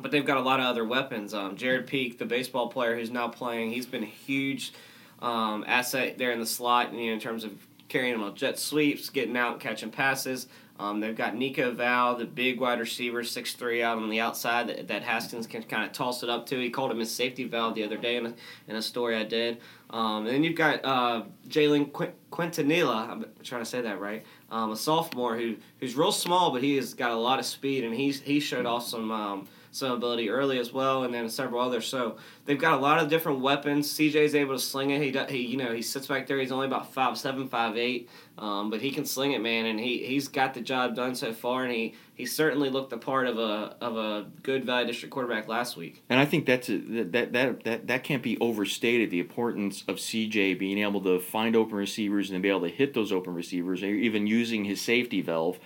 But 0.00 0.10
they've 0.10 0.26
got 0.26 0.36
a 0.36 0.40
lot 0.40 0.60
of 0.60 0.66
other 0.66 0.84
weapons. 0.84 1.34
Um, 1.34 1.56
Jared 1.56 1.86
Peak, 1.86 2.18
the 2.18 2.24
baseball 2.24 2.68
player 2.68 2.96
who's 2.96 3.10
now 3.10 3.28
playing, 3.28 3.70
he's 3.70 3.86
been 3.86 4.02
a 4.02 4.06
huge 4.06 4.72
um, 5.20 5.64
asset 5.66 6.18
there 6.18 6.32
in 6.32 6.40
the 6.40 6.46
slot 6.46 6.92
you 6.92 7.06
know, 7.06 7.12
in 7.12 7.20
terms 7.20 7.44
of 7.44 7.52
carrying 7.88 8.12
them 8.12 8.22
on 8.22 8.34
jet 8.34 8.58
sweeps, 8.58 9.08
getting 9.10 9.36
out 9.36 9.60
catching 9.60 9.90
passes. 9.90 10.48
Um, 10.76 10.98
they've 10.98 11.16
got 11.16 11.36
Nico 11.36 11.70
Val, 11.72 12.16
the 12.16 12.24
big 12.24 12.58
wide 12.58 12.80
receiver, 12.80 13.22
six 13.22 13.52
three 13.52 13.82
out 13.82 13.96
on 13.98 14.10
the 14.10 14.18
outside 14.18 14.68
that, 14.68 14.88
that 14.88 15.02
Haskins 15.02 15.46
can 15.46 15.62
kind 15.62 15.84
of 15.84 15.92
toss 15.92 16.22
it 16.24 16.28
up 16.28 16.46
to. 16.46 16.58
He 16.58 16.70
called 16.70 16.90
him 16.90 16.98
his 16.98 17.12
safety 17.12 17.44
valve 17.44 17.76
the 17.76 17.84
other 17.84 17.96
day 17.96 18.16
in 18.16 18.26
a, 18.26 18.34
in 18.66 18.74
a 18.74 18.82
story 18.82 19.16
I 19.16 19.22
did. 19.22 19.58
Um, 19.90 20.26
and 20.26 20.34
then 20.34 20.42
you've 20.42 20.56
got 20.56 20.84
uh, 20.84 21.22
Jalen 21.48 21.92
Qu- 21.92 22.12
Quintanilla, 22.32 23.08
I'm 23.08 23.24
trying 23.44 23.62
to 23.62 23.66
say 23.66 23.82
that 23.82 24.00
right, 24.00 24.24
um, 24.50 24.72
a 24.72 24.76
sophomore 24.76 25.36
who 25.36 25.54
who's 25.78 25.94
real 25.94 26.10
small, 26.10 26.50
but 26.50 26.62
he 26.62 26.74
has 26.76 26.92
got 26.92 27.12
a 27.12 27.16
lot 27.16 27.38
of 27.38 27.46
speed, 27.46 27.84
and 27.84 27.94
he's 27.94 28.20
he 28.20 28.40
showed 28.40 28.66
off 28.66 28.84
some 28.84 29.12
um, 29.12 29.48
some 29.74 29.90
ability 29.90 30.30
early 30.30 30.58
as 30.58 30.72
well, 30.72 31.02
and 31.02 31.12
then 31.12 31.28
several 31.28 31.60
others. 31.60 31.86
So 31.86 32.16
they've 32.44 32.58
got 32.58 32.74
a 32.74 32.80
lot 32.80 33.02
of 33.02 33.08
different 33.08 33.40
weapons. 33.40 33.92
CJ's 33.92 34.34
able 34.36 34.54
to 34.54 34.60
sling 34.60 34.90
it. 34.90 35.02
He, 35.02 35.10
does, 35.10 35.28
he 35.28 35.38
you 35.38 35.56
know 35.56 35.74
he 35.74 35.82
sits 35.82 36.06
back 36.06 36.28
there. 36.28 36.38
He's 36.38 36.52
only 36.52 36.66
about 36.66 36.94
five 36.94 37.18
seven, 37.18 37.48
five 37.48 37.76
eight, 37.76 38.08
um, 38.38 38.70
but 38.70 38.80
he 38.80 38.92
can 38.92 39.04
sling 39.04 39.32
it, 39.32 39.40
man, 39.40 39.66
and 39.66 39.80
he 39.80 40.06
he's 40.06 40.28
got 40.28 40.54
the 40.54 40.60
job 40.60 40.94
done 40.94 41.16
so 41.16 41.32
far, 41.32 41.64
and 41.64 41.72
he 41.72 41.94
he 42.14 42.24
certainly 42.24 42.70
looked 42.70 42.90
the 42.90 42.98
part 42.98 43.26
of 43.26 43.36
a 43.38 43.76
of 43.80 43.96
a 43.96 44.26
good 44.44 44.64
Valley 44.64 44.86
District 44.86 45.12
quarterback 45.12 45.48
last 45.48 45.76
week. 45.76 46.04
And 46.08 46.20
I 46.20 46.24
think 46.24 46.46
that's 46.46 46.68
a, 46.68 46.78
that, 46.78 47.32
that 47.32 47.64
that 47.64 47.86
that 47.88 48.04
can't 48.04 48.22
be 48.22 48.38
overstated. 48.38 49.10
The 49.10 49.18
importance 49.18 49.82
of 49.88 49.96
CJ 49.96 50.56
being 50.56 50.78
able 50.78 51.00
to 51.02 51.18
find 51.18 51.56
open 51.56 51.74
receivers 51.74 52.30
and 52.30 52.40
be 52.40 52.48
able 52.48 52.62
to 52.62 52.68
hit 52.68 52.94
those 52.94 53.10
open 53.10 53.34
receivers, 53.34 53.82
or 53.82 53.86
even 53.86 54.28
using 54.28 54.64
his 54.64 54.80
safety 54.80 55.20
valve. 55.20 55.58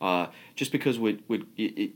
Uh, 0.00 0.26
just 0.56 0.72
because 0.72 0.98
with 0.98 1.20
with 1.28 1.42
it, 1.56 1.78
it, 1.78 1.90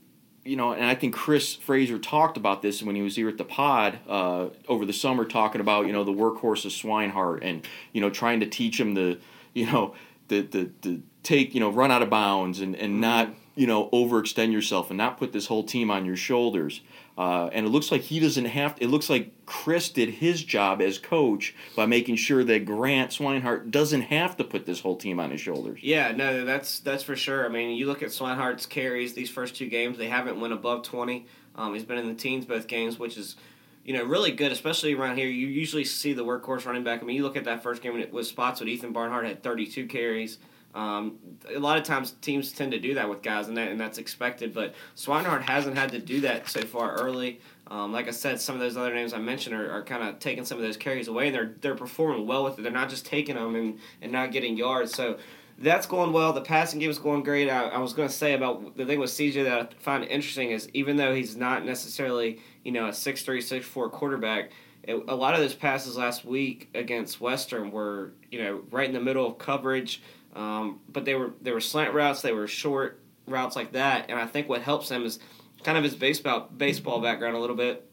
you 0.46 0.56
know, 0.56 0.72
and 0.72 0.84
I 0.84 0.94
think 0.94 1.14
Chris 1.14 1.54
Fraser 1.54 1.98
talked 1.98 2.36
about 2.36 2.62
this 2.62 2.82
when 2.82 2.96
he 2.96 3.02
was 3.02 3.16
here 3.16 3.28
at 3.28 3.38
the 3.38 3.44
pod 3.44 3.98
uh, 4.08 4.48
over 4.68 4.84
the 4.84 4.92
summer, 4.92 5.24
talking 5.24 5.60
about 5.60 5.86
you 5.86 5.92
know 5.92 6.04
the 6.04 6.12
workhorse 6.12 6.64
of 6.64 6.72
Swinehart 6.72 7.40
and 7.42 7.66
you 7.92 8.00
know 8.00 8.10
trying 8.10 8.40
to 8.40 8.46
teach 8.46 8.78
him 8.78 8.94
the 8.94 9.18
you 9.54 9.66
know 9.66 9.94
the 10.28 10.42
the, 10.42 10.70
the 10.82 11.00
take 11.22 11.54
you 11.54 11.60
know 11.60 11.70
run 11.70 11.90
out 11.90 12.02
of 12.02 12.10
bounds 12.10 12.60
and 12.60 12.76
and 12.76 13.00
not 13.00 13.34
you 13.54 13.66
know 13.66 13.88
overextend 13.90 14.52
yourself 14.52 14.90
and 14.90 14.98
not 14.98 15.18
put 15.18 15.32
this 15.32 15.46
whole 15.46 15.64
team 15.64 15.90
on 15.90 16.04
your 16.04 16.16
shoulders. 16.16 16.82
Uh, 17.18 17.48
and 17.52 17.64
it 17.64 17.70
looks 17.70 17.90
like 17.90 18.02
he 18.02 18.20
doesn't 18.20 18.44
have. 18.44 18.76
It 18.78 18.88
looks 18.88 19.08
like 19.08 19.30
Chris 19.46 19.88
did 19.88 20.10
his 20.10 20.44
job 20.44 20.82
as 20.82 20.98
coach 20.98 21.54
by 21.74 21.86
making 21.86 22.16
sure 22.16 22.44
that 22.44 22.66
Grant 22.66 23.10
Swinehart 23.10 23.70
doesn't 23.70 24.02
have 24.02 24.36
to 24.36 24.44
put 24.44 24.66
this 24.66 24.80
whole 24.80 24.96
team 24.96 25.18
on 25.18 25.30
his 25.30 25.40
shoulders. 25.40 25.80
Yeah, 25.82 26.12
no, 26.12 26.44
that's 26.44 26.80
that's 26.80 27.02
for 27.02 27.16
sure. 27.16 27.46
I 27.46 27.48
mean, 27.48 27.74
you 27.74 27.86
look 27.86 28.02
at 28.02 28.10
Swinehart's 28.10 28.66
carries 28.66 29.14
these 29.14 29.30
first 29.30 29.56
two 29.56 29.68
games; 29.68 29.96
they 29.96 30.08
haven't 30.08 30.38
went 30.38 30.52
above 30.52 30.82
twenty. 30.82 31.26
Um, 31.54 31.72
he's 31.72 31.84
been 31.84 31.96
in 31.96 32.06
the 32.06 32.14
teens 32.14 32.44
both 32.44 32.66
games, 32.66 32.98
which 32.98 33.16
is 33.16 33.36
you 33.82 33.94
know 33.94 34.04
really 34.04 34.32
good, 34.32 34.52
especially 34.52 34.92
around 34.92 35.16
here. 35.16 35.26
You 35.26 35.46
usually 35.46 35.84
see 35.84 36.12
the 36.12 36.24
workhorse 36.24 36.66
running 36.66 36.84
back. 36.84 37.02
I 37.02 37.06
mean, 37.06 37.16
you 37.16 37.22
look 37.22 37.38
at 37.38 37.44
that 37.44 37.62
first 37.62 37.80
game 37.80 37.94
when 37.94 38.02
it 38.02 38.12
was 38.12 38.28
Spotswood 38.28 38.68
Ethan 38.68 38.92
Barnhart 38.92 39.24
had 39.24 39.42
thirty 39.42 39.66
two 39.66 39.86
carries. 39.86 40.36
Um, 40.76 41.18
a 41.52 41.58
lot 41.58 41.78
of 41.78 41.84
times 41.84 42.12
teams 42.20 42.52
tend 42.52 42.72
to 42.72 42.78
do 42.78 42.94
that 42.94 43.08
with 43.08 43.22
guys, 43.22 43.48
and 43.48 43.56
that 43.56 43.68
and 43.68 43.80
that's 43.80 43.96
expected. 43.96 44.52
But 44.52 44.74
Swinehart 44.94 45.42
hasn't 45.42 45.76
had 45.76 45.90
to 45.92 45.98
do 45.98 46.20
that 46.20 46.48
so 46.48 46.60
far 46.60 46.92
early. 46.96 47.40
Um, 47.68 47.92
like 47.92 48.08
I 48.08 48.10
said, 48.10 48.40
some 48.40 48.54
of 48.54 48.60
those 48.60 48.76
other 48.76 48.94
names 48.94 49.14
I 49.14 49.18
mentioned 49.18 49.56
are, 49.56 49.70
are 49.72 49.82
kind 49.82 50.02
of 50.02 50.18
taking 50.18 50.44
some 50.44 50.58
of 50.58 50.62
those 50.62 50.76
carries 50.76 51.08
away, 51.08 51.28
and 51.28 51.34
they're 51.34 51.54
they're 51.62 51.74
performing 51.74 52.26
well 52.26 52.44
with 52.44 52.58
it. 52.58 52.62
They're 52.62 52.70
not 52.70 52.90
just 52.90 53.06
taking 53.06 53.36
them 53.36 53.56
and, 53.56 53.78
and 54.02 54.12
not 54.12 54.32
getting 54.32 54.58
yards. 54.58 54.94
So 54.94 55.16
that's 55.58 55.86
going 55.86 56.12
well. 56.12 56.34
The 56.34 56.42
passing 56.42 56.78
game 56.78 56.90
is 56.90 56.98
going 56.98 57.22
great. 57.22 57.48
I, 57.48 57.68
I 57.68 57.78
was 57.78 57.94
going 57.94 58.08
to 58.08 58.14
say 58.14 58.34
about 58.34 58.76
the 58.76 58.84
thing 58.84 59.00
with 59.00 59.10
CJ 59.10 59.44
that 59.44 59.60
I 59.60 59.82
find 59.82 60.04
interesting 60.04 60.50
is 60.50 60.68
even 60.74 60.96
though 60.96 61.14
he's 61.14 61.36
not 61.36 61.64
necessarily 61.64 62.40
you 62.64 62.72
know 62.72 62.88
a 62.88 62.92
six 62.92 63.22
three 63.22 63.40
six 63.40 63.66
four 63.66 63.88
quarterback. 63.88 64.50
It, 64.82 65.02
a 65.08 65.16
lot 65.16 65.34
of 65.34 65.40
those 65.40 65.54
passes 65.54 65.96
last 65.96 66.24
week 66.24 66.68
against 66.72 67.20
Western 67.20 67.72
were, 67.72 68.12
you 68.30 68.40
know, 68.40 68.60
right 68.70 68.86
in 68.86 68.94
the 68.94 69.00
middle 69.00 69.26
of 69.26 69.36
coverage. 69.36 70.00
Um, 70.36 70.80
but 70.88 71.04
they 71.06 71.14
were 71.14 71.32
they 71.40 71.50
were 71.50 71.60
slant 71.60 71.94
routes, 71.94 72.20
they 72.20 72.32
were 72.32 72.46
short 72.46 73.00
routes 73.26 73.56
like 73.56 73.72
that, 73.72 74.10
and 74.10 74.18
I 74.18 74.26
think 74.26 74.48
what 74.48 74.60
helps 74.60 74.88
them 74.90 75.04
is 75.04 75.18
kind 75.64 75.78
of 75.78 75.84
his 75.84 75.96
baseball 75.96 76.48
baseball 76.54 77.00
background 77.00 77.34
a 77.34 77.40
little 77.40 77.56
bit. 77.56 77.88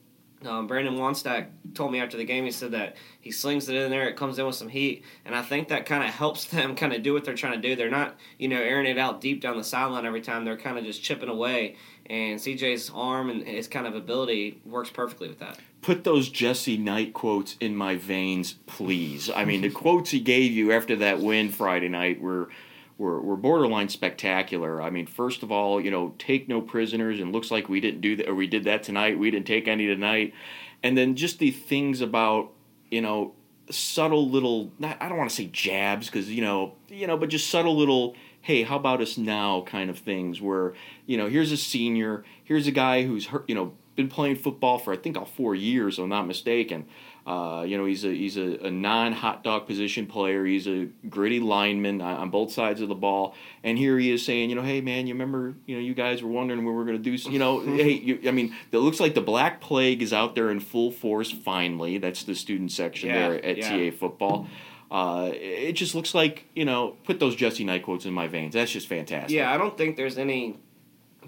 Um, 0.46 0.68
Brandon 0.68 0.96
Wanstack 0.96 1.48
told 1.74 1.94
me 1.94 2.02
after 2.02 2.18
the 2.18 2.26
game, 2.26 2.44
he 2.44 2.52
said 2.52 2.72
that 2.72 2.98
he 3.22 3.32
slings 3.32 3.70
it 3.70 3.78
in 3.78 3.90
there, 3.90 4.10
it 4.10 4.18
comes 4.18 4.38
in 4.38 4.46
with 4.46 4.56
some 4.56 4.68
heat, 4.68 5.06
and 5.24 5.34
I 5.34 5.42
think 5.42 5.70
that 5.70 5.86
kind 5.86 6.04
of 6.04 6.10
helps 6.10 6.44
them 6.50 6.76
kind 6.76 6.92
of 6.92 7.02
do 7.02 7.14
what 7.14 7.24
they're 7.24 7.34
trying 7.34 7.62
to 7.62 7.66
do. 7.66 7.78
They're 7.78 7.90
not, 7.90 8.18
you 8.38 8.50
know, 8.50 8.60
airing 8.60 8.88
it 8.88 8.98
out 8.98 9.22
deep 9.22 9.42
down 9.42 9.56
the 9.56 9.64
sideline 9.64 10.06
every 10.06 10.22
time. 10.22 10.44
They're 10.44 10.58
kind 10.58 10.78
of 10.78 10.84
just 10.84 11.02
chipping 11.02 11.30
away, 11.30 11.78
and 12.08 12.42
CJ's 12.42 12.92
arm 12.94 13.30
and 13.30 13.48
his 13.48 13.70
kind 13.70 13.88
of 13.88 13.96
ability 13.96 14.60
works 14.66 14.90
perfectly 14.90 15.30
with 15.30 15.40
that. 15.40 15.60
Put 15.84 16.04
those 16.04 16.30
Jesse 16.30 16.78
Knight 16.78 17.14
quotes 17.14 17.58
in 17.60 17.76
my 17.76 17.98
veins, 17.98 18.54
please. 18.66 19.30
I 19.30 19.46
mean, 19.46 19.62
the 19.62 19.70
quotes 19.84 20.12
he 20.12 20.20
gave 20.20 20.52
you 20.52 20.72
after 20.72 20.96
that 20.96 21.20
win 21.20 21.50
Friday 21.50 21.90
night 21.90 22.22
were 22.22 22.50
were, 22.98 23.20
were 23.20 23.36
borderline 23.36 23.90
spectacular. 23.90 24.82
I 24.82 24.90
mean, 24.90 25.08
first 25.08 25.44
of 25.44 25.52
all, 25.52 25.82
you 25.82 25.92
know, 25.92 26.16
take 26.18 26.48
no 26.48 26.62
prisoners, 26.62 27.20
and 27.20 27.34
looks 27.34 27.52
like 27.52 27.68
we 27.68 27.82
didn't 27.82 28.02
do 28.02 28.16
that, 28.16 28.30
or 28.30 28.36
we 28.36 28.48
did 28.48 28.64
that 28.64 28.84
tonight. 28.84 29.20
We 29.20 29.30
didn't 29.30 29.48
take 29.48 29.68
any 29.68 29.88
tonight, 29.88 30.34
and 30.82 30.98
then 30.98 31.16
just 31.16 31.40
the 31.40 31.52
things 31.52 32.02
about 32.02 32.52
you 32.90 33.02
know 33.02 33.34
subtle 33.70 34.30
little 34.30 34.72
not, 34.80 34.98
I 35.02 35.10
don't 35.10 35.18
want 35.18 35.30
to 35.30 35.36
say 35.36 35.46
jabs 35.46 36.08
because 36.08 36.32
you 36.32 36.42
know 36.42 36.76
you 36.88 37.08
know, 37.08 37.18
but 37.18 37.30
just 37.30 37.50
subtle 37.50 37.76
little 37.76 38.16
hey, 38.42 38.64
how 38.64 38.76
about 38.76 39.02
us 39.02 39.18
now 39.18 39.62
kind 39.62 39.90
of 39.90 39.98
things 39.98 40.40
where 40.40 40.74
you 41.06 41.18
know 41.18 41.28
here's 41.28 41.52
a 41.52 41.58
senior, 41.58 42.24
here's 42.44 42.68
a 42.68 42.72
guy 42.72 43.04
who's 43.04 43.28
hurt, 43.28 43.50
you 43.50 43.56
know 43.56 43.74
been 43.96 44.08
playing 44.08 44.38
football 44.38 44.78
for 44.80 44.94
I 44.94 44.98
think 44.98 45.18
all 45.18 45.26
four 45.26 45.56
years, 45.56 45.98
if 45.98 46.04
I'm 46.04 46.10
not 46.10 46.28
mistaken. 46.28 46.86
Uh, 47.26 47.64
you 47.66 47.78
know, 47.78 47.86
he's 47.86 48.04
a 48.04 48.10
he's 48.10 48.36
a, 48.36 48.66
a 48.66 48.72
non 48.72 49.14
hot 49.14 49.44
dog 49.44 49.66
position 49.66 50.08
player. 50.08 50.46
He's 50.46 50.68
a 50.68 50.90
gritty 51.10 51.40
lineman 51.40 52.02
on 52.02 52.30
both 52.30 52.52
sides 52.52 52.82
of 52.82 52.90
the 52.90 52.96
ball. 52.96 53.34
And 53.64 53.78
here 53.78 53.98
he 53.98 54.12
is 54.12 54.26
saying, 54.26 54.50
you 54.50 54.58
know, 54.58 54.62
hey 54.62 54.82
man, 54.82 55.08
you 55.08 55.14
remember, 55.14 55.56
you 55.66 55.76
know, 55.76 55.82
you 55.82 55.94
guys 55.94 56.22
were 56.22 56.30
wondering 56.30 56.66
when 56.66 56.76
we 56.76 56.82
are 56.82 56.86
going 56.86 57.02
to 57.02 57.04
do, 57.04 57.32
you 57.32 57.40
know, 57.40 57.62
hey, 57.78 57.92
you, 57.92 58.20
I 58.28 58.32
mean, 58.32 58.54
it 58.72 58.78
looks 58.78 59.00
like 59.00 59.14
the 59.14 59.22
black 59.22 59.62
plague 59.62 60.02
is 60.02 60.12
out 60.12 60.36
there 60.36 60.52
in 60.52 60.60
full 60.60 60.92
force. 60.92 61.32
Finally, 61.32 62.00
that's 62.00 62.24
the 62.24 62.36
student 62.36 62.74
section 62.74 63.10
yeah, 63.10 63.30
there 63.30 63.46
at 63.46 63.58
yeah. 63.58 63.90
TA 63.90 63.96
football. 63.96 64.48
Uh, 64.92 65.32
it 65.34 65.74
just 65.74 65.96
looks 65.96 66.14
like 66.14 66.46
you 66.56 66.66
know, 66.66 66.98
put 67.06 67.22
those 67.22 67.38
Jesse 67.38 67.64
Knight 67.64 67.84
quotes 67.84 68.06
in 68.06 68.14
my 68.14 68.28
veins. 68.28 68.54
That's 68.54 68.72
just 68.72 68.88
fantastic. 68.88 69.32
Yeah, 69.32 69.52
I 69.52 69.58
don't 69.58 69.78
think 69.78 69.96
there's 69.96 70.18
any 70.18 70.60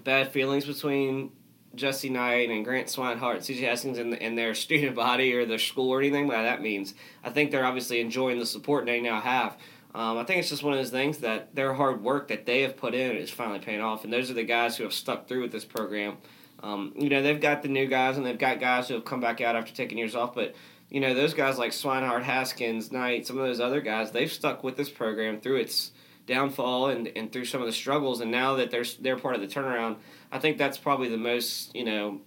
bad 0.04 0.30
feelings 0.30 0.66
between 0.66 1.32
Jesse 1.76 2.10
Knight 2.10 2.50
and 2.50 2.64
Grant 2.64 2.88
Swinehart, 2.88 3.38
CJ 3.38 3.60
Haskins 3.60 3.98
in, 3.98 4.10
the, 4.10 4.24
in 4.24 4.34
their 4.34 4.54
student 4.66 4.96
body 4.96 5.34
or 5.34 5.46
their 5.46 5.58
school 5.58 5.90
or 5.90 6.00
anything 6.00 6.26
like 6.26 6.42
that 6.42 6.62
means. 6.62 6.94
I 7.22 7.30
think 7.30 7.50
they're 7.50 7.64
obviously 7.64 8.00
enjoying 8.00 8.38
the 8.38 8.46
support 8.46 8.86
they 8.86 9.00
now 9.00 9.20
have. 9.20 9.56
Um, 9.94 10.18
I 10.18 10.24
think 10.24 10.40
it's 10.40 10.50
just 10.50 10.62
one 10.62 10.74
of 10.74 10.78
those 10.78 10.90
things 10.90 11.18
that 11.18 11.54
their 11.54 11.72
hard 11.72 12.02
work 12.02 12.28
that 12.28 12.44
they 12.44 12.62
have 12.62 12.76
put 12.76 12.94
in 12.94 13.16
is 13.16 13.30
finally 13.30 13.60
paying 13.60 13.80
off, 13.80 14.04
and 14.04 14.12
those 14.12 14.30
are 14.30 14.34
the 14.34 14.44
guys 14.44 14.76
who 14.76 14.84
have 14.84 14.92
stuck 14.92 15.26
through 15.26 15.40
with 15.42 15.52
this 15.52 15.64
program. 15.64 16.18
Um, 16.62 16.92
you 16.96 17.08
know, 17.08 17.22
they've 17.22 17.40
got 17.40 17.62
the 17.62 17.68
new 17.68 17.86
guys 17.86 18.16
and 18.16 18.26
they've 18.26 18.36
got 18.36 18.60
guys 18.60 18.88
who 18.88 18.94
have 18.94 19.04
come 19.04 19.20
back 19.20 19.40
out 19.40 19.56
after 19.56 19.72
taking 19.72 19.98
years 19.98 20.14
off, 20.14 20.34
but 20.34 20.54
you 20.90 21.00
know, 21.00 21.14
those 21.14 21.34
guys 21.34 21.58
like 21.58 21.72
Swinehart, 21.72 22.22
Haskins, 22.22 22.92
Knight, 22.92 23.26
some 23.26 23.38
of 23.38 23.44
those 23.44 23.60
other 23.60 23.80
guys, 23.80 24.12
they've 24.12 24.30
stuck 24.30 24.62
with 24.62 24.76
this 24.76 24.88
program 24.88 25.40
through 25.40 25.56
its 25.56 25.90
downfall 26.26 26.90
and, 26.90 27.08
and 27.16 27.32
through 27.32 27.44
some 27.44 27.60
of 27.60 27.66
the 27.66 27.72
struggles, 27.72 28.20
and 28.20 28.30
now 28.30 28.56
that 28.56 28.70
they're 28.70 28.84
they're 29.00 29.18
part 29.18 29.34
of 29.34 29.40
the 29.40 29.46
turnaround, 29.46 29.96
I 30.30 30.38
think 30.38 30.58
that's 30.58 30.78
probably 30.78 31.08
the 31.08 31.16
most 31.16 31.74
you 31.74 31.84
know. 31.84 32.20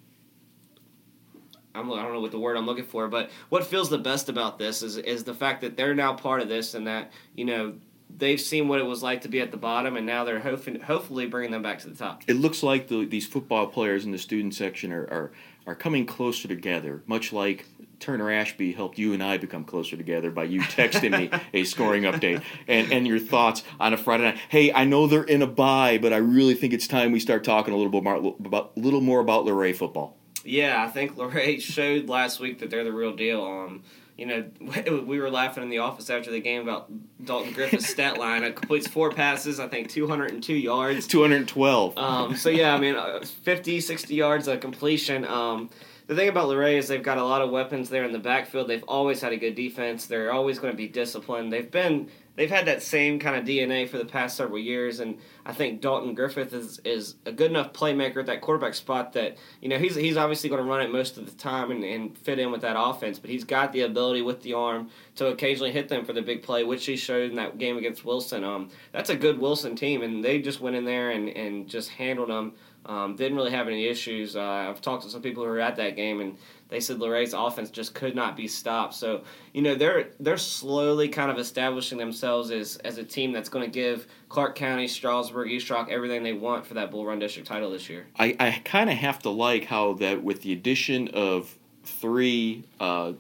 I'm, 1.76 1.92
I 1.92 2.02
don't 2.02 2.14
know 2.14 2.20
what 2.20 2.32
the 2.32 2.40
word 2.40 2.58
I'm 2.58 2.66
looking 2.66 2.84
for, 2.86 3.08
but 3.08 3.30
what 3.50 3.64
feels 3.64 3.90
the 3.90 4.00
best 4.00 4.28
about 4.28 4.58
this 4.58 4.82
is 4.82 4.98
is 4.98 5.24
the 5.24 5.36
fact 5.36 5.62
that 5.62 5.78
they're 5.78 5.94
now 5.94 6.14
part 6.14 6.42
of 6.42 6.50
this, 6.50 6.74
and 6.74 6.88
that 6.88 7.12
you 7.36 7.46
know 7.46 7.74
they've 8.18 8.42
seen 8.42 8.68
what 8.68 8.80
it 8.80 8.84
was 8.84 9.04
like 9.04 9.22
to 9.22 9.28
be 9.28 9.40
at 9.40 9.52
the 9.52 9.58
bottom, 9.58 9.96
and 9.96 10.06
now 10.06 10.24
they're 10.24 10.40
hoping, 10.40 10.82
hopefully 10.82 11.28
bringing 11.28 11.52
them 11.52 11.62
back 11.62 11.80
to 11.80 11.90
the 11.90 11.96
top. 11.96 12.24
It 12.28 12.36
looks 12.36 12.64
like 12.64 12.88
the, 12.88 13.06
these 13.06 13.28
football 13.28 13.68
players 13.68 14.04
in 14.04 14.12
the 14.12 14.18
student 14.18 14.56
section 14.56 14.92
are, 14.92 15.04
are 15.04 15.32
are 15.68 15.76
coming 15.76 16.06
closer 16.06 16.48
together, 16.48 17.04
much 17.06 17.32
like 17.32 17.68
Turner 18.00 18.32
Ashby 18.32 18.72
helped 18.72 18.98
you 18.98 19.14
and 19.14 19.22
I 19.22 19.38
become 19.38 19.64
closer 19.64 19.98
together 19.98 20.32
by 20.32 20.46
you 20.46 20.62
texting 20.62 21.18
me 21.18 21.30
a 21.54 21.64
scoring 21.64 22.04
update 22.04 22.42
and, 22.68 22.92
and 22.92 23.08
your 23.08 23.20
thoughts 23.20 23.64
on 23.80 23.94
a 23.94 23.98
Friday 23.98 24.24
night. 24.24 24.38
Hey, 24.50 24.72
I 24.72 24.86
know 24.86 25.08
they're 25.08 25.24
in 25.24 25.42
a 25.42 25.48
bye, 25.48 25.98
but 25.98 26.14
I 26.14 26.18
really 26.18 26.56
think 26.56 26.74
it's 26.74 26.88
time 26.88 27.12
we 27.12 27.20
start 27.20 27.44
talking 27.44 27.74
a 27.74 27.78
little 27.78 27.92
bit 27.92 28.04
more 28.04 28.16
about 28.16 28.72
a 28.76 28.80
little 28.80 29.02
more 29.02 29.20
about 29.20 29.46
Luray 29.46 29.74
football. 29.74 30.18
Yeah, 30.44 30.84
I 30.84 30.88
think 30.88 31.18
Luray 31.18 31.60
showed 31.60 32.10
last 32.10 32.40
week 32.40 32.60
that 32.60 32.70
they're 32.70 32.84
the 32.84 32.94
real 32.94 33.16
deal. 33.16 33.44
Um, 33.44 33.84
you 34.20 34.26
know, 34.26 34.46
we 35.06 35.20
were 35.20 35.32
laughing 35.32 35.64
in 35.64 35.70
the 35.70 35.80
office 35.80 36.10
after 36.10 36.30
the 36.30 36.42
game 36.42 36.62
about 36.62 36.92
Dalton 37.24 37.54
Griffith's 37.54 37.90
stat 37.90 38.18
line. 38.20 38.44
It 38.44 38.56
completes 38.56 38.88
four 38.88 39.12
passes, 39.12 39.60
I 39.60 39.68
think 39.68 39.90
202 39.90 40.54
yards. 40.54 41.08
212. 41.08 41.98
Um, 41.98 42.36
so, 42.36 42.50
yeah, 42.50 42.76
I 42.76 42.80
mean, 42.80 42.96
uh, 42.96 43.22
50, 43.22 43.80
60 43.80 44.14
yards 44.14 44.48
of 44.48 44.60
completion. 44.60 45.26
Um, 45.26 45.70
the 46.10 46.16
thing 46.16 46.28
about 46.28 46.48
Luray 46.48 46.76
is 46.78 46.88
they've 46.88 47.04
got 47.04 47.20
a 47.20 47.24
lot 47.24 47.44
of 47.44 47.52
weapons 47.52 47.88
there 47.88 48.04
in 48.04 48.12
the 48.12 48.18
backfield. 48.18 48.68
They've 48.68 48.84
always 48.88 49.22
had 49.22 49.32
a 49.32 49.38
good 49.38 49.54
defense. 49.54 50.08
They're 50.08 50.34
always 50.34 50.58
going 50.58 50.74
to 50.74 50.78
be 50.78 50.88
disciplined. 50.88 51.54
They've 51.54 51.70
been 51.70 52.10
they've 52.36 52.50
had 52.50 52.66
that 52.66 52.82
same 52.82 53.20
kind 53.20 53.36
of 53.36 53.46
DNA 53.46 53.88
for 53.88 54.00
the 54.00 54.06
past 54.06 54.36
several 54.36 54.58
years, 54.58 55.02
and 55.02 55.20
I 55.46 55.54
think 55.54 55.82
Dalton 55.82 56.16
Griffith 56.16 56.52
is 56.52 56.80
is 56.84 57.14
a 57.28 57.32
good 57.32 57.52
enough 57.52 57.74
playmaker 57.74 58.18
at 58.18 58.26
that 58.26 58.42
quarterback 58.42 58.74
spot 58.74 59.14
that 59.14 59.38
you 59.62 59.70
know 59.70 59.78
he's 59.78 59.94
he's 59.94 60.18
obviously 60.18 60.50
going 60.50 60.64
to 60.64 60.68
run 60.68 60.82
it 60.82 60.92
most 60.92 61.20
of 61.20 61.28
the 61.28 61.32
time 61.34 61.70
and, 61.70 61.84
and 61.84 62.18
fit 62.18 62.40
in 62.40 62.52
with 62.52 62.62
that 62.62 62.76
offense, 62.76 63.20
but 63.20 63.30
he's 63.30 63.44
got 63.44 63.72
the 63.72 63.82
ability 63.82 64.24
with 64.24 64.42
the 64.42 64.54
arm 64.54 64.90
to 65.18 65.28
occasionally 65.28 65.72
hit 65.72 65.90
them 65.90 66.06
for 66.06 66.14
the 66.14 66.24
big 66.24 66.42
play, 66.42 66.64
which 66.64 66.88
he 66.88 66.96
showed 66.96 67.30
in 67.30 67.36
that 67.36 67.60
game 67.60 67.78
against 67.78 68.04
Wilson. 68.04 68.44
Um, 68.44 68.70
that's 68.92 69.12
a 69.12 69.16
good 69.16 69.38
Wilson 69.38 69.76
team, 69.76 70.02
and 70.02 70.26
they 70.26 70.42
just 70.42 70.60
went 70.60 70.76
in 70.76 70.86
there 70.86 71.12
and 71.12 71.30
and 71.30 71.68
just 71.68 71.92
handled 71.92 72.30
them. 72.30 72.54
Um, 72.86 73.16
didn't 73.16 73.38
really 73.38 73.52
have 73.52 73.68
any 73.68 73.86
issues. 73.86 74.36
Uh, 74.36 74.42
I've 74.42 74.82
talked 74.82 75.04
to 75.04 75.10
some 75.10 75.22
people 75.22 75.44
who 75.44 75.50
were 75.50 75.60
at 75.60 75.76
that 75.76 75.96
game, 75.96 76.22
and 76.22 76.38
they 76.70 76.80
said 76.80 76.98
Luray's 76.98 77.34
offense 77.34 77.70
just 77.70 77.94
could 77.94 78.16
not 78.16 78.38
be 78.38 78.48
stopped. 78.48 78.94
So 78.94 79.24
you 79.54 79.62
know 79.62 79.76
they're 79.76 80.12
they're 80.20 80.38
slowly 80.38 81.10
kind 81.10 81.30
of 81.30 81.38
establishing 81.38 81.98
themselves 81.98 82.52
as 82.52 82.78
as 82.78 82.98
a 82.98 83.04
team 83.04 83.32
that's 83.32 83.50
going 83.50 83.66
to 83.66 83.72
give 83.72 84.08
Clarke 84.30 84.56
County, 84.56 84.88
Strasburg, 84.88 85.52
East 85.52 85.70
Rock 85.70 85.90
everything 85.92 86.24
they 86.24 86.34
want 86.34 86.66
for 86.66 86.76
that 86.76 86.90
Bull 86.90 87.06
Run 87.06 87.20
District 87.20 87.48
title 87.48 87.72
this 87.72 87.90
year. 87.90 88.08
I, 88.18 88.36
I 88.40 88.62
kind 88.64 88.90
of 88.90 88.98
have 88.98 89.20
to 89.20 89.30
like 89.30 89.66
how 89.66 89.94
that 89.96 90.24
with 90.24 90.42
the 90.42 90.54
addition 90.54 91.10
of 91.10 91.56
three 91.84 92.64
uh, 92.80 93.14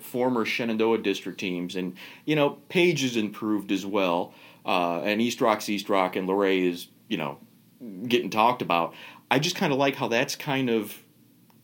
former 0.00 0.44
Shenandoah 0.44 0.98
district 0.98 1.38
teams, 1.38 1.76
and 1.76 1.96
you 2.24 2.36
know 2.36 2.58
Page 2.68 3.02
has 3.02 3.16
improved 3.16 3.70
as 3.70 3.86
well, 3.86 4.34
uh, 4.66 5.00
and 5.00 5.20
East 5.20 5.40
Rock's 5.40 5.68
East 5.68 5.88
Rock, 5.88 6.16
and 6.16 6.26
Luray 6.26 6.66
is 6.66 6.88
you 7.08 7.16
know 7.16 7.38
getting 8.06 8.30
talked 8.30 8.62
about. 8.62 8.94
I 9.30 9.38
just 9.38 9.56
kind 9.56 9.72
of 9.72 9.78
like 9.78 9.96
how 9.96 10.08
that's 10.08 10.36
kind 10.36 10.70
of 10.70 10.98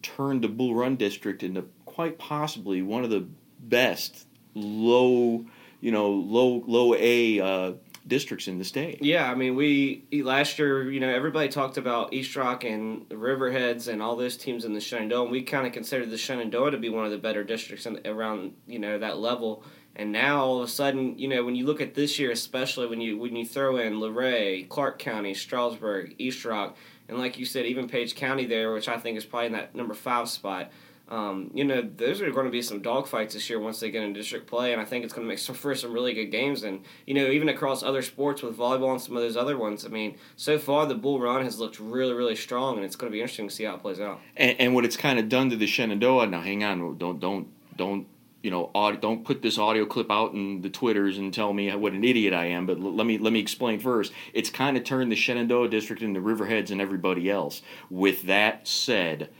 turned 0.02 0.42
the 0.42 0.48
Bull 0.48 0.74
Run 0.74 0.96
district 0.96 1.42
into 1.42 1.66
quite 1.84 2.18
possibly 2.18 2.82
one 2.82 3.04
of 3.04 3.10
the 3.10 3.26
best 3.58 4.26
low, 4.54 5.44
you 5.80 5.92
know, 5.92 6.10
low 6.10 6.62
low 6.66 6.94
A 6.94 7.40
uh, 7.40 7.72
districts 8.06 8.48
in 8.48 8.58
the 8.58 8.64
state. 8.64 9.02
Yeah, 9.02 9.30
I 9.30 9.34
mean, 9.34 9.54
we 9.54 10.04
last 10.12 10.58
year, 10.58 10.90
you 10.90 11.00
know, 11.00 11.08
everybody 11.08 11.48
talked 11.48 11.76
about 11.76 12.12
East 12.12 12.34
Rock 12.36 12.64
and 12.64 13.08
Riverheads 13.08 13.88
and 13.88 14.02
all 14.02 14.16
those 14.16 14.36
teams 14.36 14.64
in 14.64 14.72
the 14.72 14.80
Shenandoah, 14.80 15.22
and 15.22 15.30
we 15.30 15.42
kind 15.42 15.66
of 15.66 15.72
considered 15.72 16.10
the 16.10 16.18
Shenandoah 16.18 16.70
to 16.72 16.78
be 16.78 16.88
one 16.88 17.04
of 17.04 17.10
the 17.10 17.18
better 17.18 17.44
districts 17.44 17.86
in, 17.86 18.00
around, 18.06 18.54
you 18.66 18.78
know, 18.78 18.98
that 18.98 19.18
level. 19.18 19.62
And 19.96 20.12
now 20.12 20.44
all 20.44 20.58
of 20.58 20.68
a 20.68 20.70
sudden, 20.70 21.18
you 21.18 21.26
know, 21.26 21.44
when 21.44 21.56
you 21.56 21.66
look 21.66 21.80
at 21.80 21.94
this 21.94 22.18
year, 22.18 22.30
especially 22.30 22.86
when 22.86 23.00
you 23.00 23.18
when 23.18 23.34
you 23.34 23.44
throw 23.44 23.78
in 23.78 23.98
Luray, 23.98 24.64
Clarke 24.68 24.98
County, 24.98 25.34
Strasburg, 25.34 26.14
East 26.18 26.44
Rock, 26.44 26.76
and 27.08 27.18
like 27.18 27.38
you 27.38 27.44
said, 27.44 27.66
even 27.66 27.88
Page 27.88 28.14
County 28.14 28.46
there, 28.46 28.72
which 28.72 28.88
I 28.88 28.98
think 28.98 29.18
is 29.18 29.24
probably 29.24 29.46
in 29.46 29.52
that 29.52 29.74
number 29.74 29.94
five 29.94 30.28
spot. 30.28 30.70
Um, 31.08 31.50
you 31.54 31.64
know, 31.64 31.80
those 31.96 32.20
are 32.20 32.30
going 32.30 32.44
to 32.44 32.52
be 32.52 32.60
some 32.60 32.82
dogfights 32.82 33.32
this 33.32 33.48
year 33.48 33.58
once 33.58 33.80
they 33.80 33.90
get 33.90 34.02
into 34.02 34.20
district 34.20 34.46
play, 34.46 34.72
and 34.72 34.80
I 34.80 34.84
think 34.84 35.04
it's 35.04 35.14
going 35.14 35.26
to 35.26 35.28
make 35.28 35.38
for 35.38 35.74
some 35.74 35.92
really 35.92 36.12
good 36.12 36.26
games. 36.26 36.64
And 36.64 36.84
you 37.06 37.14
know, 37.14 37.26
even 37.30 37.48
across 37.48 37.82
other 37.82 38.02
sports 38.02 38.42
with 38.42 38.58
volleyball 38.58 38.92
and 38.92 39.00
some 39.00 39.16
of 39.16 39.22
those 39.22 39.36
other 39.36 39.56
ones, 39.56 39.86
I 39.86 39.88
mean, 39.88 40.16
so 40.36 40.58
far 40.58 40.84
the 40.84 40.94
Bull 40.94 41.18
Run 41.18 41.42
has 41.44 41.58
looked 41.58 41.80
really, 41.80 42.12
really 42.12 42.36
strong, 42.36 42.76
and 42.76 42.84
it's 42.84 42.94
going 42.94 43.10
to 43.10 43.14
be 43.14 43.20
interesting 43.20 43.48
to 43.48 43.54
see 43.54 43.64
how 43.64 43.76
it 43.76 43.80
plays 43.80 44.00
out. 44.00 44.20
And, 44.36 44.54
and 44.60 44.74
what 44.74 44.84
it's 44.84 44.98
kind 44.98 45.18
of 45.18 45.30
done 45.30 45.48
to 45.48 45.56
the 45.56 45.66
Shenandoah. 45.66 46.26
Now, 46.26 46.42
hang 46.42 46.62
on, 46.62 46.98
don't 46.98 47.18
don't 47.18 47.48
don't 47.76 48.06
you 48.42 48.50
know, 48.50 48.70
audio, 48.74 49.00
don't 49.00 49.24
put 49.24 49.42
this 49.42 49.58
audio 49.58 49.84
clip 49.84 50.10
out 50.10 50.32
in 50.32 50.60
the 50.60 50.70
twitters 50.70 51.18
and 51.18 51.34
tell 51.34 51.52
me 51.52 51.74
what 51.74 51.92
an 51.92 52.04
idiot 52.04 52.32
I 52.32 52.46
am. 52.46 52.66
But 52.66 52.78
l- 52.78 52.94
let 52.94 53.06
me 53.06 53.18
let 53.18 53.32
me 53.32 53.40
explain 53.40 53.80
first. 53.80 54.12
It's 54.32 54.50
kind 54.50 54.76
of 54.76 54.84
turned 54.84 55.10
the 55.10 55.16
Shenandoah 55.16 55.68
district 55.68 56.02
into 56.02 56.20
Riverheads 56.20 56.70
and 56.70 56.80
everybody 56.80 57.30
else. 57.30 57.62
With 57.90 58.22
that 58.22 58.68
said, 58.68 59.30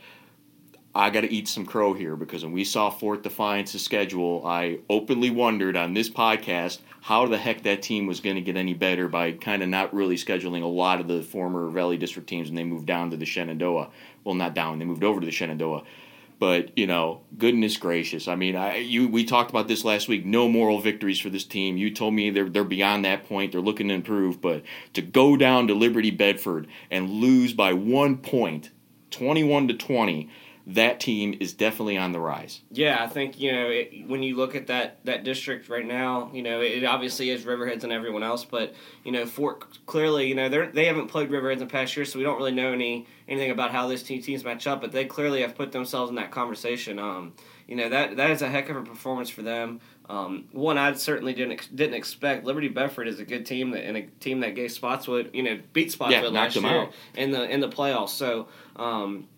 I 0.94 1.11
got 1.11 1.20
to 1.20 1.32
eat 1.32 1.46
some 1.46 1.64
crow 1.64 1.92
here 1.92 2.16
because 2.16 2.42
when 2.42 2.53
we 2.53 2.64
saw 2.64 2.90
Fort 2.90 3.22
Defiance's 3.22 3.84
schedule, 3.84 4.42
I 4.44 4.80
openly 4.90 5.30
wondered 5.30 5.76
on 5.76 5.94
this 5.94 6.11
podcast 6.11 6.80
how 7.03 7.26
the 7.26 7.38
heck 7.38 7.62
that 7.62 7.82
team 7.82 8.07
was 8.07 8.18
going 8.18 8.34
to 8.34 8.42
get 8.42 8.57
any 8.57 8.74
better 8.74 9.07
by 9.07 9.32
kind 9.32 9.62
of 9.62 9.68
not 9.68 9.94
really 9.94 10.16
scheduling 10.16 10.62
a 10.62 10.66
lot 10.66 11.01
of 11.01 11.07
the 11.07 11.22
former 11.22 11.70
Valley 11.70 11.99
District 11.99 12.28
teams 12.28 12.49
when 12.49 12.57
they 12.57 12.64
moved 12.64 12.86
down 12.86 13.11
to 13.11 13.16
the 13.16 13.26
Shenandoah. 13.26 13.90
Well, 14.24 14.34
not 14.34 14.55
down, 14.55 14.80
they 14.80 14.84
moved 14.84 15.05
over 15.05 15.20
to 15.20 15.26
the 15.26 15.30
Shenandoah. 15.30 15.84
But 16.39 16.76
you 16.78 16.86
know, 16.86 17.22
goodness 17.36 17.76
gracious! 17.76 18.28
I 18.28 18.36
mean, 18.36 18.55
I 18.55 18.76
you 18.76 19.09
we 19.09 19.24
talked 19.24 19.51
about 19.51 19.66
this 19.66 19.84
last 19.84 20.07
week. 20.07 20.24
No 20.24 20.49
moral 20.49 20.78
victories 20.78 21.18
for 21.18 21.30
this 21.30 21.45
team. 21.45 21.76
You 21.76 21.91
told 21.93 22.14
me 22.14 22.30
they're 22.30 22.49
they're 22.49 22.62
beyond 22.64 23.05
that 23.05 23.28
point. 23.28 23.53
They're 23.53 23.61
looking 23.61 23.89
to 23.89 23.95
improve, 23.95 24.41
but 24.41 24.62
to 24.95 25.03
go 25.03 25.36
down 25.36 25.66
to 25.66 25.74
Liberty 25.74 26.12
Bedford 26.12 26.68
and 26.91 27.11
lose 27.11 27.53
by 27.53 27.72
one 27.72 28.18
point, 28.18 28.70
twenty-one 29.11 29.66
to 29.68 29.74
twenty, 29.74 30.30
that 30.68 31.00
team 31.00 31.34
is 31.40 31.54
definitely 31.54 31.96
on 31.96 32.12
the 32.12 32.20
rise. 32.20 32.60
Yeah, 32.70 33.02
I 33.02 33.06
think 33.06 33.40
you 33.40 33.50
know 33.52 33.68
it, 33.68 34.06
when 34.06 34.22
you 34.22 34.36
look 34.36 34.54
at 34.54 34.66
that 34.66 35.02
that 35.04 35.24
district 35.24 35.68
right 35.70 35.86
now, 35.86 36.30
you 36.34 36.42
know 36.42 36.60
it 36.60 36.84
obviously 36.84 37.30
is 37.30 37.44
Riverheads 37.44 37.84
and 37.84 37.92
everyone 37.92 38.22
else, 38.22 38.44
but 38.44 38.74
you 39.02 39.10
know 39.10 39.24
Fort 39.24 39.64
clearly 39.86 40.26
you 40.28 40.34
know 40.34 40.48
they 40.50 40.66
they 40.66 40.84
haven't 40.84 41.08
played 41.08 41.30
Riverheads 41.30 41.54
in 41.54 41.58
the 41.60 41.66
past 41.66 41.96
years, 41.96 42.12
so 42.12 42.18
we 42.18 42.24
don't 42.24 42.36
really 42.36 42.52
know 42.52 42.72
any 42.72 43.06
anything 43.26 43.50
about 43.50 43.70
how 43.70 43.88
those 43.88 44.02
two 44.02 44.20
teams 44.20 44.44
match 44.44 44.66
up. 44.66 44.82
But 44.82 44.92
they 44.92 45.06
clearly 45.06 45.40
have 45.40 45.54
put 45.54 45.72
themselves 45.72 46.10
in 46.10 46.16
that 46.16 46.30
conversation. 46.30 46.98
Um, 46.98 47.32
you 47.66 47.74
know 47.74 47.88
that 47.88 48.16
that 48.16 48.30
is 48.30 48.42
a 48.42 48.48
heck 48.48 48.68
of 48.68 48.76
a 48.76 48.82
performance 48.82 49.30
for 49.30 49.40
them. 49.42 49.80
Um, 50.10 50.48
one 50.52 50.76
I 50.76 50.92
certainly 50.92 51.32
didn't 51.32 51.74
didn't 51.74 51.94
expect. 51.94 52.44
Liberty 52.44 52.68
Bedford 52.68 53.08
is 53.08 53.20
a 53.20 53.24
good 53.24 53.46
team 53.46 53.70
that, 53.70 53.84
and 53.84 53.96
a 53.96 54.02
team 54.20 54.40
that 54.40 54.54
gave 54.54 54.70
Spotswood 54.70 55.30
you 55.32 55.42
know 55.44 55.58
beat 55.72 55.92
Spotswood 55.92 56.24
Yeah, 56.24 56.40
last 56.40 56.56
year 56.56 56.66
out. 56.66 56.92
in 57.14 57.30
the 57.30 57.48
in 57.48 57.60
the 57.60 57.68
playoffs. 57.70 58.10
So. 58.10 58.48
Um, 58.76 59.28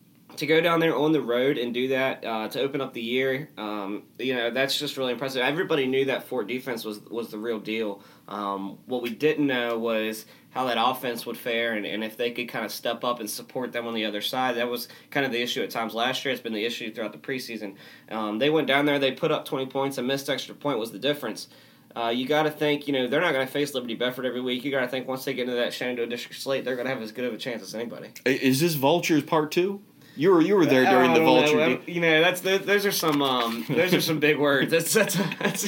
to 0.40 0.46
go 0.46 0.60
down 0.62 0.80
there 0.80 0.96
on 0.96 1.12
the 1.12 1.20
road 1.20 1.58
and 1.58 1.72
do 1.74 1.88
that 1.88 2.24
uh, 2.24 2.48
to 2.48 2.60
open 2.60 2.80
up 2.80 2.94
the 2.94 3.02
year, 3.02 3.50
um, 3.58 4.04
you 4.18 4.34
know, 4.34 4.50
that's 4.50 4.78
just 4.78 4.96
really 4.96 5.12
impressive. 5.12 5.42
Everybody 5.42 5.86
knew 5.86 6.06
that 6.06 6.24
Fort 6.24 6.48
defense 6.48 6.82
was 6.82 7.00
was 7.02 7.30
the 7.30 7.36
real 7.36 7.60
deal. 7.60 8.02
Um, 8.26 8.78
what 8.86 9.02
we 9.02 9.10
didn't 9.10 9.46
know 9.46 9.78
was 9.78 10.24
how 10.50 10.64
that 10.64 10.78
offense 10.80 11.26
would 11.26 11.36
fare 11.36 11.74
and, 11.74 11.84
and 11.84 12.02
if 12.02 12.16
they 12.16 12.30
could 12.30 12.48
kind 12.48 12.64
of 12.64 12.72
step 12.72 13.04
up 13.04 13.20
and 13.20 13.28
support 13.28 13.72
them 13.72 13.86
on 13.86 13.92
the 13.92 14.06
other 14.06 14.22
side. 14.22 14.56
That 14.56 14.68
was 14.68 14.88
kind 15.10 15.26
of 15.26 15.30
the 15.30 15.42
issue 15.42 15.62
at 15.62 15.70
times 15.70 15.94
last 15.94 16.24
year. 16.24 16.32
It's 16.32 16.42
been 16.42 16.54
the 16.54 16.64
issue 16.64 16.92
throughout 16.92 17.12
the 17.12 17.18
preseason. 17.18 17.74
Um, 18.10 18.38
they 18.38 18.48
went 18.48 18.66
down 18.66 18.86
there, 18.86 18.98
they 18.98 19.12
put 19.12 19.30
up 19.30 19.44
20 19.44 19.66
points, 19.66 19.98
a 19.98 20.02
missed 20.02 20.30
extra 20.30 20.54
point 20.54 20.78
was 20.78 20.90
the 20.90 20.98
difference. 20.98 21.48
Uh, 21.94 22.08
you 22.08 22.26
got 22.26 22.44
to 22.44 22.50
think, 22.50 22.86
you 22.86 22.92
know, 22.92 23.08
they're 23.08 23.20
not 23.20 23.32
going 23.32 23.46
to 23.46 23.52
face 23.52 23.74
Liberty 23.74 23.94
Bedford 23.94 24.24
every 24.24 24.40
week. 24.40 24.64
You 24.64 24.70
got 24.70 24.80
to 24.80 24.88
think 24.88 25.06
once 25.06 25.24
they 25.24 25.34
get 25.34 25.42
into 25.42 25.56
that 25.56 25.72
Shenandoah 25.72 26.06
District 26.06 26.40
slate, 26.40 26.64
they're 26.64 26.76
going 26.76 26.86
to 26.86 26.94
have 26.94 27.02
as 27.02 27.12
good 27.12 27.24
of 27.24 27.34
a 27.34 27.38
chance 27.38 27.62
as 27.62 27.74
anybody. 27.74 28.10
Is 28.24 28.60
this 28.60 28.74
Vultures 28.74 29.24
Part 29.24 29.50
Two? 29.50 29.82
You 30.16 30.32
were 30.32 30.42
you 30.42 30.56
were 30.56 30.66
there 30.66 30.84
during 30.84 31.14
the 31.14 31.20
know. 31.20 31.24
Vulture. 31.24 31.78
You 31.86 32.00
know, 32.00 32.20
that's 32.20 32.40
those, 32.40 32.64
those 32.66 32.86
are 32.86 32.92
some 32.92 33.22
um, 33.22 33.64
those 33.68 33.94
are 33.94 34.00
some 34.00 34.18
big 34.18 34.38
words. 34.38 34.70
That's 34.70 34.92
that's 34.92 35.16
a, 35.16 35.30
that's, 35.38 35.62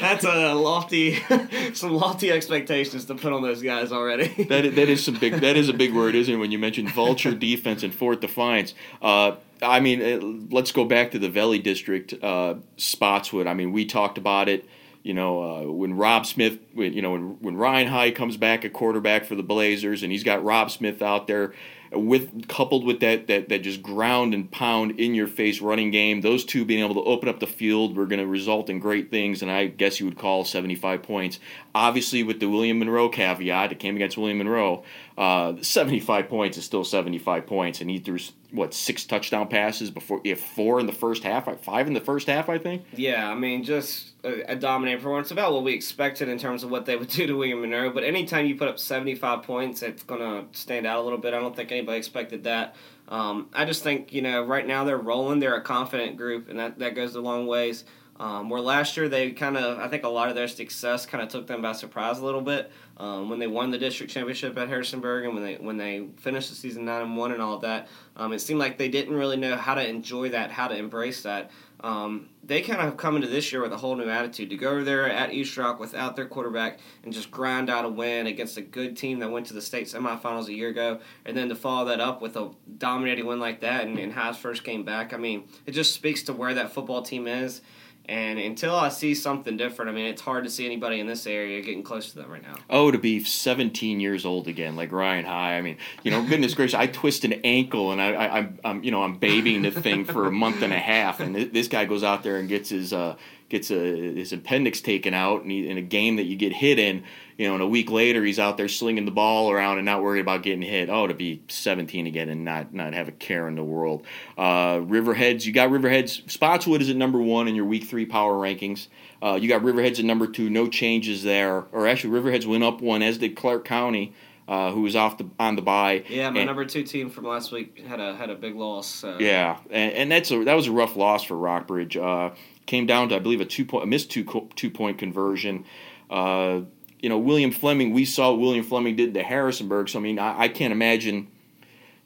that's 0.00 0.24
a 0.24 0.54
lofty 0.54 1.22
some 1.74 1.92
lofty 1.92 2.30
expectations 2.30 3.04
to 3.06 3.14
put 3.14 3.32
on 3.32 3.42
those 3.42 3.62
guys 3.62 3.92
already. 3.92 4.32
That 4.54 4.66
is, 4.66 4.74
that 4.74 4.88
is 4.88 5.04
some 5.04 5.18
big. 5.18 5.34
That 5.34 5.56
is 5.56 5.68
a 5.68 5.72
big 5.72 5.94
word, 5.94 6.14
isn't 6.14 6.32
it? 6.32 6.36
When 6.36 6.52
you 6.52 6.58
mentioned 6.58 6.90
vulture 6.90 7.34
defense 7.34 7.82
and 7.82 7.94
Fort 7.94 8.20
Defiance. 8.20 8.74
Uh, 9.00 9.36
I 9.62 9.80
mean, 9.80 10.02
uh, 10.02 10.54
let's 10.54 10.72
go 10.72 10.84
back 10.84 11.12
to 11.12 11.18
the 11.18 11.28
Valley 11.28 11.58
District, 11.58 12.12
uh, 12.22 12.56
Spotswood. 12.76 13.46
I 13.46 13.54
mean, 13.54 13.72
we 13.72 13.86
talked 13.86 14.18
about 14.18 14.48
it. 14.48 14.68
You 15.02 15.14
know, 15.14 15.42
uh, 15.42 15.72
when 15.72 15.94
Rob 15.94 16.26
Smith, 16.26 16.58
when, 16.72 16.92
you 16.92 17.02
know, 17.02 17.12
when 17.12 17.22
when 17.40 17.56
Ryan 17.56 17.88
High 17.88 18.10
comes 18.10 18.36
back 18.36 18.64
at 18.64 18.72
quarterback 18.72 19.24
for 19.24 19.34
the 19.34 19.42
Blazers, 19.42 20.02
and 20.02 20.10
he's 20.10 20.24
got 20.24 20.44
Rob 20.44 20.70
Smith 20.70 21.02
out 21.02 21.26
there 21.26 21.54
with 21.94 22.48
coupled 22.48 22.84
with 22.84 23.00
that 23.00 23.26
that 23.26 23.48
that 23.48 23.62
just 23.62 23.82
ground 23.82 24.34
and 24.34 24.50
pound 24.50 24.98
in 24.98 25.14
your 25.14 25.26
face 25.26 25.60
running 25.60 25.90
game. 25.90 26.20
Those 26.20 26.44
two 26.44 26.64
being 26.64 26.84
able 26.84 26.94
to 26.94 27.08
open 27.08 27.28
up 27.28 27.40
the 27.40 27.46
field 27.46 27.96
were 27.96 28.06
going 28.06 28.20
to 28.20 28.26
result 28.26 28.70
in 28.70 28.78
great 28.78 29.10
things, 29.10 29.42
and 29.42 29.50
I 29.50 29.66
guess 29.66 30.00
you 30.00 30.06
would 30.06 30.18
call 30.18 30.44
75 30.44 31.02
points. 31.02 31.38
Obviously, 31.74 32.22
with 32.22 32.40
the 32.40 32.48
William 32.48 32.78
Monroe 32.78 33.08
caveat, 33.08 33.72
it 33.72 33.78
came 33.78 33.96
against 33.96 34.16
William 34.16 34.38
Monroe. 34.38 34.84
Uh, 35.16 35.54
75 35.60 36.28
points 36.28 36.58
is 36.58 36.64
still 36.64 36.82
75 36.82 37.46
points, 37.46 37.80
and 37.80 37.88
he 37.88 37.98
threw 37.98 38.18
what 38.50 38.74
six 38.74 39.04
touchdown 39.04 39.46
passes 39.46 39.90
before, 39.90 40.20
if 40.24 40.42
four 40.42 40.80
in 40.80 40.86
the 40.86 40.92
first 40.92 41.22
half, 41.22 41.48
five 41.62 41.86
in 41.86 41.92
the 41.92 42.00
first 42.00 42.26
half, 42.26 42.48
I 42.48 42.58
think. 42.58 42.84
Yeah, 42.92 43.30
I 43.30 43.34
mean, 43.34 43.62
just 43.62 44.12
a, 44.24 44.52
a 44.52 44.56
dominant 44.56 45.00
performance. 45.00 45.30
About 45.30 45.52
what 45.52 45.62
we 45.62 45.72
expected 45.72 46.28
in 46.28 46.38
terms 46.38 46.64
of 46.64 46.70
what 46.70 46.86
they 46.86 46.96
would 46.96 47.08
do 47.10 47.28
to 47.28 47.34
William 47.34 47.60
Monroe. 47.60 47.90
But 47.90 48.02
anytime 48.02 48.46
you 48.46 48.56
put 48.56 48.66
up 48.66 48.78
75 48.78 49.44
points, 49.44 49.82
it's 49.82 50.02
to 50.02 50.46
stand 50.52 50.84
out 50.86 50.98
a 50.98 51.02
little 51.02 51.18
bit. 51.18 51.32
I 51.32 51.38
don't 51.38 51.54
think 51.54 51.70
anybody 51.70 51.98
expected 51.98 52.44
that. 52.44 52.74
Um, 53.08 53.48
I 53.52 53.66
just 53.66 53.84
think, 53.84 54.12
you 54.12 54.22
know, 54.22 54.42
right 54.44 54.66
now 54.66 54.82
they're 54.82 54.98
rolling. 54.98 55.38
They're 55.38 55.56
a 55.56 55.62
confident 55.62 56.16
group, 56.16 56.48
and 56.48 56.58
that, 56.58 56.78
that 56.80 56.96
goes 56.96 57.14
a 57.14 57.20
long 57.20 57.46
ways. 57.46 57.84
Um, 58.18 58.48
where 58.48 58.60
last 58.60 58.96
year 58.96 59.08
they 59.08 59.32
kind 59.32 59.56
of, 59.56 59.78
I 59.78 59.88
think 59.88 60.04
a 60.04 60.08
lot 60.08 60.28
of 60.28 60.36
their 60.36 60.46
success 60.46 61.04
kind 61.04 61.22
of 61.22 61.28
took 61.30 61.48
them 61.48 61.62
by 61.62 61.72
surprise 61.72 62.18
a 62.20 62.24
little 62.24 62.42
bit 62.42 62.70
um, 62.96 63.28
when 63.28 63.38
they 63.38 63.46
won 63.46 63.70
the 63.70 63.78
district 63.78 64.12
championship 64.12 64.56
at 64.56 64.68
Harrisonburg 64.68 65.24
and 65.24 65.34
when 65.34 65.42
they 65.42 65.54
when 65.56 65.76
they 65.76 66.06
finished 66.16 66.50
the 66.50 66.54
season 66.54 66.84
nine 66.84 67.02
and 67.02 67.16
one 67.16 67.32
and 67.32 67.42
all 67.42 67.54
of 67.54 67.62
that. 67.62 67.88
Um, 68.16 68.32
it 68.32 68.40
seemed 68.40 68.60
like 68.60 68.78
they 68.78 68.88
didn't 68.88 69.14
really 69.14 69.36
know 69.36 69.56
how 69.56 69.74
to 69.74 69.86
enjoy 69.86 70.30
that, 70.30 70.50
how 70.50 70.68
to 70.68 70.76
embrace 70.76 71.22
that. 71.22 71.50
Um, 71.80 72.30
they 72.42 72.62
kind 72.62 72.80
of 72.80 72.86
have 72.86 72.96
come 72.96 73.16
into 73.16 73.28
this 73.28 73.52
year 73.52 73.60
with 73.60 73.72
a 73.72 73.76
whole 73.76 73.94
new 73.94 74.08
attitude 74.08 74.48
to 74.50 74.56
go 74.56 74.70
over 74.70 74.84
there 74.84 75.10
at 75.10 75.34
East 75.34 75.54
Rock 75.58 75.78
without 75.78 76.16
their 76.16 76.24
quarterback 76.24 76.78
and 77.02 77.12
just 77.12 77.30
grind 77.30 77.68
out 77.68 77.84
a 77.84 77.88
win 77.90 78.26
against 78.26 78.56
a 78.56 78.62
good 78.62 78.96
team 78.96 79.18
that 79.18 79.30
went 79.30 79.46
to 79.48 79.54
the 79.54 79.60
state 79.60 79.86
semifinals 79.86 80.46
a 80.46 80.54
year 80.54 80.70
ago, 80.70 81.00
and 81.26 81.36
then 81.36 81.50
to 81.50 81.54
follow 81.54 81.84
that 81.86 82.00
up 82.00 82.22
with 82.22 82.36
a 82.36 82.50
dominating 82.78 83.26
win 83.26 83.38
like 83.38 83.60
that 83.60 83.84
and, 83.84 83.98
and 83.98 84.14
High's 84.14 84.38
first 84.38 84.64
game 84.64 84.82
back. 84.82 85.12
I 85.12 85.18
mean, 85.18 85.46
it 85.66 85.72
just 85.72 85.92
speaks 85.92 86.22
to 86.22 86.32
where 86.32 86.54
that 86.54 86.72
football 86.72 87.02
team 87.02 87.26
is 87.26 87.60
and 88.06 88.38
until 88.38 88.76
I 88.76 88.90
see 88.90 89.14
something 89.14 89.56
different, 89.56 89.90
I 89.90 89.94
mean, 89.94 90.06
it's 90.06 90.20
hard 90.20 90.44
to 90.44 90.50
see 90.50 90.66
anybody 90.66 91.00
in 91.00 91.06
this 91.06 91.26
area 91.26 91.62
getting 91.62 91.82
close 91.82 92.10
to 92.12 92.18
them 92.18 92.30
right 92.30 92.42
now. 92.42 92.54
Oh, 92.68 92.90
to 92.90 92.98
be 92.98 93.24
17 93.24 93.98
years 93.98 94.26
old 94.26 94.46
again, 94.46 94.76
like 94.76 94.92
Ryan 94.92 95.24
High. 95.24 95.56
I 95.56 95.62
mean, 95.62 95.78
you 96.02 96.10
know, 96.10 96.22
goodness 96.22 96.54
gracious, 96.56 96.74
I 96.74 96.86
twist 96.86 97.24
an 97.24 97.32
ankle 97.44 97.92
and 97.92 98.02
I, 98.02 98.10
I, 98.12 98.48
I'm, 98.64 98.84
you 98.84 98.90
know, 98.90 99.02
I'm 99.02 99.16
babying 99.16 99.62
the 99.62 99.70
thing 99.70 100.04
for 100.04 100.26
a 100.26 100.32
month 100.32 100.60
and 100.62 100.72
a 100.72 100.78
half, 100.78 101.20
and 101.20 101.34
this 101.34 101.68
guy 101.68 101.86
goes 101.86 102.04
out 102.04 102.22
there 102.22 102.36
and 102.36 102.48
gets 102.48 102.68
his, 102.68 102.92
uh, 102.92 103.16
gets 103.48 103.70
a, 103.70 103.74
his 103.74 104.32
appendix 104.32 104.80
taken 104.80 105.14
out, 105.14 105.42
and 105.42 105.50
he, 105.50 105.68
in 105.68 105.78
a 105.78 105.82
game 105.82 106.16
that 106.16 106.24
you 106.24 106.36
get 106.36 106.52
hit 106.52 106.78
in 106.78 107.04
you 107.36 107.48
know, 107.48 107.54
and 107.54 107.62
a 107.62 107.66
week 107.66 107.90
later 107.90 108.24
he's 108.24 108.38
out 108.38 108.56
there 108.56 108.68
slinging 108.68 109.04
the 109.04 109.10
ball 109.10 109.50
around 109.50 109.78
and 109.78 109.84
not 109.84 110.02
worried 110.02 110.20
about 110.20 110.42
getting 110.42 110.62
hit. 110.62 110.88
Oh, 110.88 111.06
to 111.06 111.14
be 111.14 111.42
17 111.48 112.06
again 112.06 112.28
and 112.28 112.44
not 112.44 112.72
not 112.72 112.94
have 112.94 113.08
a 113.08 113.12
care 113.12 113.48
in 113.48 113.56
the 113.56 113.64
world. 113.64 114.04
Uh, 114.38 114.76
Riverheads, 114.76 115.44
you 115.44 115.52
got 115.52 115.70
Riverheads. 115.70 116.28
Spotswood 116.30 116.80
is 116.80 116.90
at 116.90 116.96
number 116.96 117.20
one 117.20 117.48
in 117.48 117.54
your 117.54 117.64
week 117.64 117.84
three 117.84 118.06
power 118.06 118.34
rankings. 118.34 118.88
Uh, 119.22 119.34
you 119.34 119.48
got 119.48 119.62
Riverheads 119.62 119.98
at 119.98 120.04
number 120.04 120.26
two. 120.26 120.48
No 120.48 120.68
changes 120.68 121.22
there. 121.22 121.64
Or 121.72 121.86
actually, 121.86 122.20
Riverheads 122.20 122.46
went 122.46 122.62
up 122.62 122.80
one, 122.80 123.02
as 123.02 123.18
did 123.18 123.36
Clarke 123.36 123.64
County. 123.64 124.14
Uh, 124.46 124.70
who 124.72 124.82
was 124.82 124.94
off 124.94 125.16
the 125.16 125.26
on 125.40 125.56
the 125.56 125.62
bye? 125.62 126.04
Yeah, 126.06 126.28
my 126.28 126.40
and, 126.40 126.46
number 126.46 126.66
two 126.66 126.82
team 126.82 127.08
from 127.08 127.24
last 127.24 127.50
week 127.50 127.78
had 127.78 127.98
a 127.98 128.14
had 128.14 128.28
a 128.28 128.34
big 128.34 128.54
loss. 128.54 128.86
So. 128.86 129.16
Yeah, 129.18 129.56
and, 129.70 129.92
and 129.94 130.12
that's 130.12 130.30
a 130.30 130.44
that 130.44 130.52
was 130.52 130.66
a 130.66 130.72
rough 130.72 130.96
loss 130.96 131.24
for 131.24 131.34
Rockbridge. 131.34 131.96
Uh, 131.96 132.30
came 132.66 132.86
down 132.86 133.08
to 133.10 133.16
I 133.16 133.18
believe 133.18 133.40
a 133.40 133.44
two 133.44 133.64
point 133.64 133.84
a 133.84 133.86
missed 133.86 134.10
two 134.10 134.48
two 134.54 134.70
point 134.70 134.98
conversion. 134.98 135.64
Uh, 136.10 136.62
you 137.04 137.10
know, 137.10 137.18
William 137.18 137.50
Fleming, 137.50 137.92
we 137.92 138.06
saw 138.06 138.32
William 138.32 138.64
Fleming 138.64 138.96
did 138.96 139.12
to 139.12 139.22
Harrisonburg. 139.22 139.90
So, 139.90 139.98
I 139.98 140.02
mean, 140.02 140.18
I, 140.18 140.44
I, 140.44 140.48
can't 140.48 140.72
imagine, 140.72 141.28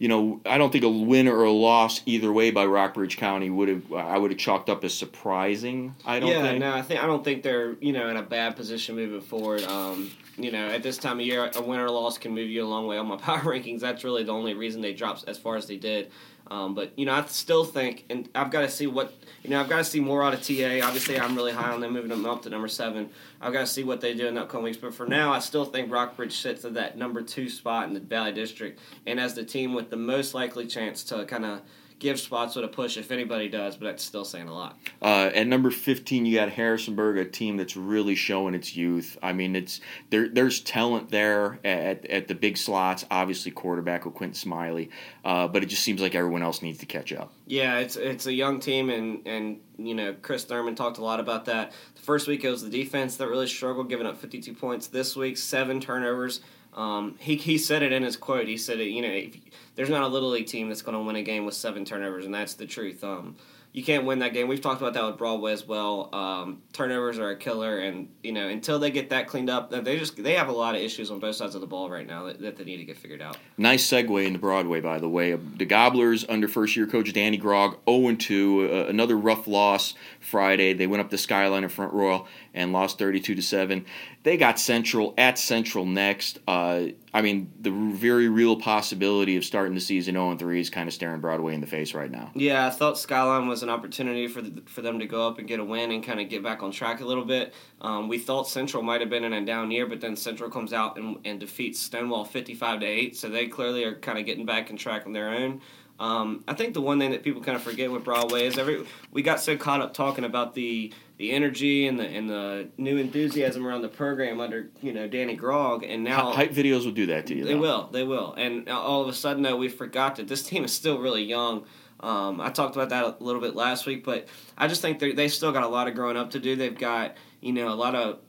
you 0.00 0.08
know, 0.08 0.40
I 0.44 0.58
don't 0.58 0.72
think 0.72 0.82
a 0.82 0.88
win 0.88 1.28
or 1.28 1.44
a 1.44 1.52
loss 1.52 2.02
either 2.04 2.32
way 2.32 2.50
by 2.50 2.66
Rockbridge 2.66 3.16
County 3.16 3.48
would 3.48 3.68
have, 3.68 3.92
I 3.92 4.18
would 4.18 4.32
have 4.32 4.40
chalked 4.40 4.68
up 4.68 4.82
as 4.82 4.92
surprising. 4.92 5.94
I 6.04 6.18
don't 6.18 6.30
think 6.30 6.42
yeah, 6.42 6.50
think. 6.50 6.60
no, 6.60 6.74
I 6.74 6.82
think, 6.82 7.04
I 7.04 7.06
don't 7.06 7.22
think 7.22 7.44
they're, 7.44 7.76
you 7.80 7.92
know, 7.92 8.08
in 8.08 8.16
a 8.16 8.24
bad 8.24 8.56
position 8.56 8.96
moving 8.96 9.20
forward. 9.20 9.62
Um, 9.62 10.10
you 10.36 10.50
know, 10.50 10.66
at 10.66 10.82
this 10.82 10.98
time 10.98 11.20
of 11.20 11.26
year, 11.26 11.48
a 11.54 11.62
win 11.62 11.78
or 11.78 11.90
loss 11.90 12.18
can 12.18 12.34
move 12.34 12.50
you 12.50 12.64
a 12.64 12.66
long 12.66 12.88
way 12.88 12.98
on 12.98 13.06
my 13.06 13.16
power 13.18 13.38
rankings. 13.38 13.78
That's 13.78 14.02
really 14.02 14.24
the 14.24 14.32
only 14.32 14.54
reason 14.54 14.80
they 14.80 14.94
dropped 14.94 15.28
as 15.28 15.38
far 15.38 15.54
as 15.54 15.66
they 15.66 15.76
did. 15.76 16.10
Um, 16.50 16.74
but 16.74 16.92
you 16.98 17.06
know, 17.06 17.12
I 17.12 17.24
still 17.26 17.64
think, 17.64 18.04
and 18.08 18.28
I've 18.34 18.50
got 18.50 18.62
to 18.62 18.70
see 18.70 18.86
what 18.86 19.12
you 19.42 19.50
know. 19.50 19.60
I've 19.60 19.68
got 19.68 19.78
to 19.78 19.84
see 19.84 20.00
more 20.00 20.22
out 20.24 20.34
of 20.34 20.42
TA. 20.42 20.86
Obviously, 20.86 21.18
I'm 21.18 21.36
really 21.36 21.52
high 21.52 21.72
on 21.72 21.80
them, 21.80 21.92
moving 21.92 22.10
them 22.10 22.24
up 22.24 22.42
to 22.42 22.50
number 22.50 22.68
seven. 22.68 23.10
I've 23.40 23.52
got 23.52 23.60
to 23.60 23.66
see 23.66 23.84
what 23.84 24.00
they 24.00 24.14
do 24.14 24.26
in 24.26 24.34
the 24.34 24.42
upcoming 24.42 24.64
weeks. 24.64 24.78
But 24.78 24.94
for 24.94 25.06
now, 25.06 25.32
I 25.32 25.40
still 25.40 25.64
think 25.64 25.90
Rockbridge 25.90 26.32
sits 26.32 26.64
at 26.64 26.74
that 26.74 26.96
number 26.96 27.22
two 27.22 27.50
spot 27.50 27.86
in 27.88 27.94
the 27.94 28.00
Valley 28.00 28.32
District, 28.32 28.78
and 29.06 29.20
as 29.20 29.34
the 29.34 29.44
team 29.44 29.74
with 29.74 29.90
the 29.90 29.96
most 29.96 30.34
likely 30.34 30.66
chance 30.66 31.02
to 31.04 31.24
kind 31.26 31.44
of 31.44 31.60
give 31.98 32.20
Spotswood 32.20 32.64
a 32.64 32.68
push 32.68 32.96
if 32.96 33.10
anybody 33.10 33.48
does, 33.48 33.76
but 33.76 33.86
that's 33.86 34.04
still 34.04 34.24
saying 34.24 34.48
a 34.48 34.54
lot. 34.54 34.78
Uh, 35.02 35.30
at 35.34 35.46
number 35.46 35.70
15, 35.70 36.26
you 36.26 36.36
got 36.36 36.50
Harrisonburg, 36.50 37.18
a 37.18 37.24
team 37.24 37.56
that's 37.56 37.76
really 37.76 38.14
showing 38.14 38.54
its 38.54 38.76
youth. 38.76 39.18
I 39.22 39.32
mean, 39.32 39.56
it's 39.56 39.80
there. 40.10 40.28
There's 40.28 40.60
talent 40.60 41.10
there 41.10 41.58
at, 41.64 42.04
at 42.06 42.28
the 42.28 42.34
big 42.34 42.56
slots. 42.56 43.04
Obviously, 43.10 43.50
quarterback 43.50 44.04
with 44.04 44.14
Quentin 44.14 44.34
Smiley, 44.34 44.90
uh, 45.24 45.48
but 45.48 45.62
it 45.62 45.66
just 45.66 45.82
seems 45.82 46.00
like 46.00 46.14
everyone 46.14 46.42
else 46.42 46.62
needs 46.62 46.78
to 46.78 46.86
catch 46.86 47.12
up. 47.12 47.32
Yeah, 47.46 47.78
it's 47.78 47.96
it's 47.96 48.26
a 48.26 48.32
young 48.32 48.60
team, 48.60 48.90
and 48.90 49.26
and 49.26 49.60
you 49.76 49.94
know 49.94 50.14
Chris 50.22 50.44
Thurman 50.44 50.74
talked 50.74 50.98
a 50.98 51.04
lot 51.04 51.20
about 51.20 51.46
that. 51.46 51.72
The 51.94 52.02
first 52.02 52.28
week 52.28 52.44
it 52.44 52.50
was 52.50 52.62
the 52.62 52.70
defense 52.70 53.16
that 53.16 53.28
really 53.28 53.48
struggled, 53.48 53.88
giving 53.88 54.06
up 54.06 54.18
52 54.18 54.54
points. 54.54 54.86
This 54.86 55.16
week, 55.16 55.36
seven 55.36 55.80
turnovers. 55.80 56.40
Um, 56.74 57.16
he 57.18 57.36
he 57.36 57.58
said 57.58 57.82
it 57.82 57.92
in 57.92 58.02
his 58.04 58.16
quote. 58.16 58.46
He 58.46 58.56
said, 58.56 58.78
it, 58.78 58.88
you 58.88 59.02
know, 59.02 59.08
if, 59.08 59.34
there's 59.78 59.88
not 59.88 60.02
a 60.02 60.08
little 60.08 60.30
league 60.30 60.48
team 60.48 60.68
that's 60.68 60.82
going 60.82 60.98
to 60.98 61.04
win 61.04 61.14
a 61.14 61.22
game 61.22 61.46
with 61.46 61.54
seven 61.54 61.84
turnovers, 61.84 62.24
and 62.24 62.34
that's 62.34 62.54
the 62.54 62.66
truth. 62.66 63.04
Um, 63.04 63.36
you 63.72 63.84
can't 63.84 64.04
win 64.04 64.18
that 64.18 64.32
game. 64.32 64.48
We've 64.48 64.60
talked 64.60 64.80
about 64.80 64.94
that 64.94 65.04
with 65.04 65.18
Broadway 65.18 65.52
as 65.52 65.64
well. 65.64 66.12
Um, 66.12 66.62
turnovers 66.72 67.20
are 67.20 67.30
a 67.30 67.36
killer, 67.36 67.78
and 67.78 68.08
you 68.24 68.32
know 68.32 68.48
until 68.48 68.80
they 68.80 68.90
get 68.90 69.10
that 69.10 69.28
cleaned 69.28 69.48
up, 69.48 69.70
they 69.70 69.96
just 69.96 70.20
they 70.20 70.34
have 70.34 70.48
a 70.48 70.52
lot 70.52 70.74
of 70.74 70.80
issues 70.80 71.12
on 71.12 71.20
both 71.20 71.36
sides 71.36 71.54
of 71.54 71.60
the 71.60 71.68
ball 71.68 71.88
right 71.88 72.08
now 72.08 72.24
that, 72.24 72.40
that 72.40 72.56
they 72.56 72.64
need 72.64 72.78
to 72.78 72.84
get 72.84 72.96
figured 72.96 73.22
out. 73.22 73.36
Nice 73.56 73.86
segue 73.86 74.26
into 74.26 74.40
Broadway, 74.40 74.80
by 74.80 74.98
the 74.98 75.08
way. 75.08 75.34
The 75.34 75.64
Gobblers 75.64 76.24
under 76.28 76.48
first 76.48 76.74
year 76.74 76.88
coach 76.88 77.12
Danny 77.12 77.36
Grog, 77.36 77.78
0 77.88 78.16
2, 78.16 78.68
uh, 78.72 78.86
another 78.88 79.16
rough 79.16 79.46
loss 79.46 79.94
Friday. 80.18 80.72
They 80.72 80.88
went 80.88 81.02
up 81.02 81.10
to 81.10 81.18
Skyline 81.18 81.62
in 81.62 81.68
Front 81.70 81.92
Royal 81.92 82.26
and 82.58 82.72
lost 82.72 82.98
32 82.98 83.36
to 83.36 83.42
seven. 83.42 83.86
They 84.24 84.36
got 84.36 84.58
Central 84.58 85.14
at 85.16 85.38
Central 85.38 85.86
next. 85.86 86.40
Uh, 86.46 86.86
I 87.14 87.22
mean, 87.22 87.52
the 87.60 87.70
very 87.70 88.28
real 88.28 88.56
possibility 88.56 89.36
of 89.36 89.44
starting 89.44 89.74
the 89.74 89.80
season 89.80 90.14
0 90.14 90.36
3 90.36 90.60
is 90.60 90.68
kind 90.68 90.88
of 90.88 90.92
staring 90.92 91.20
Broadway 91.20 91.54
in 91.54 91.60
the 91.60 91.68
face 91.68 91.94
right 91.94 92.10
now. 92.10 92.32
Yeah, 92.34 92.66
I 92.66 92.70
thought 92.70 92.98
Skyline 92.98 93.46
was 93.46 93.62
an 93.62 93.70
opportunity 93.70 94.26
for 94.26 94.42
the, 94.42 94.60
for 94.66 94.82
them 94.82 94.98
to 94.98 95.06
go 95.06 95.26
up 95.26 95.38
and 95.38 95.46
get 95.46 95.60
a 95.60 95.64
win 95.64 95.92
and 95.92 96.02
kind 96.02 96.20
of 96.20 96.28
get 96.28 96.42
back 96.42 96.62
on 96.62 96.72
track 96.72 97.00
a 97.00 97.04
little 97.04 97.24
bit. 97.24 97.54
Um, 97.80 98.08
we 98.08 98.18
thought 98.18 98.48
Central 98.48 98.82
might 98.82 99.00
have 99.00 99.08
been 99.08 99.24
in 99.24 99.32
a 99.32 99.44
down 99.44 99.70
year, 99.70 99.86
but 99.86 100.00
then 100.00 100.16
Central 100.16 100.50
comes 100.50 100.72
out 100.72 100.98
and, 100.98 101.16
and 101.24 101.38
defeats 101.38 101.78
Stonewall 101.78 102.24
55 102.24 102.80
to 102.80 102.86
8, 102.86 103.16
so 103.16 103.28
they 103.28 103.46
clearly 103.46 103.84
are 103.84 103.94
kind 103.94 104.18
of 104.18 104.26
getting 104.26 104.44
back 104.44 104.68
on 104.70 104.76
track 104.76 105.06
on 105.06 105.12
their 105.12 105.30
own. 105.30 105.60
Um, 106.00 106.44
I 106.46 106.54
think 106.54 106.74
the 106.74 106.80
one 106.80 106.98
thing 106.98 107.10
that 107.10 107.22
people 107.22 107.42
kind 107.42 107.56
of 107.56 107.62
forget 107.62 107.90
with 107.90 108.04
Broadway 108.04 108.46
is 108.46 108.56
every 108.56 108.86
we 109.10 109.22
got 109.22 109.40
so 109.40 109.56
caught 109.56 109.80
up 109.80 109.94
talking 109.94 110.24
about 110.24 110.54
the 110.54 110.92
the 111.18 111.32
energy 111.32 111.86
and 111.88 111.98
the 111.98 112.06
and 112.06 112.30
the 112.30 112.68
new 112.78 112.96
enthusiasm 112.96 113.66
around 113.66 113.82
the 113.82 113.88
program 113.88 114.40
under 114.40 114.70
you 114.80 114.92
know 114.92 115.06
Danny 115.08 115.34
Grog, 115.34 115.82
and 115.82 116.04
now 116.04 116.32
hype 116.32 116.52
videos 116.52 116.84
will 116.84 116.92
do 116.92 117.06
that 117.06 117.26
to 117.26 117.34
you. 117.34 117.44
They 117.44 117.54
though. 117.54 117.60
will, 117.60 117.88
they 117.92 118.04
will, 118.04 118.34
and 118.34 118.68
all 118.68 119.02
of 119.02 119.08
a 119.08 119.12
sudden 119.12 119.42
though 119.42 119.56
we 119.56 119.68
forgot 119.68 120.16
that 120.16 120.28
this 120.28 120.42
team 120.42 120.64
is 120.64 120.72
still 120.72 120.98
really 120.98 121.24
young. 121.24 121.66
Um, 122.00 122.40
I 122.40 122.50
talked 122.50 122.76
about 122.76 122.90
that 122.90 123.04
a 123.20 123.24
little 123.24 123.40
bit 123.40 123.56
last 123.56 123.84
week, 123.84 124.04
but 124.04 124.28
I 124.56 124.68
just 124.68 124.80
think 124.80 125.00
they 125.00 125.12
they 125.12 125.28
still 125.28 125.52
got 125.52 125.64
a 125.64 125.68
lot 125.68 125.88
of 125.88 125.94
growing 125.94 126.16
up 126.16 126.30
to 126.30 126.38
do. 126.38 126.54
They've 126.54 126.78
got 126.78 127.16
you 127.40 127.52
know 127.52 127.68
a 127.68 127.74
lot 127.74 127.96
of 127.96 128.20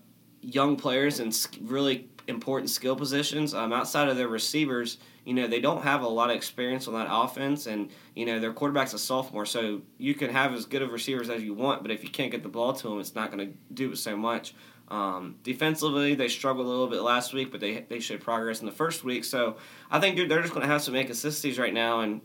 young 0.42 0.76
players 0.76 1.20
and 1.20 1.48
really 1.62 2.10
important 2.30 2.70
skill 2.70 2.96
positions 2.96 3.54
um, 3.54 3.74
outside 3.74 4.08
of 4.08 4.16
their 4.16 4.30
receivers 4.30 4.98
you 5.30 5.36
know, 5.36 5.46
they 5.46 5.60
don't 5.60 5.84
have 5.84 6.02
a 6.02 6.08
lot 6.08 6.32
of 6.32 6.36
experience 6.36 6.88
on 6.88 6.96
that 6.96 7.06
offense, 7.08 7.68
and 7.68 7.92
you 8.16 8.26
know 8.26 8.40
their 8.40 8.52
quarterback's 8.52 8.94
a 8.96 9.00
sophomore, 9.00 9.46
so 9.46 9.84
you 10.00 10.16
can 10.16 10.32
have 10.32 10.56
as 10.56 10.66
good 10.66 10.82
of 10.82 10.92
receivers 10.92 11.30
as 11.30 11.44
you 11.44 11.54
want, 11.54 11.84
but 11.84 11.92
if 11.92 12.04
you 12.04 12.10
can't 12.10 12.32
get 12.32 12.42
the 12.42 12.50
ball 12.50 12.74
to 12.74 12.88
them, 12.88 13.00
it's 13.00 13.14
not 13.14 13.32
going 13.32 13.48
to 13.48 13.54
do 13.72 13.94
so 13.94 14.18
much. 14.18 14.56
Um, 14.88 15.36
defensively, 15.44 16.16
they 16.16 16.30
struggled 16.30 16.66
a 16.66 16.70
little 16.70 16.88
bit 16.88 17.02
last 17.02 17.32
week, 17.32 17.52
but 17.52 17.60
they 17.60 17.82
they 17.82 18.00
showed 18.00 18.22
progress 18.22 18.62
in 18.62 18.66
the 18.66 18.72
first 18.72 19.04
week. 19.04 19.24
So 19.24 19.58
I 19.92 20.00
think 20.00 20.16
they're, 20.16 20.42
just 20.42 20.52
going 20.52 20.66
to 20.66 20.72
have 20.72 20.82
some 20.82 20.96
inconsistencies 20.96 21.60
right 21.60 21.76
now, 21.76 22.00
and 22.00 22.22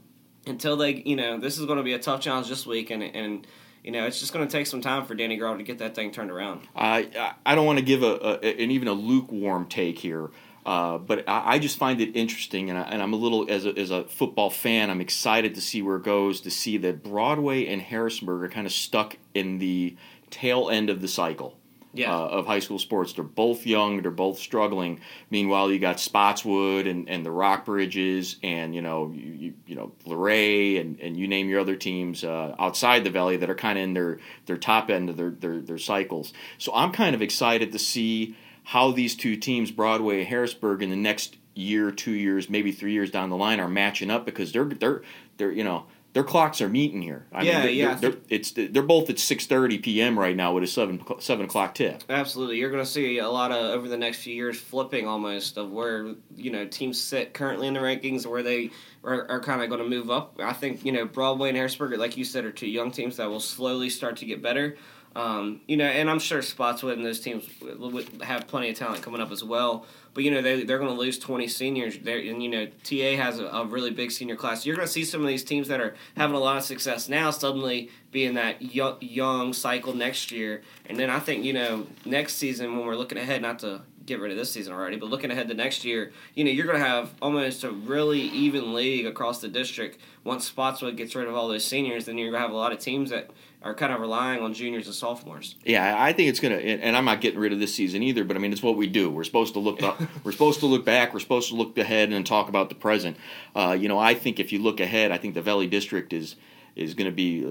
until 0.46 0.76
they, 0.76 0.94
you 1.04 1.16
know, 1.16 1.38
this 1.38 1.58
is 1.58 1.66
going 1.66 1.76
to 1.76 1.84
be 1.84 1.92
a 1.92 1.98
tough 1.98 2.20
challenge 2.20 2.48
this 2.48 2.64
week, 2.64 2.90
and 2.90 3.02
and 3.02 3.46
you 3.84 3.90
know, 3.90 4.06
it's 4.06 4.18
just 4.18 4.32
going 4.32 4.46
to 4.46 4.50
take 4.50 4.66
some 4.66 4.80
time 4.80 5.04
for 5.04 5.14
Danny 5.14 5.36
Grog 5.36 5.58
to 5.58 5.64
get 5.64 5.78
that 5.78 5.94
thing 5.94 6.10
turned 6.10 6.30
around. 6.30 6.62
I 6.74 7.34
I 7.44 7.54
don't 7.54 7.66
want 7.66 7.78
to 7.78 7.84
give 7.84 8.02
a, 8.02 8.40
a, 8.42 8.62
an 8.62 8.70
even 8.70 8.88
a 8.88 8.94
lukewarm 8.94 9.66
take 9.66 9.98
here. 9.98 10.30
Uh, 10.64 10.96
but 10.96 11.28
I, 11.28 11.56
I, 11.56 11.58
just 11.58 11.76
find 11.76 12.00
it 12.00 12.16
interesting, 12.16 12.70
and, 12.70 12.78
I, 12.78 12.94
am 12.94 13.12
a 13.12 13.16
little 13.16 13.50
as 13.50 13.66
a, 13.66 13.78
as 13.78 13.90
a 13.90 14.04
football 14.04 14.48
fan. 14.48 14.88
I'm 14.88 15.02
excited 15.02 15.54
to 15.56 15.60
see 15.60 15.82
where 15.82 15.96
it 15.96 16.04
goes. 16.04 16.40
To 16.40 16.50
see 16.50 16.78
that 16.78 17.02
Broadway 17.02 17.66
and 17.66 17.82
Harrisburg 17.82 18.42
are 18.42 18.48
kind 18.48 18.66
of 18.66 18.72
stuck 18.72 19.18
in 19.34 19.58
the 19.58 19.94
tail 20.30 20.70
end 20.70 20.88
of 20.88 21.02
the 21.02 21.08
cycle. 21.08 21.58
Yeah. 21.94 22.14
Uh, 22.14 22.26
of 22.26 22.46
high 22.46 22.58
school 22.58 22.78
sports. 22.78 23.12
They're 23.12 23.24
both 23.24 23.66
young. 23.66 24.02
They're 24.02 24.10
both 24.10 24.38
struggling. 24.38 25.00
Meanwhile, 25.30 25.70
you 25.70 25.78
got 25.78 26.00
Spotswood 26.00 26.86
and, 26.86 27.08
and 27.08 27.24
the 27.24 27.30
Rockbridges 27.30 28.36
and 28.42 28.74
you 28.74 28.82
know 28.82 29.12
you, 29.14 29.32
you, 29.32 29.54
you 29.66 29.76
know 29.76 29.92
Luray 30.04 30.78
and, 30.78 31.00
and 31.00 31.16
you 31.16 31.28
name 31.28 31.48
your 31.48 31.60
other 31.60 31.76
teams 31.76 32.24
uh, 32.24 32.54
outside 32.58 33.04
the 33.04 33.10
valley 33.10 33.36
that 33.36 33.48
are 33.48 33.54
kind 33.54 33.78
of 33.78 33.84
in 33.84 33.94
their 33.94 34.18
their 34.46 34.58
top 34.58 34.90
end 34.90 35.08
of 35.08 35.16
their, 35.16 35.30
their 35.30 35.60
their 35.60 35.78
cycles. 35.78 36.32
So 36.58 36.74
I'm 36.74 36.92
kind 36.92 37.14
of 37.14 37.22
excited 37.22 37.72
to 37.72 37.78
see 37.78 38.36
how 38.64 38.90
these 38.90 39.14
two 39.14 39.36
teams, 39.36 39.70
Broadway 39.70 40.20
and 40.20 40.28
Harrisburg, 40.28 40.82
in 40.82 40.90
the 40.90 40.96
next 40.96 41.36
year, 41.54 41.90
two 41.90 42.12
years, 42.12 42.48
maybe 42.50 42.72
three 42.72 42.92
years 42.92 43.10
down 43.10 43.30
the 43.30 43.36
line, 43.36 43.60
are 43.60 43.68
matching 43.68 44.10
up 44.10 44.24
because 44.24 44.52
they're 44.52 44.64
they're 44.64 45.02
they're 45.36 45.52
you 45.52 45.64
know 45.64 45.86
their 46.14 46.24
clocks 46.24 46.60
are 46.60 46.68
meeting 46.68 47.02
here. 47.02 47.26
I 47.32 47.42
yeah, 47.42 47.52
mean, 47.52 47.62
they're, 47.62 47.70
yeah. 47.70 47.94
They're, 47.94 48.10
they're, 48.10 48.20
it's 48.28 48.52
they're 48.52 48.82
both 48.82 49.10
at 49.10 49.18
six 49.18 49.46
thirty 49.46 49.78
p.m. 49.78 50.18
right 50.18 50.34
now 50.34 50.54
with 50.54 50.62
a 50.62 50.66
seven 50.66 51.04
seven 51.18 51.44
o'clock 51.44 51.74
tip. 51.74 52.04
Absolutely, 52.08 52.56
you're 52.58 52.70
going 52.70 52.84
to 52.84 52.90
see 52.90 53.18
a 53.18 53.28
lot 53.28 53.50
of 53.50 53.58
over 53.58 53.88
the 53.88 53.96
next 53.96 54.22
few 54.22 54.34
years 54.34 54.58
flipping 54.58 55.08
almost 55.08 55.58
of 55.58 55.72
where 55.72 56.14
you 56.36 56.50
know 56.52 56.66
teams 56.66 57.00
sit 57.00 57.34
currently 57.34 57.66
in 57.66 57.74
the 57.74 57.80
rankings, 57.80 58.26
where 58.26 58.44
they 58.44 58.70
are, 59.02 59.28
are 59.28 59.40
kind 59.40 59.60
of 59.60 59.68
going 59.68 59.82
to 59.82 59.88
move 59.88 60.08
up. 60.08 60.38
I 60.40 60.52
think 60.52 60.84
you 60.84 60.92
know 60.92 61.04
Broadway 61.04 61.48
and 61.48 61.56
Harrisburg, 61.56 61.98
like 61.98 62.16
you 62.16 62.24
said, 62.24 62.44
are 62.44 62.52
two 62.52 62.68
young 62.68 62.92
teams 62.92 63.16
that 63.16 63.28
will 63.28 63.40
slowly 63.40 63.90
start 63.90 64.16
to 64.18 64.24
get 64.24 64.40
better. 64.40 64.76
Um, 65.16 65.60
you 65.68 65.76
know, 65.76 65.84
and 65.84 66.10
I'm 66.10 66.18
sure 66.18 66.42
Spotswood 66.42 66.96
and 66.96 67.06
those 67.06 67.20
teams 67.20 67.48
would 67.62 68.22
have 68.22 68.48
plenty 68.48 68.70
of 68.70 68.76
talent 68.76 69.02
coming 69.02 69.20
up 69.20 69.30
as 69.30 69.44
well. 69.44 69.86
But 70.12 70.24
you 70.24 70.30
know, 70.30 70.42
they 70.42 70.64
they're 70.64 70.78
going 70.78 70.90
to 70.90 70.96
lose 70.96 71.18
20 71.18 71.46
seniors. 71.48 71.98
They're, 71.98 72.18
and 72.18 72.42
you 72.42 72.48
know, 72.48 72.66
TA 72.82 73.20
has 73.22 73.38
a, 73.38 73.46
a 73.46 73.64
really 73.64 73.90
big 73.90 74.10
senior 74.10 74.36
class. 74.36 74.64
You're 74.64 74.76
going 74.76 74.86
to 74.86 74.92
see 74.92 75.04
some 75.04 75.20
of 75.20 75.26
these 75.26 75.44
teams 75.44 75.68
that 75.68 75.80
are 75.80 75.94
having 76.16 76.36
a 76.36 76.40
lot 76.40 76.56
of 76.56 76.64
success 76.64 77.08
now 77.08 77.30
suddenly 77.30 77.90
be 78.12 78.24
in 78.24 78.34
that 78.34 78.62
young, 78.62 78.96
young 79.00 79.52
cycle 79.52 79.94
next 79.94 80.30
year. 80.30 80.62
And 80.86 80.98
then 80.98 81.10
I 81.10 81.18
think 81.18 81.44
you 81.44 81.52
know, 81.52 81.86
next 82.04 82.34
season 82.34 82.76
when 82.76 82.86
we're 82.86 82.96
looking 82.96 83.18
ahead, 83.18 83.42
not 83.42 83.60
to 83.60 83.82
get 84.06 84.20
rid 84.20 84.30
of 84.30 84.36
this 84.36 84.52
season 84.52 84.72
already, 84.72 84.96
but 84.96 85.08
looking 85.08 85.30
ahead 85.30 85.48
to 85.48 85.54
next 85.54 85.84
year, 85.84 86.12
you 86.34 86.44
know, 86.44 86.50
you're 86.50 86.66
going 86.66 86.78
to 86.78 86.84
have 86.84 87.12
almost 87.22 87.64
a 87.64 87.70
really 87.70 88.20
even 88.20 88.74
league 88.74 89.06
across 89.06 89.40
the 89.40 89.48
district. 89.48 89.98
Once 90.24 90.44
Spotswood 90.46 90.96
gets 90.96 91.14
rid 91.14 91.26
of 91.26 91.34
all 91.34 91.48
those 91.48 91.64
seniors, 91.64 92.04
then 92.04 92.18
you're 92.18 92.30
going 92.30 92.40
to 92.40 92.46
have 92.46 92.50
a 92.50 92.56
lot 92.56 92.72
of 92.72 92.78
teams 92.78 93.10
that 93.10 93.30
are 93.64 93.74
kind 93.74 93.92
of 93.92 94.00
relying 94.00 94.42
on 94.42 94.52
juniors 94.52 94.86
and 94.86 94.94
sophomores. 94.94 95.56
Yeah, 95.64 95.96
I 95.98 96.12
think 96.12 96.28
it's 96.28 96.38
gonna, 96.38 96.56
and 96.56 96.94
I'm 96.94 97.06
not 97.06 97.22
getting 97.22 97.40
rid 97.40 97.52
of 97.52 97.60
this 97.60 97.74
season 97.74 98.02
either. 98.02 98.22
But 98.22 98.36
I 98.36 98.40
mean, 98.40 98.52
it's 98.52 98.62
what 98.62 98.76
we 98.76 98.86
do. 98.86 99.10
We're 99.10 99.24
supposed 99.24 99.54
to 99.54 99.60
look 99.60 99.82
up. 99.82 100.00
we're 100.24 100.32
supposed 100.32 100.60
to 100.60 100.66
look 100.66 100.84
back. 100.84 101.14
We're 101.14 101.20
supposed 101.20 101.48
to 101.48 101.56
look 101.56 101.76
ahead 101.78 102.12
and 102.12 102.26
talk 102.26 102.50
about 102.50 102.68
the 102.68 102.74
present. 102.74 103.16
Uh, 103.56 103.76
you 103.78 103.88
know, 103.88 103.98
I 103.98 104.14
think 104.14 104.38
if 104.38 104.52
you 104.52 104.58
look 104.58 104.80
ahead, 104.80 105.10
I 105.10 105.16
think 105.16 105.34
the 105.34 105.42
Valley 105.42 105.66
District 105.66 106.12
is 106.12 106.36
is 106.76 106.94
going 106.94 107.06
to 107.06 107.14
be 107.14 107.42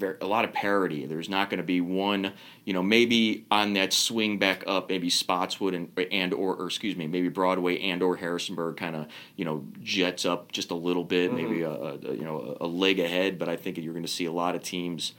a, 0.00 0.24
a, 0.24 0.26
lot 0.26 0.44
of 0.44 0.52
parity. 0.52 1.04
There's 1.04 1.28
not 1.28 1.50
going 1.50 1.58
to 1.58 1.64
be 1.64 1.80
one, 1.80 2.32
you 2.64 2.72
know, 2.72 2.84
maybe 2.84 3.44
on 3.50 3.72
that 3.72 3.92
swing 3.92 4.38
back 4.38 4.62
up, 4.64 4.88
maybe 4.88 5.10
Spotswood 5.10 5.74
and 5.74 5.90
and 6.10 6.32
or, 6.32 6.54
or 6.54 6.66
excuse 6.66 6.96
me, 6.96 7.06
maybe 7.06 7.28
Broadway 7.28 7.80
and 7.80 8.02
or 8.02 8.16
Harrisonburg 8.16 8.76
kind 8.76 8.96
of 8.96 9.08
you 9.36 9.44
know 9.44 9.66
jets 9.82 10.24
up 10.24 10.52
just 10.52 10.70
a 10.70 10.74
little 10.74 11.04
bit, 11.04 11.30
mm-hmm. 11.30 11.36
maybe 11.36 11.62
a, 11.62 11.70
a, 11.70 12.14
you 12.14 12.24
know 12.24 12.56
a 12.60 12.66
leg 12.66 12.98
ahead. 12.98 13.38
But 13.38 13.50
I 13.50 13.56
think 13.56 13.76
you're 13.76 13.92
going 13.92 14.06
to 14.06 14.08
see 14.08 14.24
a 14.24 14.32
lot 14.32 14.54
of 14.54 14.62
teams 14.62 15.12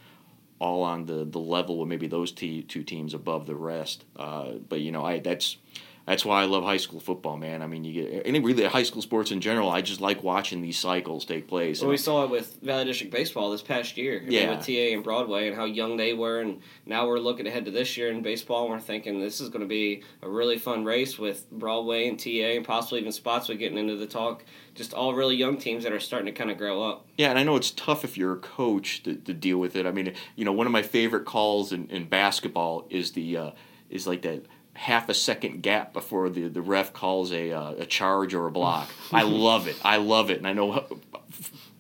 all 0.62 0.84
on 0.84 1.08
the, 1.08 1.26
the 1.26 1.40
level 1.40 1.82
of 1.82 1.88
maybe 1.88 2.06
those 2.06 2.32
two 2.32 2.84
teams 2.84 3.16
above 3.16 3.48
the 3.48 3.56
rest. 3.56 4.06
Uh, 4.16 4.52
but 4.70 4.80
you 4.80 4.92
know, 4.92 5.04
I 5.04 5.18
that's 5.20 5.58
that's 6.06 6.26
why 6.26 6.42
I 6.42 6.46
love 6.46 6.64
high 6.64 6.78
school 6.78 7.00
football, 7.00 7.38
man. 7.38 7.62
I 7.62 7.68
mean, 7.68 7.84
you 7.84 8.04
get 8.04 8.24
any 8.26 8.40
really 8.40 8.66
high 8.66 8.84
school 8.84 9.02
sports 9.02 9.32
in 9.32 9.40
general. 9.40 9.70
I 9.70 9.82
just 9.82 10.02
like 10.02 10.24
watching 10.24 10.62
these 10.62 10.78
cycles 10.78 11.26
take 11.26 11.48
place. 11.48 11.82
Well, 11.82 11.92
we 11.92 11.98
saw 11.98 12.24
it 12.24 12.32
with 12.32 12.58
Valley 12.62 12.86
District 12.86 13.12
baseball 13.12 13.52
this 13.52 13.62
past 13.62 13.98
year. 13.98 14.24
Yeah, 14.26 14.56
with 14.56 14.66
TA 14.66 14.94
and 14.94 15.04
Broadway 15.04 15.48
and 15.48 15.56
how 15.56 15.66
young 15.66 15.98
they 15.98 16.14
were, 16.14 16.42
and 16.42 16.60
now 16.86 17.08
we're 17.08 17.20
looking 17.20 17.46
ahead 17.46 17.66
to 17.66 17.72
this 17.72 17.98
year 17.98 18.10
in 18.10 18.22
baseball. 18.22 18.64
and 18.64 18.72
We're 18.74 18.80
thinking 18.80 19.20
this 19.20 19.40
is 19.40 19.50
going 19.50 19.62
to 19.62 19.68
be 19.68 20.04
a 20.22 20.30
really 20.30 20.58
fun 20.58 20.86
race 20.86 21.20
with 21.20 21.50
Broadway 21.52 22.08
and 22.08 22.20
TA 22.20 22.56
and 22.56 22.66
possibly 22.66 23.00
even 23.00 23.12
Spotswood 23.12 23.60
getting 23.60 23.78
into 23.78 23.96
the 23.96 24.08
talk. 24.08 24.44
Just 24.74 24.94
all 24.94 25.14
really 25.14 25.36
young 25.36 25.58
teams 25.58 25.84
that 25.84 25.92
are 25.92 26.00
starting 26.00 26.28
to 26.28 26.32
kind 26.32 26.50
of 26.50 26.58
grow 26.58 26.82
up. 26.82 27.06
Yeah, 27.18 27.30
and 27.30 27.38
I 27.38 27.44
know 27.44 27.58
it's 27.58 27.72
tough 27.72 28.04
if 28.04 28.18
you're 28.18 28.34
a 28.34 28.40
coach 28.40 29.04
to, 29.04 29.16
to 29.16 29.34
deal 29.34 29.58
with 29.58 29.76
it. 29.76 29.86
I 29.86 29.92
mean, 29.92 30.14
you 30.36 30.46
know, 30.46 30.54
one 30.54 30.66
of 30.66 30.74
my 30.74 30.82
favorite 30.82 31.26
calls 31.26 31.72
in, 31.72 31.90
in 31.90 32.06
basketball 32.06 32.88
is 32.90 33.12
the 33.12 33.38
uh, 33.38 33.52
is 33.90 34.08
like 34.08 34.22
that 34.22 34.46
half 34.74 35.10
a 35.10 35.14
second 35.14 35.62
gap 35.62 35.94
before 35.94 36.30
the, 36.30 36.48
the 36.48 36.62
ref 36.62 36.94
calls 36.94 37.32
a, 37.32 37.52
uh, 37.52 37.72
a 37.72 37.86
charge 37.86 38.34
or 38.34 38.48
a 38.48 38.52
block. 38.52 38.90
I 39.12 39.24
love 39.24 39.68
it. 39.68 39.76
I 39.84 39.98
love 39.98 40.30
it. 40.30 40.38
And 40.38 40.48
I 40.48 40.54
know 40.54 40.86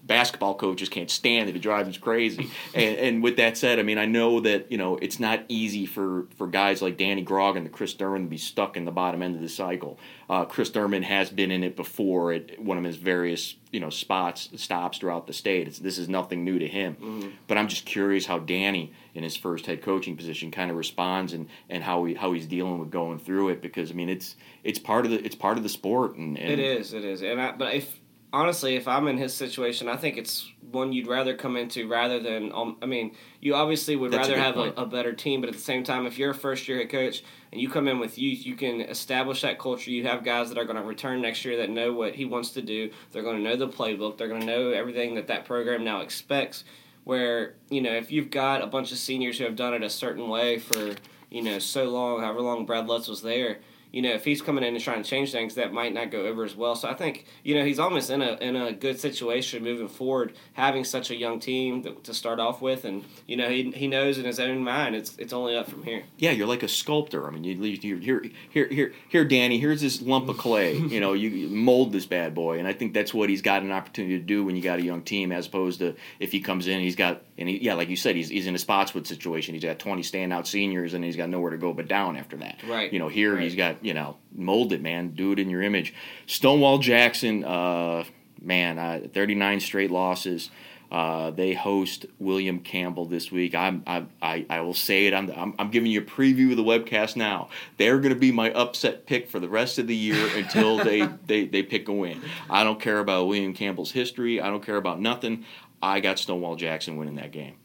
basketball 0.03 0.55
coaches 0.55 0.89
can't 0.89 1.09
stand 1.09 1.49
it. 1.49 1.55
It 1.55 1.59
drives 1.59 1.93
them 1.93 2.01
crazy. 2.01 2.49
and, 2.73 2.97
and 2.97 3.23
with 3.23 3.37
that 3.37 3.57
said, 3.57 3.79
I 3.79 3.83
mean, 3.83 3.97
I 3.97 4.05
know 4.05 4.39
that, 4.41 4.71
you 4.71 4.77
know, 4.77 4.97
it's 4.97 5.19
not 5.19 5.43
easy 5.47 5.85
for, 5.85 6.27
for 6.35 6.47
guys 6.47 6.81
like 6.81 6.97
Danny 6.97 7.21
Grog 7.21 7.57
and 7.57 7.65
the 7.65 7.69
Chris 7.69 7.93
Thurman 7.93 8.23
to 8.23 8.29
be 8.29 8.37
stuck 8.37 8.77
in 8.77 8.85
the 8.85 8.91
bottom 8.91 9.21
end 9.21 9.35
of 9.35 9.41
the 9.41 9.49
cycle. 9.49 9.99
Uh, 10.29 10.45
Chris 10.45 10.69
Thurman 10.69 11.03
has 11.03 11.29
been 11.29 11.51
in 11.51 11.63
it 11.63 11.75
before 11.75 12.31
at 12.31 12.59
one 12.59 12.77
of 12.77 12.83
his 12.83 12.95
various, 12.95 13.55
you 13.71 13.79
know, 13.79 13.89
spots, 13.89 14.49
stops 14.55 14.97
throughout 14.97 15.27
the 15.27 15.33
state. 15.33 15.67
It's, 15.67 15.79
this 15.79 15.97
is 15.97 16.07
nothing 16.07 16.43
new 16.43 16.57
to 16.59 16.67
him. 16.67 16.95
Mm-hmm. 16.95 17.29
But 17.47 17.57
I'm 17.57 17.67
just 17.67 17.85
curious 17.85 18.25
how 18.25 18.39
Danny, 18.39 18.93
in 19.13 19.23
his 19.23 19.35
first 19.35 19.65
head 19.65 19.81
coaching 19.81 20.15
position, 20.15 20.51
kind 20.51 20.71
of 20.71 20.77
responds 20.77 21.33
and, 21.33 21.47
and 21.69 21.83
how 21.83 22.05
he 22.05 22.13
how 22.13 22.31
he's 22.31 22.47
dealing 22.47 22.79
with 22.79 22.91
going 22.91 23.19
through 23.19 23.49
it 23.49 23.61
because 23.61 23.91
I 23.91 23.93
mean 23.93 24.09
it's 24.09 24.35
it's 24.63 24.79
part 24.79 25.05
of 25.05 25.11
the 25.11 25.23
it's 25.25 25.35
part 25.35 25.57
of 25.57 25.63
the 25.63 25.69
sport 25.69 26.15
and, 26.15 26.37
and 26.37 26.49
it 26.49 26.59
is 26.59 26.93
it 26.93 27.03
is 27.03 27.21
and 27.21 27.41
I, 27.41 27.51
but 27.51 27.73
if 27.73 28.00
honestly, 28.33 28.75
if 28.75 28.87
I'm 28.87 29.07
in 29.07 29.17
his 29.17 29.33
situation, 29.33 29.87
I 29.87 29.97
think 29.97 30.17
it's 30.17 30.51
one 30.71 30.93
you'd 30.93 31.07
rather 31.07 31.35
come 31.35 31.57
into 31.57 31.87
rather 31.87 32.19
than. 32.19 32.51
Um, 32.53 32.77
I 32.81 32.85
mean, 32.85 33.15
you 33.41 33.55
obviously 33.55 33.95
would 33.95 34.11
That's 34.11 34.29
rather 34.29 34.39
a 34.39 34.43
have 34.43 34.57
a, 34.57 34.81
a, 34.81 34.85
better 34.85 35.13
team, 35.13 35.41
but 35.41 35.49
at 35.49 35.55
the 35.55 35.61
same 35.61 35.83
time, 35.83 36.05
if 36.05 36.17
you're 36.17 36.31
a 36.31 36.35
first 36.35 36.67
year 36.67 36.77
head 36.77 36.89
coach 36.89 37.23
and 37.51 37.59
you 37.59 37.69
come 37.69 37.87
in 37.87 37.99
with 37.99 38.17
youth, 38.17 38.45
you 38.45 38.55
can 38.55 38.81
establish 38.81 39.41
that 39.41 39.59
culture. 39.59 39.91
You 39.91 40.03
have 40.07 40.23
guys 40.23 40.49
that 40.49 40.57
are 40.57 40.65
going 40.65 40.77
to 40.77 40.83
return 40.83 41.21
next 41.21 41.43
year 41.43 41.57
that 41.57 41.69
know 41.69 41.93
what 41.93 42.15
he 42.15 42.25
wants 42.25 42.51
to 42.51 42.61
do. 42.61 42.91
They're 43.11 43.23
going 43.23 43.37
to 43.37 43.43
know 43.43 43.55
the 43.55 43.67
playbook. 43.67 44.17
They're 44.17 44.29
going 44.29 44.41
to 44.41 44.47
know 44.47 44.69
everything 44.71 45.15
that 45.15 45.27
that 45.27 45.45
program 45.45 45.83
now 45.83 46.01
expects. 46.01 46.63
Where 47.03 47.55
you 47.69 47.81
know, 47.81 47.93
if 47.93 48.11
you've 48.11 48.29
got 48.29 48.63
a 48.63 48.67
bunch 48.67 48.91
of 48.91 48.97
seniors 48.97 49.37
who 49.37 49.43
have 49.45 49.55
done 49.55 49.73
it 49.73 49.83
a 49.83 49.89
certain 49.89 50.29
way 50.29 50.59
for 50.59 50.95
you 51.29 51.41
know 51.41 51.59
so 51.59 51.89
long, 51.89 52.21
however 52.21 52.41
long 52.41 52.65
Brad 52.65 52.87
Lutz 52.87 53.07
was 53.07 53.21
there 53.21 53.57
you 53.91 54.01
know, 54.01 54.11
if 54.11 54.23
he's 54.23 54.41
coming 54.41 54.63
in 54.63 54.73
and 54.73 54.83
trying 54.83 55.03
to 55.03 55.09
change 55.09 55.31
things, 55.31 55.55
that 55.55 55.73
might 55.73 55.93
not 55.93 56.11
go 56.11 56.25
over 56.25 56.43
as 56.43 56.55
well. 56.55 56.75
So 56.75 56.89
I 56.89 56.93
think, 56.93 57.25
you 57.43 57.55
know, 57.55 57.65
he's 57.65 57.79
almost 57.79 58.09
in 58.09 58.21
a 58.21 58.33
in 58.35 58.55
a 58.55 58.71
good 58.71 58.99
situation 58.99 59.63
moving 59.63 59.87
forward, 59.87 60.33
having 60.53 60.83
such 60.83 61.11
a 61.11 61.15
young 61.15 61.39
team 61.39 61.83
to, 61.83 61.93
to 61.93 62.13
start 62.13 62.39
off 62.39 62.61
with, 62.61 62.85
and 62.85 63.03
you 63.27 63.35
know, 63.35 63.49
he, 63.49 63.71
he 63.71 63.87
knows 63.87 64.17
in 64.17 64.25
his 64.25 64.39
own 64.39 64.63
mind 64.63 64.95
it's 64.95 65.17
it's 65.17 65.33
only 65.33 65.55
up 65.55 65.69
from 65.69 65.83
here. 65.83 66.03
Yeah, 66.17 66.31
you're 66.31 66.47
like 66.47 66.63
a 66.63 66.67
sculptor. 66.67 67.27
I 67.27 67.31
mean, 67.31 67.43
you 67.43 67.55
you 67.55 67.97
here 67.97 68.23
here 68.49 68.67
here 68.67 68.93
here, 69.09 69.25
Danny. 69.25 69.59
Here's 69.59 69.81
this 69.81 70.01
lump 70.01 70.29
of 70.29 70.37
clay. 70.37 70.77
you 70.77 70.99
know, 70.99 71.13
you 71.13 71.49
mold 71.49 71.91
this 71.91 72.05
bad 72.05 72.33
boy, 72.33 72.59
and 72.59 72.67
I 72.67 72.73
think 72.73 72.93
that's 72.93 73.13
what 73.13 73.29
he's 73.29 73.41
got 73.41 73.63
an 73.63 73.71
opportunity 73.71 74.17
to 74.17 74.23
do 74.23 74.45
when 74.45 74.55
you 74.55 74.61
got 74.61 74.79
a 74.79 74.83
young 74.83 75.01
team, 75.01 75.31
as 75.31 75.47
opposed 75.47 75.79
to 75.79 75.95
if 76.19 76.31
he 76.31 76.39
comes 76.39 76.67
in, 76.67 76.79
he's 76.79 76.95
got 76.95 77.23
and 77.41 77.49
he, 77.49 77.57
yeah, 77.57 77.73
like 77.73 77.89
you 77.89 77.95
said, 77.95 78.15
he's 78.15 78.29
he's 78.29 78.47
in 78.47 78.55
a 78.55 78.59
Spotswood 78.59 79.05
situation. 79.07 79.53
He's 79.53 79.63
got 79.63 79.79
20 79.79 80.01
standout 80.03 80.47
seniors, 80.47 80.93
and 80.93 81.03
he's 81.03 81.15
got 81.15 81.29
nowhere 81.29 81.51
to 81.51 81.57
go 81.57 81.73
but 81.73 81.87
down 81.87 82.15
after 82.15 82.37
that. 82.37 82.61
Right. 82.65 82.91
You 82.93 82.99
know, 82.99 83.09
here 83.09 83.33
right. 83.33 83.43
he's 83.43 83.55
got 83.55 83.83
you 83.83 83.93
know, 83.93 84.17
mold 84.33 84.71
it, 84.71 84.81
man. 84.81 85.09
Do 85.09 85.33
it 85.33 85.39
in 85.39 85.49
your 85.49 85.61
image. 85.61 85.93
Stonewall 86.27 86.77
Jackson, 86.77 87.43
uh, 87.43 88.05
man, 88.39 88.77
uh, 88.77 89.07
39 89.11 89.59
straight 89.59 89.91
losses. 89.91 90.49
Uh, 90.91 91.31
they 91.31 91.53
host 91.53 92.05
William 92.19 92.59
Campbell 92.59 93.05
this 93.05 93.31
week. 93.31 93.55
I'm, 93.55 93.81
I, 93.87 94.03
I, 94.21 94.45
I 94.49 94.59
will 94.59 94.73
say 94.73 95.07
it. 95.07 95.13
I'm, 95.13 95.31
I'm, 95.31 95.55
I'm, 95.57 95.71
giving 95.71 95.89
you 95.89 96.01
a 96.01 96.03
preview 96.03 96.51
of 96.51 96.57
the 96.57 96.65
webcast 96.65 97.15
now. 97.15 97.47
They're 97.77 97.99
going 97.99 98.13
to 98.13 98.19
be 98.19 98.33
my 98.33 98.51
upset 98.51 99.05
pick 99.05 99.29
for 99.29 99.39
the 99.39 99.47
rest 99.47 99.79
of 99.79 99.87
the 99.87 99.95
year 99.95 100.27
until 100.35 100.83
they, 100.83 101.07
they, 101.27 101.45
they 101.45 101.63
pick 101.63 101.87
a 101.87 101.93
win. 101.93 102.21
I 102.49 102.65
don't 102.65 102.81
care 102.81 102.99
about 102.99 103.27
William 103.27 103.53
Campbell's 103.53 103.91
history. 103.91 104.41
I 104.41 104.49
don't 104.49 104.65
care 104.65 104.75
about 104.75 104.99
nothing. 104.99 105.45
I 105.81 105.99
got 105.99 106.19
Stonewall 106.19 106.55
Jackson 106.55 106.97
winning 106.97 107.15
that 107.15 107.31
game. 107.31 107.55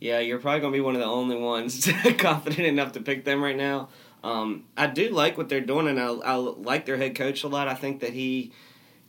Yeah, 0.00 0.18
you're 0.18 0.38
probably 0.38 0.60
going 0.60 0.72
to 0.72 0.76
be 0.76 0.82
one 0.82 0.94
of 0.94 1.00
the 1.00 1.06
only 1.06 1.36
ones 1.36 1.88
confident 2.18 2.66
enough 2.66 2.92
to 2.92 3.00
pick 3.00 3.24
them 3.24 3.42
right 3.42 3.56
now. 3.56 3.88
Um, 4.22 4.64
I 4.76 4.86
do 4.86 5.10
like 5.10 5.38
what 5.38 5.48
they're 5.48 5.60
doing, 5.60 5.86
and 5.86 6.00
I, 6.00 6.06
I 6.06 6.34
like 6.34 6.86
their 6.86 6.96
head 6.96 7.14
coach 7.14 7.44
a 7.44 7.48
lot. 7.48 7.68
I 7.68 7.74
think 7.74 8.00
that 8.00 8.12
he 8.12 8.52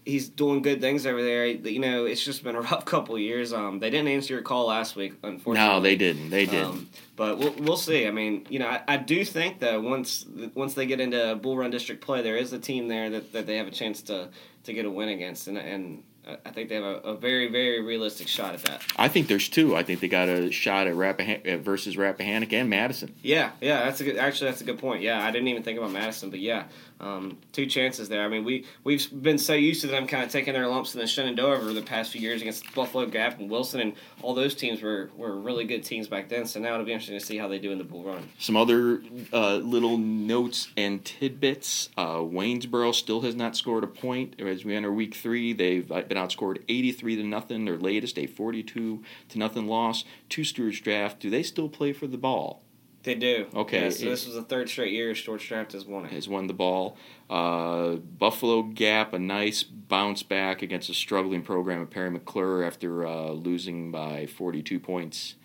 he's 0.05 0.29
doing 0.29 0.61
good 0.61 0.79
things 0.79 1.05
over 1.05 1.21
there. 1.21 1.47
You 1.47 1.79
know, 1.79 2.05
it's 2.05 2.23
just 2.23 2.43
been 2.43 2.55
a 2.55 2.61
rough 2.71 2.85
couple 2.85 3.17
years. 3.17 3.51
Um, 3.51 3.79
they 3.79 3.89
didn't 3.89 4.07
answer 4.07 4.33
your 4.33 4.43
call 4.43 4.67
last 4.67 4.95
week, 4.95 5.13
unfortunately. 5.23 5.67
No, 5.67 5.81
they 5.81 5.95
didn't. 5.95 6.29
They 6.29 6.45
didn't. 6.45 6.65
Um, 6.65 6.89
but 7.15 7.37
we'll, 7.39 7.53
we'll 7.53 7.77
see. 7.77 8.07
I 8.07 8.11
mean, 8.11 8.45
you 8.49 8.59
know, 8.59 8.67
I, 8.67 8.83
I 8.87 8.97
do 8.97 9.25
think 9.25 9.59
that 9.59 9.81
once 9.81 10.25
once 10.53 10.75
they 10.75 10.85
get 10.85 10.99
into 10.99 11.35
Bull 11.35 11.57
Run 11.57 11.71
District 11.71 12.01
play, 12.01 12.21
there 12.21 12.37
is 12.37 12.53
a 12.53 12.59
team 12.59 12.87
there 12.87 13.09
that, 13.09 13.33
that 13.33 13.47
they 13.47 13.57
have 13.57 13.67
a 13.67 13.71
chance 13.71 14.01
to 14.03 14.29
to 14.63 14.73
get 14.73 14.85
a 14.85 14.91
win 14.91 15.09
against, 15.09 15.47
and 15.47 15.57
and 15.57 16.03
I 16.27 16.49
think 16.49 16.69
they 16.69 16.75
have 16.75 16.83
a, 16.83 16.97
a, 17.01 17.15
very, 17.15 17.47
very 17.49 17.81
realistic 17.81 18.27
shot 18.27 18.55
at 18.55 18.63
that. 18.63 18.81
I 18.95 19.07
think 19.07 19.27
there's 19.27 19.47
two. 19.47 19.75
I 19.75 19.83
think 19.83 19.99
they 19.99 20.07
got 20.07 20.27
a 20.27 20.49
shot 20.49 20.87
at 20.87 20.95
Rappahannock 20.95 21.59
versus 21.61 21.97
Rappahannock 21.97 22.51
and 22.51 22.69
Madison. 22.69 23.13
Yeah, 23.21 23.51
yeah, 23.61 23.83
that's 23.83 24.01
a 24.01 24.05
good. 24.05 24.17
Actually, 24.17 24.49
that's 24.49 24.61
a 24.61 24.65
good 24.65 24.79
point. 24.79 25.03
Yeah, 25.03 25.23
I 25.23 25.29
didn't 25.31 25.49
even 25.49 25.61
think 25.61 25.77
about 25.77 25.91
Madison, 25.91 26.31
but 26.31 26.39
yeah, 26.39 26.63
um, 26.99 27.37
two 27.51 27.65
chances 27.65 28.09
there. 28.09 28.23
I 28.23 28.27
mean, 28.27 28.43
we 28.43 28.65
we've 28.83 29.07
been 29.21 29.37
so 29.37 29.53
used 29.53 29.81
to 29.81 29.87
them 29.87 30.07
kind 30.07 30.23
of 30.23 30.29
taking 30.29 30.53
their 30.53 30.67
lumps 30.67 30.93
in 30.93 31.01
the 31.01 31.07
Shenandoah 31.07 31.57
over 31.57 31.73
the 31.73 31.81
past 31.81 32.11
few 32.11 32.21
years 32.21 32.41
against 32.41 32.73
Buffalo 32.73 33.05
Gap 33.05 33.39
and 33.39 33.49
Wilson, 33.49 33.81
and 33.81 33.93
all 34.21 34.33
those 34.33 34.55
teams 34.55 34.81
were, 34.81 35.09
were 35.15 35.35
really 35.35 35.65
good 35.65 35.83
teams 35.83 36.07
back 36.07 36.29
then. 36.29 36.45
So 36.45 36.59
now 36.59 36.73
it'll 36.73 36.85
be 36.85 36.93
interesting 36.93 37.19
to 37.19 37.25
see 37.25 37.37
how 37.37 37.47
they 37.47 37.59
do 37.59 37.71
in 37.71 37.77
the 37.77 37.83
Bull 37.83 38.03
Run. 38.03 38.29
Some 38.39 38.55
other 38.55 39.01
uh, 39.33 39.55
little 39.57 39.97
notes 39.97 40.69
and 40.77 41.03
tidbits. 41.03 41.89
Uh, 41.97 42.17
Waynesboro 42.17 42.93
still 42.93 43.21
has 43.21 43.35
not 43.35 43.55
scored 43.55 43.83
a 43.83 43.87
point 43.87 44.39
as 44.39 44.65
we 44.65 44.75
enter 44.75 44.91
week 44.91 45.15
three. 45.15 45.53
They've 45.53 45.91
uh, 45.91 46.01
been 46.01 46.17
outscored 46.17 46.63
eighty 46.69 46.91
three 46.91 47.15
to 47.15 47.23
nothing. 47.23 47.65
Their 47.65 47.77
latest 47.77 48.17
a 48.17 48.27
forty 48.27 48.63
two 48.63 49.03
to 49.29 49.37
nothing 49.37 49.67
loss. 49.67 50.03
To 50.29 50.43
Stuarts 50.43 50.79
Draft. 50.79 51.19
Do 51.19 51.29
they 51.29 51.43
still 51.43 51.69
play 51.69 51.93
for 51.93 52.07
the 52.07 52.17
ball? 52.17 52.61
They 53.05 53.13
do. 53.13 53.45
Okay. 53.53 53.83
Yeah, 53.83 53.89
so 53.91 54.05
this 54.05 54.25
was 54.25 54.33
the 54.33 54.41
third 54.41 54.67
straight 54.67 54.91
year 54.91 55.13
Stuarts 55.13 55.45
Draft 55.45 55.73
has 55.73 55.85
won 55.85 56.05
it. 56.05 56.11
Has 56.11 56.27
won 56.27 56.47
the 56.47 56.53
ball. 56.53 56.97
Uh, 57.29 57.97
Buffalo 57.97 58.63
Gap, 58.63 59.13
a 59.13 59.19
nice 59.19 59.61
bounce 59.61 60.23
back 60.23 60.63
against 60.63 60.89
a 60.89 60.93
struggling 60.95 61.43
program 61.43 61.83
at 61.83 61.91
Parry 61.91 62.09
McCluer 62.09 62.65
after 62.65 63.05
uh, 63.05 63.29
losing 63.29 63.91
by 63.91 64.25
42 64.25 64.79
points 64.79 65.35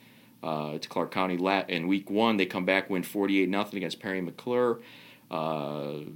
uh, 0.43 0.79
to 0.79 0.89
Clarke 0.89 1.11
County. 1.11 1.37
Lat 1.37 1.69
in 1.69 1.87
week 1.87 2.09
one, 2.09 2.39
they 2.39 2.47
come 2.47 2.65
back, 2.65 2.89
win 2.89 3.03
48 3.03 3.47
nothing 3.51 3.77
against 3.77 4.01
Parry 4.01 4.23
McCluer. 4.23 4.81
Uh, 5.31 6.07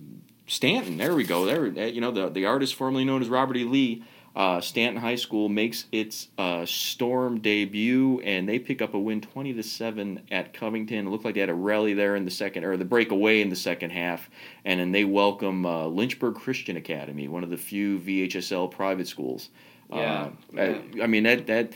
Staunton, 0.46 0.96
there 0.96 1.14
we 1.14 1.24
go. 1.24 1.44
There, 1.44 1.66
you 1.88 2.00
know 2.00 2.10
the 2.10 2.30
the 2.30 2.46
artist 2.46 2.74
formerly 2.74 3.04
known 3.04 3.20
as 3.20 3.28
Robert 3.28 3.56
E. 3.58 3.64
Lee 3.64 4.02
Uh, 4.36 4.60
Staunton 4.60 5.00
High 5.00 5.14
School 5.14 5.48
makes 5.48 5.84
its 5.92 6.28
uh, 6.38 6.66
storm 6.66 7.40
debut, 7.40 8.20
and 8.24 8.48
they 8.48 8.58
pick 8.58 8.82
up 8.82 8.94
a 8.94 8.98
win, 8.98 9.20
twenty 9.20 9.52
to 9.52 9.62
seven 9.62 10.22
at 10.30 10.52
Covington. 10.52 11.06
It 11.06 11.10
looked 11.10 11.24
like 11.24 11.34
they 11.34 11.40
had 11.40 11.50
a 11.50 11.54
rally 11.54 11.94
there 11.94 12.16
in 12.16 12.24
the 12.24 12.30
second, 12.30 12.64
or 12.64 12.76
the 12.76 12.84
breakaway 12.84 13.40
in 13.40 13.48
the 13.48 13.56
second 13.56 13.90
half, 13.90 14.28
and 14.64 14.80
then 14.80 14.90
they 14.90 15.04
welcome 15.04 15.64
uh, 15.64 15.86
Lynchburg 15.86 16.34
Christian 16.34 16.76
Academy, 16.76 17.28
one 17.28 17.44
of 17.44 17.50
the 17.50 17.56
few 17.56 17.98
VHSL 18.00 18.70
private 18.70 19.06
schools. 19.06 19.50
Yeah, 19.92 20.30
Uh, 20.56 20.60
I, 20.60 21.02
I 21.02 21.06
mean 21.06 21.22
that 21.24 21.46
that 21.46 21.72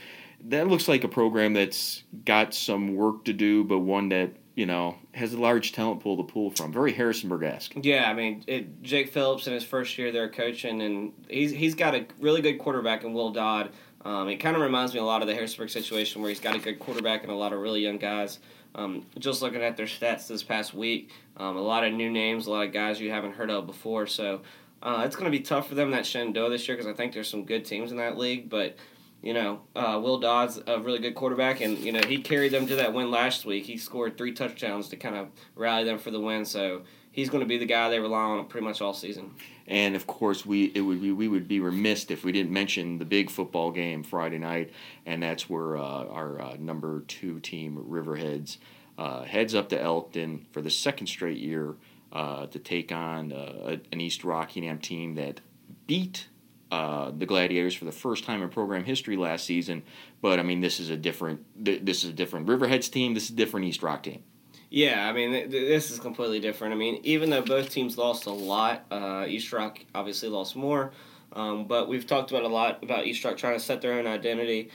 that 0.49 0.67
looks 0.69 0.89
like 0.89 1.05
a 1.05 1.09
program 1.09 1.53
that's 1.53 2.03
got 2.25 2.55
some 2.55 2.97
work 2.97 3.25
to 3.27 3.33
do, 3.33 3.65
but 3.65 3.81
one 3.81 4.09
that 4.09 4.31
you 4.59 4.67
know 4.67 4.97
has 5.15 5.33
a 5.33 5.41
large 5.41 5.71
talent 5.71 6.01
pool 6.01 6.17
to 6.17 6.25
pull 6.25 6.51
from. 6.51 6.73
Very 6.73 6.93
Harrisonburg 6.93 7.45
esque. 7.45 7.75
Yeah, 7.81 8.11
I 8.11 8.13
mean, 8.13 8.43
it, 8.49 8.83
Jake 8.83 9.13
Phillips 9.13 9.47
in 9.47 9.53
his 9.53 9.63
first 9.63 9.97
year 9.97 10.11
there 10.11 10.29
coaching, 10.29 10.83
and 10.83 11.13
he's 11.29 11.53
he's 11.53 11.77
got 11.77 11.95
a 11.95 12.07
really 12.19 12.43
good 12.43 12.59
quarterback 12.59 13.05
in 13.05 13.15
Will 13.15 13.31
Dodd. 13.31 13.71
Um, 14.05 14.29
it 14.29 14.39
kind 14.39 14.57
of 14.57 14.63
reminds 14.63 14.93
me 14.95 14.99
a 14.99 15.05
lot 15.05 15.23
of 15.23 15.29
the 15.29 15.35
Harrisonburg 15.35 15.71
situation 15.71 16.21
where 16.21 16.29
he's 16.29 16.41
got 16.41 16.57
a 16.57 16.59
good 16.59 16.81
quarterback 16.81 17.23
and 17.23 17.31
a 17.31 17.37
lot 17.37 17.53
of 17.53 17.61
really 17.61 17.81
young 17.81 17.99
guys. 17.99 18.41
Um, 18.75 19.07
just 19.19 19.43
looking 19.43 19.63
at 19.63 19.77
their 19.77 19.87
stats 19.87 20.27
this 20.27 20.43
past 20.43 20.75
week, 20.75 21.13
um, 21.37 21.57
a 21.57 21.63
lot 21.63 21.85
of 21.85 21.93
new 21.93 22.11
names, 22.11 22.49
a 22.49 22.51
lot 22.51 22.67
of 22.67 22.73
guys 22.73 23.01
you 23.01 23.11
haven't 23.13 23.35
heard 23.35 23.51
of 23.51 23.65
before. 23.65 24.09
So 24.09 24.41
uh, 24.83 25.03
it's 25.05 25.15
going 25.15 25.31
to 25.31 25.37
be 25.37 25.43
tough 25.43 25.69
for 25.69 25.77
them 25.77 25.93
that 25.93 26.05
Shenandoah 26.05 26.51
this 26.51 26.67
year 26.67 26.77
because 26.77 26.91
I 26.91 26.95
think 26.97 27.13
there's 27.13 27.31
some 27.31 27.45
good 27.45 27.65
teams 27.65 27.93
in 27.93 27.97
that 27.99 28.19
league. 28.19 28.51
But 28.51 28.77
you 29.23 29.35
know, 29.35 29.61
uh, 29.75 30.01
Will 30.03 30.19
Dodd's 30.19 30.61
a 30.67 30.79
really 30.79 31.01
good 31.01 31.15
quarterback, 31.15 31.61
and 31.61 31.79
you 31.79 31.93
know 31.93 32.01
he 32.07 32.19
carried 32.19 32.53
them 32.53 32.67
to 32.67 32.77
that 32.77 32.93
win 32.93 33.11
last 33.11 33.45
week. 33.45 33.65
He 33.65 33.77
scored 33.77 34.17
three 34.17 34.33
touchdowns 34.33 34.89
to 34.91 34.97
kind 34.97 35.17
of 35.17 35.29
rally 35.57 35.85
them 35.85 35.99
for 35.99 36.11
the 36.11 36.21
win. 36.21 36.45
So 36.45 36.83
he's 37.11 37.29
going 37.29 37.41
to 37.41 37.47
be 37.47 37.59
the 37.59 37.67
guy 37.67 37.91
they 37.91 37.99
rely 37.99 38.21
on 38.21 38.47
pretty 38.47 38.65
much 38.65 38.81
all 38.81 38.95
season. 38.95 39.35
And 39.67 39.97
of 39.97 40.07
course, 40.07 40.47
we 40.47 40.67
it 40.75 40.81
would 40.81 41.03
be 41.03 41.13
we 41.13 41.29
would 41.29 41.49
be 41.49 41.61
remiss 41.61 42.07
if 42.11 42.25
we 42.25 42.33
didn't 42.33 42.53
mention 42.53 42.99
the 42.99 43.05
big 43.05 43.29
football 43.29 43.71
game 43.73 44.03
Friday 44.03 44.39
night, 44.39 44.73
and 45.05 45.23
that's 45.23 45.51
where 45.51 45.77
uh, 45.77 46.05
our 46.07 46.41
uh, 46.41 46.57
number 46.59 47.01
two 47.09 47.41
team 47.41 47.85
Riverheads 47.89 48.59
uh, 48.97 49.25
heads 49.25 49.55
up 49.55 49.69
to 49.71 49.81
Elkton 49.81 50.47
for 50.53 50.63
the 50.63 50.71
second 50.71 51.09
straight 51.09 51.39
year 51.39 51.75
uh, 52.13 52.47
to 52.47 52.59
take 52.59 52.93
on 52.93 53.33
uh, 53.33 53.77
an 53.93 54.01
East 54.01 54.25
Rockingham 54.25 54.79
team 54.79 55.15
that 55.17 55.41
beat 55.87 56.29
uh, 56.71 57.11
the 57.17 57.27
Gladiators 57.27 57.75
for 57.75 57.85
the 57.85 57.93
first 57.93 58.25
time 58.25 58.43
in 58.43 58.49
program 58.49 58.85
history 58.85 59.17
last 59.17 59.45
season. 59.45 59.83
But 60.21 60.39
I 60.39 60.43
mean, 60.43 60.61
this 60.61 60.81
is 60.81 60.91
a 60.91 60.97
different 60.97 61.45
th- 61.65 61.83
this 61.85 62.05
is 62.05 62.11
a 62.11 62.13
different 62.13 62.47
Riverheads 62.47 62.91
team. 62.91 63.15
This 63.15 63.25
is 63.25 63.31
a 63.31 63.37
different 63.37 63.67
East 63.67 63.83
Rock 63.83 64.03
team. 64.03 64.23
Yeah, 64.71 65.09
I 65.09 65.13
mean, 65.13 65.33
th- 65.33 65.51
th- 65.51 65.69
this 65.69 65.91
is 65.91 65.99
completely 65.99 66.41
different. 66.41 66.75
I 66.75 66.77
mean, 66.77 67.01
even 67.05 67.31
though 67.31 67.41
both 67.43 67.71
teams 67.71 67.97
lost 67.97 68.27
a 68.27 68.31
lot, 68.31 68.85
uh, 68.91 69.25
East 69.27 69.53
Rock 69.53 69.79
obviously 69.95 70.29
lost 70.29 70.57
more. 70.57 70.93
Um, 71.33 71.67
but 71.67 71.89
we've 71.89 72.07
talked 72.07 72.31
about 72.31 72.43
a 72.43 72.49
lot 72.49 72.83
about 72.83 73.07
East 73.07 73.25
Rock 73.25 73.37
trying 73.37 73.55
to 73.55 73.61
set 73.61 73.81
their 73.81 73.95
own 73.95 74.07
identity. 74.07 74.71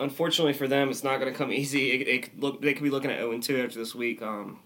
Unfortunately 0.00 0.52
for 0.52 0.68
them, 0.68 0.90
it's 0.90 1.02
not 1.02 1.18
going 1.18 1.32
to 1.32 1.36
come 1.36 1.52
easy. 1.62 1.92
It, 1.92 2.08
it 2.08 2.40
look 2.40 2.60
they 2.60 2.74
could 2.74 2.84
be 2.84 2.90
looking 2.90 3.10
at 3.10 3.18
zero 3.18 3.32
and 3.32 3.42
two 3.42 3.60
after 3.60 3.78
this 3.78 3.94
week. 3.94 4.22
Um, 4.22 4.60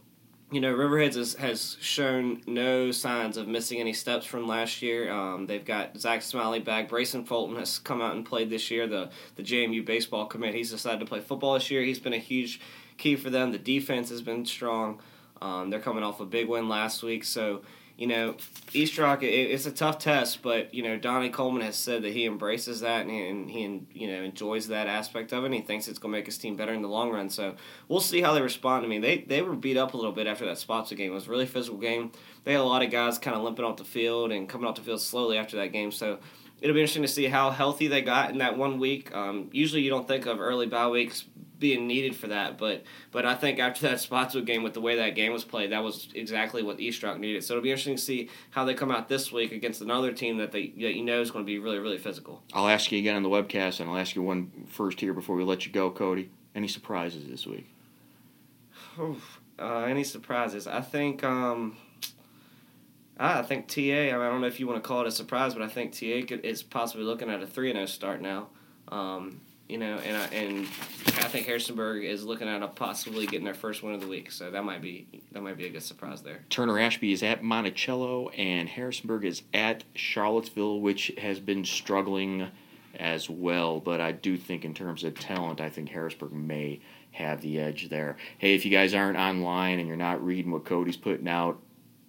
you 0.52 0.60
know, 0.60 0.74
Riverheads 0.74 1.14
has, 1.14 1.34
has 1.34 1.78
shown 1.80 2.42
no 2.46 2.90
signs 2.90 3.38
of 3.38 3.48
missing 3.48 3.80
any 3.80 3.94
steps 3.94 4.26
from 4.26 4.46
last 4.46 4.82
year. 4.82 5.10
Um, 5.10 5.46
they've 5.46 5.64
got 5.64 5.96
Zach 5.96 6.20
Smiley 6.20 6.60
back. 6.60 6.90
Brayson 6.90 7.26
Fulton 7.26 7.56
has 7.56 7.78
come 7.78 8.02
out 8.02 8.14
and 8.14 8.24
played 8.24 8.50
this 8.50 8.70
year. 8.70 8.86
The 8.86 9.10
the 9.36 9.42
JMU 9.42 9.84
baseball 9.86 10.26
commit. 10.26 10.54
He's 10.54 10.70
decided 10.70 11.00
to 11.00 11.06
play 11.06 11.20
football 11.20 11.54
this 11.54 11.70
year. 11.70 11.82
He's 11.82 11.98
been 11.98 12.12
a 12.12 12.18
huge 12.18 12.60
key 12.98 13.16
for 13.16 13.30
them. 13.30 13.52
The 13.52 13.58
defense 13.58 14.10
has 14.10 14.20
been 14.20 14.44
strong. 14.44 15.00
Um, 15.42 15.70
they're 15.70 15.80
coming 15.80 16.04
off 16.04 16.20
a 16.20 16.24
big 16.24 16.48
win 16.48 16.68
last 16.68 17.02
week, 17.02 17.24
so 17.24 17.62
you 17.98 18.06
know 18.06 18.36
East 18.72 18.96
Rock. 18.96 19.24
It, 19.24 19.26
it's 19.26 19.66
a 19.66 19.72
tough 19.72 19.98
test, 19.98 20.40
but 20.40 20.72
you 20.72 20.84
know 20.84 20.96
Donnie 20.96 21.30
Coleman 21.30 21.62
has 21.62 21.74
said 21.74 22.02
that 22.02 22.12
he 22.12 22.26
embraces 22.26 22.80
that 22.80 23.06
and 23.06 23.10
he, 23.10 23.26
and 23.26 23.50
he 23.90 24.00
you 24.04 24.06
know 24.06 24.22
enjoys 24.22 24.68
that 24.68 24.86
aspect 24.86 25.32
of 25.32 25.42
it. 25.42 25.46
and 25.46 25.54
He 25.54 25.60
thinks 25.60 25.88
it's 25.88 25.98
going 25.98 26.12
to 26.12 26.18
make 26.18 26.26
his 26.26 26.38
team 26.38 26.56
better 26.56 26.72
in 26.72 26.80
the 26.80 26.88
long 26.88 27.10
run. 27.10 27.28
So 27.28 27.56
we'll 27.88 28.00
see 28.00 28.22
how 28.22 28.32
they 28.34 28.40
respond. 28.40 28.84
I 28.84 28.88
mean, 28.88 29.00
they 29.00 29.18
they 29.18 29.42
were 29.42 29.56
beat 29.56 29.76
up 29.76 29.94
a 29.94 29.96
little 29.96 30.12
bit 30.12 30.28
after 30.28 30.46
that 30.46 30.58
Spotswood 30.58 30.98
game. 30.98 31.10
It 31.10 31.14
was 31.14 31.26
a 31.26 31.30
really 31.30 31.46
physical 31.46 31.78
game. 31.78 32.12
They 32.44 32.52
had 32.52 32.60
a 32.60 32.64
lot 32.64 32.84
of 32.84 32.90
guys 32.92 33.18
kind 33.18 33.36
of 33.36 33.42
limping 33.42 33.64
off 33.64 33.78
the 33.78 33.84
field 33.84 34.30
and 34.30 34.48
coming 34.48 34.68
off 34.68 34.76
the 34.76 34.82
field 34.82 35.00
slowly 35.00 35.38
after 35.38 35.56
that 35.56 35.72
game. 35.72 35.90
So 35.90 36.20
it'll 36.60 36.74
be 36.74 36.80
interesting 36.80 37.02
to 37.02 37.08
see 37.08 37.26
how 37.26 37.50
healthy 37.50 37.88
they 37.88 38.00
got 38.00 38.30
in 38.30 38.38
that 38.38 38.56
one 38.56 38.78
week. 38.78 39.12
Um, 39.12 39.50
usually, 39.50 39.82
you 39.82 39.90
don't 39.90 40.06
think 40.06 40.26
of 40.26 40.40
early 40.40 40.66
bye 40.66 40.88
weeks 40.88 41.24
being 41.62 41.86
needed 41.86 42.14
for 42.14 42.26
that, 42.26 42.58
but 42.58 42.82
but 43.12 43.24
I 43.24 43.34
think 43.34 43.58
after 43.58 43.88
that 43.88 44.00
Spotswood 44.00 44.44
game, 44.44 44.62
with 44.62 44.74
the 44.74 44.80
way 44.80 44.96
that 44.96 45.14
game 45.14 45.32
was 45.32 45.44
played, 45.44 45.70
that 45.70 45.82
was 45.82 46.08
exactly 46.14 46.62
what 46.62 46.80
East 46.80 47.02
Rock 47.02 47.18
needed. 47.18 47.44
So 47.44 47.54
it'll 47.54 47.62
be 47.62 47.70
interesting 47.70 47.96
to 47.96 48.02
see 48.02 48.28
how 48.50 48.64
they 48.64 48.74
come 48.74 48.90
out 48.90 49.08
this 49.08 49.30
week 49.30 49.52
against 49.52 49.80
another 49.80 50.12
team 50.12 50.36
that 50.38 50.50
they 50.50 50.66
that 50.80 50.94
you 50.94 51.04
know 51.04 51.20
is 51.20 51.30
going 51.30 51.44
to 51.44 51.46
be 51.46 51.58
really 51.58 51.78
really 51.78 51.96
physical. 51.96 52.42
I'll 52.52 52.68
ask 52.68 52.90
you 52.90 52.98
again 52.98 53.14
on 53.14 53.22
the 53.22 53.30
webcast, 53.30 53.80
and 53.80 53.88
I'll 53.88 53.96
ask 53.96 54.14
you 54.14 54.22
one 54.22 54.66
first 54.68 55.00
here 55.00 55.14
before 55.14 55.36
we 55.36 55.44
let 55.44 55.64
you 55.64 55.72
go, 55.72 55.90
Cody. 55.90 56.30
Any 56.54 56.68
surprises 56.68 57.26
this 57.30 57.46
week? 57.46 57.66
Oof. 59.00 59.40
Uh, 59.58 59.84
any 59.84 60.04
surprises? 60.04 60.66
I 60.66 60.80
think. 60.80 61.22
Um, 61.24 61.76
I 63.18 63.42
think 63.42 63.68
TA. 63.68 63.80
I, 63.80 63.84
mean, 63.84 64.14
I 64.14 64.28
don't 64.28 64.40
know 64.40 64.48
if 64.48 64.58
you 64.58 64.66
want 64.66 64.82
to 64.82 64.86
call 64.86 65.02
it 65.02 65.06
a 65.06 65.12
surprise, 65.12 65.54
but 65.54 65.62
I 65.62 65.68
think 65.68 65.92
TA 65.92 66.26
could, 66.26 66.44
is 66.44 66.62
possibly 66.62 67.04
looking 67.04 67.30
at 67.30 67.40
a 67.40 67.46
three 67.46 67.70
and 67.70 67.76
zero 67.76 67.86
start 67.86 68.20
now. 68.20 68.48
Um, 68.88 69.40
you 69.72 69.78
know, 69.78 69.96
and 69.96 70.16
I, 70.18 70.24
and 70.26 70.66
I 71.06 71.28
think 71.28 71.46
Harrisonburg 71.46 72.04
is 72.04 72.24
looking 72.24 72.46
at 72.46 72.76
possibly 72.76 73.24
getting 73.24 73.46
their 73.46 73.54
first 73.54 73.82
win 73.82 73.94
of 73.94 74.02
the 74.02 74.06
week. 74.06 74.30
So 74.30 74.50
that 74.50 74.64
might 74.64 74.82
be 74.82 75.06
that 75.32 75.42
might 75.42 75.56
be 75.56 75.64
a 75.64 75.70
good 75.70 75.82
surprise 75.82 76.20
there. 76.20 76.44
Turner 76.50 76.78
Ashby 76.78 77.10
is 77.10 77.22
at 77.22 77.42
Monticello, 77.42 78.28
and 78.28 78.68
Harrisonburg 78.68 79.24
is 79.24 79.42
at 79.54 79.84
Charlottesville, 79.94 80.80
which 80.80 81.10
has 81.16 81.40
been 81.40 81.64
struggling 81.64 82.48
as 83.00 83.30
well. 83.30 83.80
But 83.80 84.02
I 84.02 84.12
do 84.12 84.36
think, 84.36 84.66
in 84.66 84.74
terms 84.74 85.04
of 85.04 85.18
talent, 85.18 85.62
I 85.62 85.70
think 85.70 85.88
Harrisburg 85.88 86.32
may 86.32 86.80
have 87.12 87.40
the 87.40 87.58
edge 87.58 87.88
there. 87.88 88.18
Hey, 88.36 88.54
if 88.54 88.66
you 88.66 88.70
guys 88.70 88.92
aren't 88.92 89.18
online 89.18 89.78
and 89.78 89.88
you're 89.88 89.96
not 89.96 90.22
reading 90.22 90.52
what 90.52 90.66
Cody's 90.66 90.98
putting 90.98 91.28
out, 91.28 91.58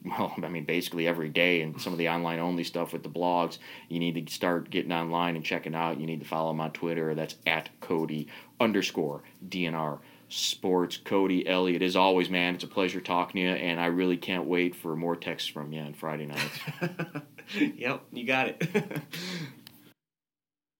well, 0.06 0.34
I 0.44 0.50
mean, 0.50 0.66
basically 0.66 1.08
every 1.08 1.30
day, 1.30 1.62
and 1.62 1.80
some 1.82 1.94
of 1.94 2.00
the 2.00 2.10
online 2.10 2.40
only 2.40 2.64
stuff 2.64 2.94
with 2.94 3.04
the 3.04 3.10
blogs, 3.10 3.58
you 3.90 4.00
need 4.00 4.28
to 4.28 4.34
start 4.34 4.70
getting 4.70 4.92
online 4.92 5.36
and 5.36 5.46
checking 5.46 5.76
out. 5.76 6.00
You 6.00 6.06
need 6.06 6.20
to 6.20 6.28
follow 6.28 6.52
him 6.52 6.62
on 6.62 6.72
Twitter. 6.72 7.16
That's 7.16 7.36
at 7.46 7.70
Cody 7.80 8.28
underscore 8.60 9.24
DNR 9.48 10.00
Sports. 10.30 10.98
Cody 10.98 11.48
Elliott, 11.48 11.82
as 11.82 11.96
always, 11.96 12.30
man, 12.30 12.56
it's 12.56 12.64
a 12.64 12.68
pleasure 12.68 13.00
talking 13.00 13.42
to 13.42 13.48
you, 13.48 13.54
and 13.54 13.80
I 13.80 13.86
really 13.86 14.18
can't 14.18 14.46
wait 14.46 14.76
for 14.76 14.96
more 14.96 15.16
texts 15.16 15.50
from 15.50 15.72
you 15.72 15.82
on 15.82 15.94
Friday 15.94 16.26
nights. 16.26 16.60
yep, 17.76 18.04
you 18.12 18.26
got 18.26 18.50
it. 18.50 19.02